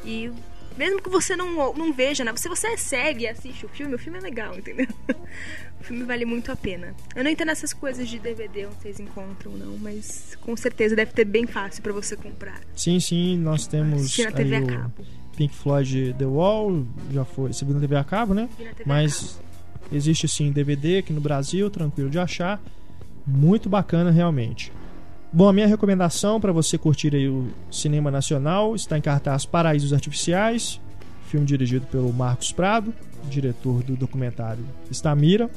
E 0.03 0.29
mesmo 0.77 1.01
que 1.01 1.09
você 1.09 1.37
não, 1.37 1.73
não 1.73 1.93
veja, 1.93 2.25
né? 2.25 2.33
Se 2.35 2.49
você 2.49 2.75
segue 2.77 3.23
e 3.23 3.27
assiste 3.29 3.65
o 3.65 3.69
filme, 3.69 3.95
o 3.95 3.97
filme 3.97 4.19
é 4.19 4.21
legal, 4.21 4.57
entendeu? 4.57 4.87
o 5.79 5.83
filme 5.85 6.03
vale 6.03 6.25
muito 6.25 6.51
a 6.51 6.55
pena. 6.57 6.93
Eu 7.15 7.23
não 7.23 7.31
entendo 7.31 7.51
essas 7.51 7.71
coisas 7.71 8.05
de 8.05 8.19
DVD 8.19 8.65
onde 8.65 8.81
vocês 8.81 8.99
encontram, 8.99 9.53
não. 9.53 9.77
Mas 9.77 10.37
com 10.41 10.57
certeza 10.57 10.97
deve 10.97 11.13
ter 11.13 11.23
bem 11.23 11.47
fácil 11.47 11.81
pra 11.81 11.93
você 11.93 12.17
comprar. 12.17 12.59
Sim, 12.75 12.99
sim, 12.99 13.37
nós 13.37 13.67
temos 13.67 14.17
na 14.17 14.31
TV 14.33 14.55
a 14.57 14.65
cabo. 14.65 15.05
Pink 15.37 15.55
Floyd 15.55 16.13
The 16.19 16.25
Wall, 16.25 16.85
já 17.09 17.23
foi, 17.23 17.53
você 17.53 17.63
viu 17.63 17.73
na 17.73 17.79
TV 17.79 17.95
a 17.95 18.03
cabo, 18.03 18.33
né? 18.33 18.49
Na 18.59 18.73
TV 18.73 18.83
a 18.83 18.85
Mas 18.85 19.21
cabo. 19.21 19.48
Existe 19.91 20.27
sim 20.27 20.51
DVD 20.51 20.99
aqui 20.99 21.13
no 21.13 21.21
Brasil, 21.21 21.69
tranquilo 21.69 22.09
de 22.09 22.19
achar. 22.19 22.61
Muito 23.25 23.69
bacana 23.69 24.11
realmente. 24.11 24.71
Bom, 25.31 25.47
a 25.47 25.53
minha 25.53 25.67
recomendação 25.67 26.41
para 26.41 26.51
você 26.51 26.77
curtir 26.77 27.15
aí 27.15 27.27
o 27.27 27.47
cinema 27.71 28.09
nacional 28.09 28.75
está 28.75 28.97
em 28.97 29.01
cartaz 29.01 29.45
Paraísos 29.45 29.93
Artificiais, 29.93 30.81
filme 31.27 31.45
dirigido 31.45 31.85
pelo 31.85 32.11
Marcos 32.11 32.51
Prado, 32.51 32.93
diretor 33.29 33.83
do 33.83 33.95
documentário 33.95 34.63
Estamira. 34.89 35.49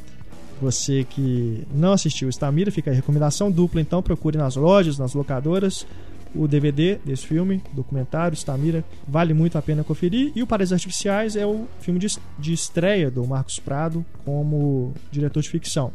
Você 0.60 1.04
que 1.04 1.66
não 1.74 1.92
assistiu 1.92 2.28
Estamira, 2.28 2.70
fica 2.70 2.90
aí 2.90 2.96
recomendação 2.96 3.50
dupla, 3.50 3.80
então 3.80 4.02
procure 4.02 4.36
nas 4.36 4.56
lojas, 4.56 4.98
nas 4.98 5.14
locadoras 5.14 5.86
o 6.34 6.48
DVD 6.48 6.96
desse 7.04 7.26
filme, 7.26 7.62
documentário 7.72 8.34
Estamira, 8.34 8.84
vale 9.06 9.34
muito 9.34 9.58
a 9.58 9.62
pena 9.62 9.84
conferir. 9.84 10.32
E 10.34 10.42
o 10.42 10.46
Paraísos 10.46 10.72
Artificiais 10.72 11.36
é 11.36 11.46
o 11.46 11.66
filme 11.80 11.98
de, 12.00 12.06
de 12.38 12.52
estreia 12.52 13.10
do 13.10 13.26
Marcos 13.26 13.58
Prado 13.58 14.04
como 14.24 14.92
diretor 15.10 15.42
de 15.42 15.48
ficção. 15.48 15.92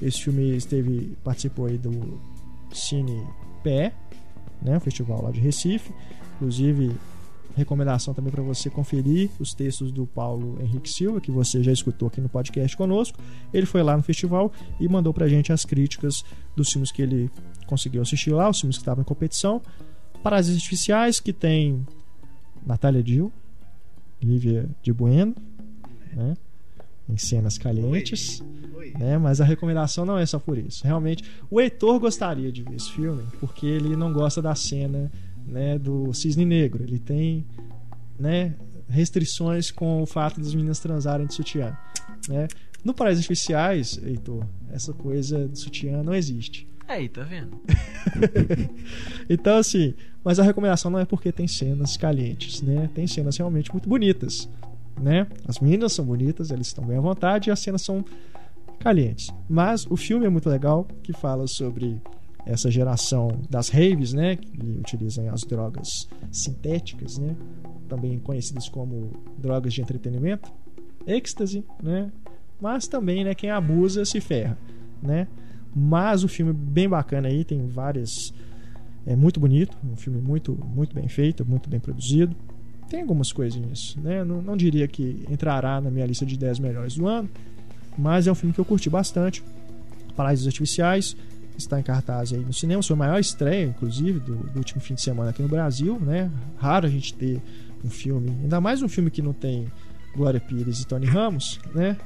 Esse 0.00 0.22
filme 0.22 0.56
esteve 0.56 1.16
participou 1.22 1.66
aí 1.66 1.76
do 1.76 2.18
Cine 2.72 3.22
PE, 3.62 3.92
né, 4.62 4.76
o 4.76 4.80
festival 4.80 5.22
lá 5.22 5.30
de 5.30 5.40
Recife. 5.40 5.92
Inclusive, 6.36 6.92
recomendação 7.56 8.14
também 8.14 8.30
para 8.30 8.42
você 8.42 8.70
conferir 8.70 9.30
os 9.38 9.52
textos 9.52 9.90
do 9.90 10.06
Paulo 10.06 10.58
Henrique 10.60 10.88
Silva, 10.88 11.20
que 11.20 11.30
você 11.30 11.62
já 11.62 11.72
escutou 11.72 12.08
aqui 12.08 12.20
no 12.20 12.28
podcast 12.28 12.76
conosco. 12.76 13.18
Ele 13.52 13.66
foi 13.66 13.82
lá 13.82 13.96
no 13.96 14.02
festival 14.02 14.52
e 14.78 14.88
mandou 14.88 15.12
pra 15.12 15.28
gente 15.28 15.52
as 15.52 15.64
críticas 15.64 16.24
dos 16.56 16.70
filmes 16.70 16.90
que 16.90 17.02
ele 17.02 17.30
conseguiu 17.66 18.02
assistir 18.02 18.30
lá, 18.30 18.48
os 18.48 18.60
filmes 18.60 18.76
que 18.76 18.82
estavam 18.82 19.02
em 19.02 19.04
competição. 19.04 19.60
Parasitas 20.22 20.56
Artificiais, 20.56 21.18
que 21.18 21.32
tem 21.32 21.86
Natália 22.66 23.02
Dill, 23.02 23.32
Lívia 24.22 24.68
de 24.82 24.92
Bueno, 24.92 25.34
né? 26.12 26.36
Em 27.08 27.16
cenas 27.16 27.58
calientes 27.58 28.40
Oi. 28.74 28.92
né? 28.96 29.18
Mas 29.18 29.40
a 29.40 29.44
recomendação 29.44 30.04
não 30.04 30.16
é 30.16 30.24
só 30.24 30.38
por 30.38 30.56
isso. 30.56 30.84
Realmente, 30.84 31.24
o 31.50 31.60
Heitor 31.60 31.98
gostaria 31.98 32.52
de 32.52 32.62
ver 32.62 32.76
esse 32.76 32.92
filme 32.92 33.24
porque 33.40 33.66
ele 33.66 33.96
não 33.96 34.12
gosta 34.12 34.40
da 34.40 34.54
cena 34.54 35.10
né, 35.50 35.78
do 35.78 36.12
cisne 36.14 36.44
negro. 36.44 36.82
Ele 36.82 36.98
tem, 36.98 37.44
né, 38.18 38.54
restrições 38.88 39.70
com 39.70 40.02
o 40.02 40.06
fato 40.06 40.40
das 40.40 40.54
meninas 40.54 40.78
transarem 40.80 41.26
de 41.26 41.34
sutiã, 41.34 41.76
né? 42.28 42.48
No 42.82 42.94
Paraísos 42.94 43.24
Artificiais, 43.24 44.00
Heitor, 44.02 44.44
essa 44.72 44.92
coisa 44.94 45.46
de 45.46 45.58
sutiã 45.58 46.02
não 46.02 46.14
existe. 46.14 46.66
Aí, 46.88 47.08
tá 47.08 47.22
vendo? 47.22 47.60
Então, 49.28 49.58
assim, 49.58 49.94
mas 50.24 50.40
a 50.40 50.42
recomendação 50.42 50.90
não 50.90 50.98
é 50.98 51.04
porque 51.04 51.30
tem 51.30 51.46
cenas 51.46 51.96
calientes, 51.96 52.62
né? 52.62 52.90
Tem 52.92 53.06
cenas 53.06 53.36
realmente 53.36 53.70
muito 53.70 53.88
bonitas, 53.88 54.48
né? 55.00 55.26
As 55.46 55.60
meninas 55.60 55.92
são 55.92 56.04
bonitas, 56.04 56.50
elas 56.50 56.66
estão 56.66 56.84
bem 56.84 56.98
à 56.98 57.00
vontade 57.00 57.48
e 57.48 57.52
as 57.52 57.60
cenas 57.60 57.82
são 57.82 58.04
calientes. 58.80 59.32
Mas 59.48 59.86
o 59.88 59.96
filme 59.96 60.26
é 60.26 60.28
muito 60.28 60.48
legal, 60.48 60.88
que 61.02 61.12
fala 61.12 61.46
sobre 61.46 62.00
essa 62.46 62.70
geração 62.70 63.28
das 63.48 63.68
raves, 63.68 64.12
né? 64.12 64.36
Que 64.36 64.78
utilizam 64.78 65.28
as 65.32 65.42
drogas 65.42 65.88
sintéticas, 66.30 67.18
né? 67.18 67.36
Também 67.88 68.18
conhecidas 68.18 68.68
como 68.68 69.12
drogas 69.38 69.74
de 69.74 69.82
entretenimento, 69.82 70.52
êxtase, 71.06 71.64
né? 71.82 72.10
Mas 72.60 72.86
também, 72.86 73.24
né? 73.24 73.34
Quem 73.34 73.50
abusa 73.50 74.04
se 74.04 74.20
ferra, 74.20 74.56
né? 75.02 75.26
Mas 75.74 76.24
o 76.24 76.28
filme 76.28 76.50
é 76.52 76.54
bem 76.54 76.88
bacana 76.88 77.28
aí, 77.28 77.44
tem 77.44 77.66
várias. 77.66 78.34
É 79.06 79.16
muito 79.16 79.40
bonito, 79.40 79.76
um 79.84 79.96
filme 79.96 80.20
muito, 80.20 80.54
muito 80.54 80.94
bem 80.94 81.08
feito, 81.08 81.44
muito 81.44 81.70
bem 81.70 81.80
produzido. 81.80 82.36
Tem 82.88 83.02
algumas 83.02 83.32
coisinhas, 83.32 83.96
né? 84.02 84.24
Não, 84.24 84.42
não 84.42 84.56
diria 84.56 84.86
que 84.86 85.24
entrará 85.30 85.80
na 85.80 85.90
minha 85.90 86.04
lista 86.04 86.26
de 86.26 86.36
10 86.36 86.58
melhores 86.58 86.96
do 86.96 87.06
ano, 87.06 87.30
mas 87.96 88.26
é 88.26 88.32
um 88.32 88.34
filme 88.34 88.52
que 88.52 88.60
eu 88.60 88.64
curti 88.64 88.90
bastante. 88.90 89.42
Paraísos 90.16 90.46
Artificiais 90.46 91.16
está 91.56 91.78
em 91.78 91.82
cartaz 91.82 92.32
aí 92.32 92.40
no 92.40 92.52
cinema, 92.52 92.82
foi 92.82 92.94
a 92.94 92.98
maior 92.98 93.18
estreia, 93.18 93.64
inclusive, 93.66 94.18
do, 94.20 94.34
do 94.36 94.58
último 94.58 94.80
fim 94.80 94.94
de 94.94 95.00
semana 95.02 95.30
aqui 95.30 95.42
no 95.42 95.48
Brasil, 95.48 95.98
né? 96.00 96.30
Raro 96.56 96.86
a 96.86 96.90
gente 96.90 97.12
ter 97.14 97.40
um 97.84 97.90
filme, 97.90 98.30
ainda 98.42 98.60
mais 98.60 98.82
um 98.82 98.88
filme 98.88 99.10
que 99.10 99.22
não 99.22 99.32
tem 99.32 99.66
Glória 100.14 100.40
Pires 100.40 100.80
e 100.80 100.86
Tony 100.86 101.06
Ramos, 101.06 101.60
né? 101.74 101.96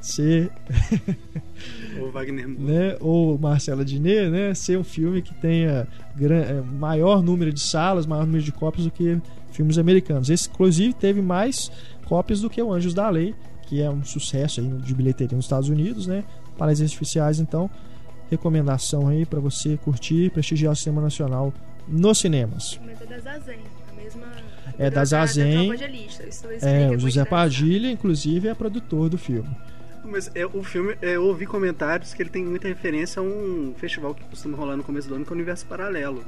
Ser 0.00 0.50
O 2.00 2.10
Wagner 2.10 2.48
Moura. 2.48 2.72
né, 2.72 2.96
ou 3.00 3.38
Marcela 3.38 3.84
Diné, 3.84 4.28
né, 4.28 4.52
ser 4.54 4.76
um 4.76 4.82
filme 4.82 5.22
que 5.22 5.32
tenha 5.34 5.86
gran- 6.16 6.42
é, 6.42 6.60
maior 6.60 7.22
número 7.22 7.52
de 7.52 7.60
salas, 7.60 8.04
maior 8.04 8.26
número 8.26 8.42
de 8.42 8.50
cópias 8.50 8.84
do 8.84 8.90
que 8.90 9.20
filmes 9.52 9.78
americanos. 9.78 10.28
Esse, 10.28 10.48
inclusive, 10.48 10.92
teve 10.94 11.22
mais 11.22 11.70
cópias 12.06 12.40
do 12.40 12.50
que 12.50 12.60
o 12.60 12.72
Anjos 12.72 12.94
da 12.94 13.08
Lei, 13.08 13.32
que 13.68 13.80
é 13.80 13.88
um 13.88 14.04
sucesso 14.04 14.60
aí 14.60 14.66
de 14.68 14.94
bilheteria 14.94 15.36
nos 15.36 15.44
Estados 15.44 15.68
Unidos, 15.68 16.06
né? 16.06 16.24
Paraísos 16.58 16.82
Artificiais, 16.84 17.38
então, 17.38 17.70
recomendação 18.32 19.08
aí 19.08 19.24
para 19.24 19.40
você 19.40 19.76
curtir 19.76 20.24
e 20.26 20.30
prestigiar 20.30 20.72
o 20.72 20.76
cinema 20.76 21.00
nacional 21.02 21.52
nos 21.88 22.18
cinemas. 22.18 22.78
Mas 22.84 23.00
é 23.00 23.06
da 23.06 23.18
Zazen, 23.20 23.58
a 23.90 23.94
mesma. 24.02 24.26
É 24.78 24.90
da 24.90 25.04
Zazen. 25.04 25.70
É, 26.60 26.90
o 26.90 26.98
José. 26.98 27.24
Padilha, 27.24 27.90
inclusive, 27.90 28.48
é 28.48 28.54
produtor 28.54 29.08
do 29.08 29.18
filme. 29.18 29.48
Mas 30.04 30.30
é, 30.34 30.44
o 30.44 30.62
filme, 30.64 30.96
é, 31.00 31.16
eu 31.16 31.24
ouvi 31.24 31.46
comentários 31.46 32.12
que 32.12 32.22
ele 32.22 32.30
tem 32.30 32.44
muita 32.44 32.66
referência 32.68 33.20
a 33.20 33.22
um 33.22 33.72
festival 33.76 34.14
que 34.14 34.22
costuma 34.24 34.56
rolar 34.56 34.76
no 34.76 34.82
começo 34.82 35.08
do 35.08 35.14
ano, 35.14 35.24
que 35.24 35.30
é 35.30 35.32
o 35.32 35.36
Universo 35.36 35.64
Paralelo. 35.66 36.24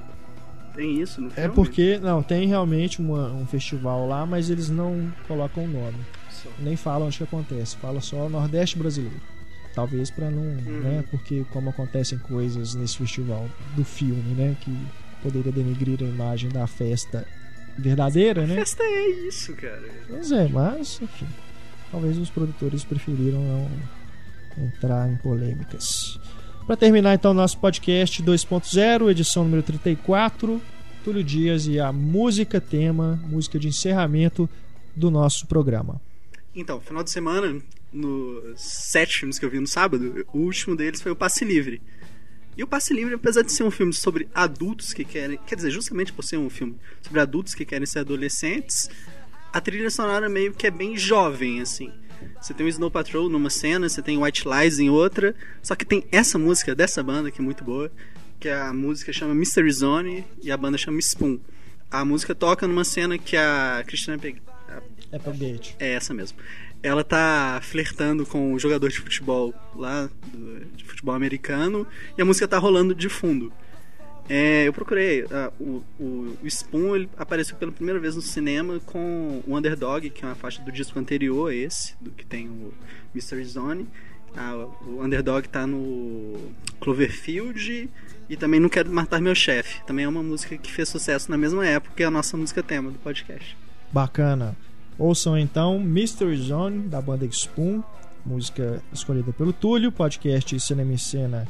Tem 0.75 1.01
isso 1.01 1.21
no 1.21 1.29
É 1.29 1.31
filme? 1.31 1.55
porque, 1.55 1.99
não, 1.99 2.23
tem 2.23 2.47
realmente 2.49 3.01
uma- 3.01 3.33
um 3.33 3.47
festival 3.47 4.07
lá, 4.09 4.25
mas 4.27 4.51
eles 4.51 4.69
não 4.71 5.13
colocam 5.27 5.65
o 5.65 5.69
nome. 5.69 5.99
Só. 6.31 6.51
nem 6.59 6.77
fala 6.77 7.07
onde 7.07 7.17
que 7.17 7.25
acontece, 7.25 7.75
fala 7.77 8.01
só 8.03 8.29
Nordeste 8.29 8.77
brasileiro. 8.79 9.17
Talvez 9.75 10.11
pra 10.11 10.31
não, 10.31 10.45
né, 10.45 11.05
porque 11.11 11.45
como 11.51 11.71
acontecem 11.71 12.17
coisas 12.19 12.75
nesse 12.75 12.97
festival 12.97 13.49
do 13.75 13.85
filme, 13.85 14.35
né, 14.35 14.57
que 14.61 14.71
poderia 15.21 15.51
denigrir 15.51 15.99
a 16.01 16.05
imagem 16.05 16.49
da 16.49 16.67
festa 16.67 17.27
verdadeira, 17.77 18.47
né? 18.47 18.55
Festa 18.57 18.85
é 18.85 19.09
isso, 19.27 19.53
cara. 19.55 19.83
Pois 20.09 20.31
é, 20.31 20.47
mas 20.47 21.01
enfim, 21.03 21.27
talvez 21.91 22.17
os 22.19 22.31
produtores 22.31 22.85
preferiram 22.85 23.41
não 23.43 24.65
entrar 24.67 25.11
em 25.11 25.17
polêmicas. 25.17 26.21
Pra 26.67 26.77
terminar 26.77 27.15
então 27.15 27.35
nosso 27.35 27.59
podcast 27.59 28.23
2.0, 28.23 29.11
edição 29.11 29.43
número 29.43 29.63
34, 29.63 30.63
Túlio 31.03 31.25
Dias 31.25 31.67
e 31.67 31.81
a 31.81 31.93
música 31.93 32.61
tema, 32.61 33.21
música 33.29 33.59
de 33.59 33.69
encerramento 33.69 34.49
do 34.95 35.11
nosso 35.11 35.47
programa. 35.47 36.01
Então, 36.55 36.81
final 36.81 37.03
de 37.03 37.11
semana, 37.11 37.61
nos 37.93 38.61
sete 38.61 39.19
filmes 39.19 39.39
que 39.39 39.45
eu 39.45 39.51
vi 39.51 39.59
no 39.59 39.67
sábado, 39.67 40.25
o 40.33 40.39
último 40.39 40.77
deles 40.77 41.03
foi 41.03 41.11
o 41.11 41.17
Passe 41.17 41.45
Livre. 41.45 41.83
E 42.57 42.63
o 42.63 42.67
Passe 42.67 42.95
Livre, 42.95 43.15
apesar 43.15 43.43
de 43.43 43.53
ser 43.53 43.65
um 43.65 43.71
filme 43.71 43.93
sobre 43.93 44.29
adultos 44.33 44.93
que 44.93 45.05
querem. 45.05 45.39
Quer 45.47 45.57
dizer, 45.57 45.71
justamente 45.71 46.13
por 46.13 46.23
ser 46.23 46.37
um 46.37 46.49
filme 46.49 46.77
sobre 47.03 47.19
adultos 47.19 47.55
que 47.55 47.65
querem 47.65 47.85
ser 47.85 48.01
adolescentes, 48.01 48.89
a 49.53 49.61
trilha 49.61 49.91
sonora 49.91 50.29
meio 50.29 50.53
que 50.53 50.67
é 50.67 50.71
bem 50.71 50.97
jovem, 50.97 51.61
assim. 51.61 51.93
Você 52.41 52.55
tem 52.55 52.65
o 52.65 52.69
Snow 52.69 52.91
Patrol 52.91 53.29
numa 53.29 53.51
cena, 53.51 53.89
você 53.89 54.01
tem 54.01 54.23
White 54.23 54.45
Lies 54.49 54.79
em 54.79 54.89
outra, 54.89 55.35
só 55.63 55.75
que 55.75 55.85
tem 55.85 56.07
essa 56.13 56.39
música 56.39 56.75
dessa 56.75 57.03
banda 57.03 57.31
que 57.31 57.41
é 57.41 57.45
muito 57.45 57.65
boa, 57.65 57.91
que 58.39 58.49
a 58.49 58.73
música 58.73 59.13
chama 59.13 59.35
Mystery 59.35 59.73
Zone 59.73 60.25
e 60.41 60.53
a 60.53 60.57
banda 60.57 60.79
chama 60.79 61.01
Spoon. 61.01 61.41
A 61.91 62.05
música 62.05 62.35
toca 62.35 62.69
numa 62.69 62.85
cena 62.85 63.19
que 63.19 63.37
a 63.37 63.83
Christina 63.87 64.19
Peg... 64.19 64.41
a 65.15 65.17
Applegate. 65.17 65.77
é 65.79 65.93
essa 65.93 66.13
mesmo. 66.13 66.39
Ela 66.83 67.03
tá 67.03 67.61
flertando 67.63 68.27
com 68.27 68.53
o 68.53 68.59
jogador 68.59 68.89
de 68.89 68.99
futebol 68.99 69.55
lá, 69.75 70.11
de 70.75 70.85
futebol 70.85 71.15
americano, 71.15 71.87
e 72.17 72.21
a 72.21 72.25
música 72.25 72.47
tá 72.47 72.59
rolando 72.59 72.95
de 72.95 73.09
fundo. 73.09 73.53
É, 74.29 74.67
eu 74.67 74.73
procurei, 74.73 75.27
ah, 75.31 75.53
o, 75.61 75.83
o, 76.01 76.37
o 76.43 76.47
Spoon 76.47 76.97
ele 76.97 77.11
apareceu 77.17 77.57
pela 77.57 77.71
primeira 77.71 78.01
vez 78.01 78.17
no 78.17 78.23
cinema 78.23 78.81
com 78.81 79.43
o 79.47 79.57
Underdog, 79.57 80.09
que 80.11 80.25
é 80.25 80.29
uma 80.29 80.35
faixa 80.35 80.63
do 80.63 80.73
disco 80.73 80.99
anterior 80.99 81.51
a 81.51 81.55
esse, 81.55 81.95
do 82.01 82.11
que 82.11 82.25
tem 82.25 82.49
o 82.49 82.73
Mystery 83.15 83.45
Zone. 83.45 83.87
Ah, 84.37 84.67
o 84.87 85.03
Underdog 85.03 85.49
tá 85.49 85.67
no 85.67 86.53
Cloverfield 86.81 87.89
e 88.29 88.37
também 88.37 88.59
Não 88.59 88.69
Quero 88.69 88.91
Matar 88.91 89.21
Meu 89.21 89.35
Chefe. 89.35 89.85
Também 89.85 90.07
é 90.07 90.09
uma 90.09 90.23
música 90.23 90.57
que 90.57 90.73
fez 90.73 90.89
sucesso 90.89 91.31
na 91.31 91.37
mesma 91.37 91.67
época 91.67 91.95
que 91.95 92.03
é 92.03 92.07
a 92.07 92.11
nossa 92.11 92.37
música 92.37 92.63
tema 92.63 92.91
do 92.91 92.99
podcast. 92.99 93.57
Bacana. 93.93 94.57
Ouçam 94.99 95.37
então 95.37 95.79
Mystery 95.81 96.37
Zone 96.37 96.89
da 96.89 97.01
banda 97.01 97.25
Spoon, 97.27 97.83
música 98.25 98.83
escolhida 98.93 99.33
pelo 99.33 99.53
Túlio, 99.53 99.91
podcast 99.91 100.59
Cinema 100.61 100.93
em 100.93 100.97
Cena 100.97 101.47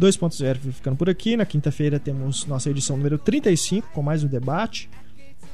2.0 0.00 0.72
ficando 0.72 0.96
por 0.96 1.10
aqui. 1.10 1.36
Na 1.36 1.44
quinta-feira 1.44 1.98
temos 2.00 2.46
nossa 2.46 2.70
edição 2.70 2.96
número 2.96 3.18
35 3.18 3.88
com 3.92 4.02
mais 4.02 4.24
um 4.24 4.28
debate. 4.28 4.88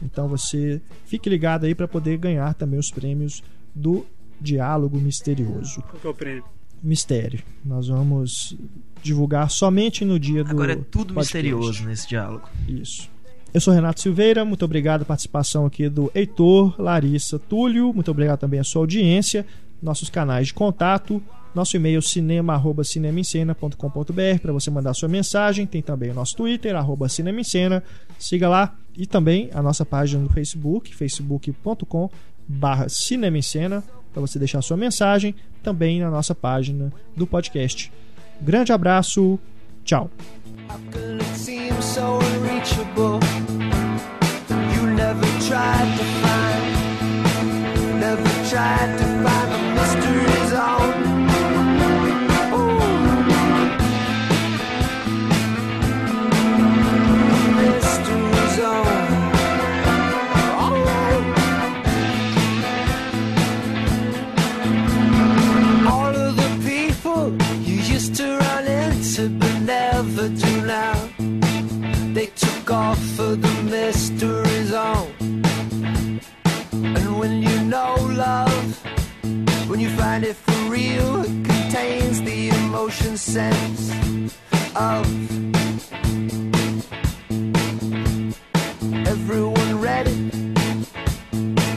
Então 0.03 0.29
você 0.29 0.81
fique 1.07 1.29
ligado 1.29 1.65
aí 1.65 1.75
para 1.75 1.89
poder 1.89 2.19
ganhar 2.19 2.55
também 2.55 2.79
os 2.79 2.91
prêmios 2.91 3.43
do 3.75 4.07
Diálogo 4.41 5.01
Misterioso. 5.01 5.83
Qual 5.83 6.01
que 6.01 6.07
é 6.07 6.11
o 6.11 6.15
prêmio? 6.15 6.45
Mistério. 6.83 7.43
Nós 7.65 7.89
vamos 7.89 8.57
divulgar 9.03 9.51
somente 9.51 10.05
no 10.05 10.19
dia 10.21 10.45
do 10.45 10.51
Agora 10.51 10.75
é 10.75 10.77
tudo 10.77 11.15
podcast. 11.15 11.37
misterioso 11.37 11.85
nesse 11.85 12.09
diálogo. 12.09 12.49
Isso. 12.69 13.11
Eu 13.55 13.61
sou 13.61 13.73
Renato 13.73 14.01
Silveira, 14.01 14.45
muito 14.45 14.65
obrigado 14.65 15.03
a 15.03 15.05
participação 15.05 15.65
aqui 15.65 15.89
do 15.89 16.11
Heitor, 16.13 16.75
Larissa, 16.77 17.39
Túlio, 17.39 17.95
muito 17.95 18.11
obrigado 18.11 18.41
também 18.41 18.59
à 18.59 18.65
sua 18.65 18.83
audiência, 18.83 19.47
nossos 19.81 20.11
canais 20.11 20.49
de 20.49 20.55
contato, 20.55 21.23
nosso 21.55 21.77
e-mail 21.77 22.03
cinema@cinemaencena.com.br 22.03 24.41
para 24.43 24.53
você 24.53 24.73
mandar 24.73 24.93
sua 24.93 25.09
mensagem, 25.09 25.67
tem 25.67 25.81
também 25.81 26.11
o 26.11 26.15
nosso 26.15 26.35
Twitter 26.35 26.75
arroba 26.75 27.07
siga 28.19 28.49
lá. 28.49 28.75
E 28.97 29.07
também 29.07 29.51
a 29.55 29.63
nossa 29.63 29.87
página 29.87 30.21
no 30.21 30.31
Facebook, 30.31 30.93
facebook.com 30.93 32.11
barra 32.47 32.87
para 34.13 34.21
você 34.21 34.39
deixar 34.39 34.61
sua 34.63 34.77
mensagem, 34.77 35.35
também 35.63 36.01
na 36.01 36.11
nossa 36.11 36.35
página 36.35 36.93
do 37.17 37.27
podcast. 37.27 37.91
Grande 38.41 38.73
abraço, 38.73 39.39
tchau. 39.85 40.11
Tried 45.47 45.99
to 45.99 46.24
find 79.97 80.25
it 80.25 80.37
for 80.37 80.71
real. 80.71 81.25
Contains 81.25 82.23
the 82.23 82.49
emotion 82.49 83.17
sense 83.17 83.91
of 84.75 85.05
everyone 89.07 89.81
read 89.81 90.07
it. 90.09 90.35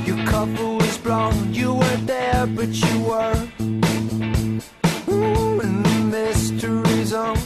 Your 0.07 0.25
cover 0.25 0.67
was 0.75 0.97
blown. 0.97 1.53
You 1.53 1.73
weren't 1.73 2.07
there 2.07 2.47
but 2.47 2.69
you 2.69 2.99
were. 3.09 3.47
In 5.07 5.83
the 5.83 5.99
mystery 6.11 7.03
zone. 7.05 7.37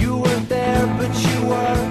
You 0.00 0.18
weren't 0.18 0.48
there 0.48 0.86
but 0.98 1.12
you 1.26 1.46
were. 1.46 1.83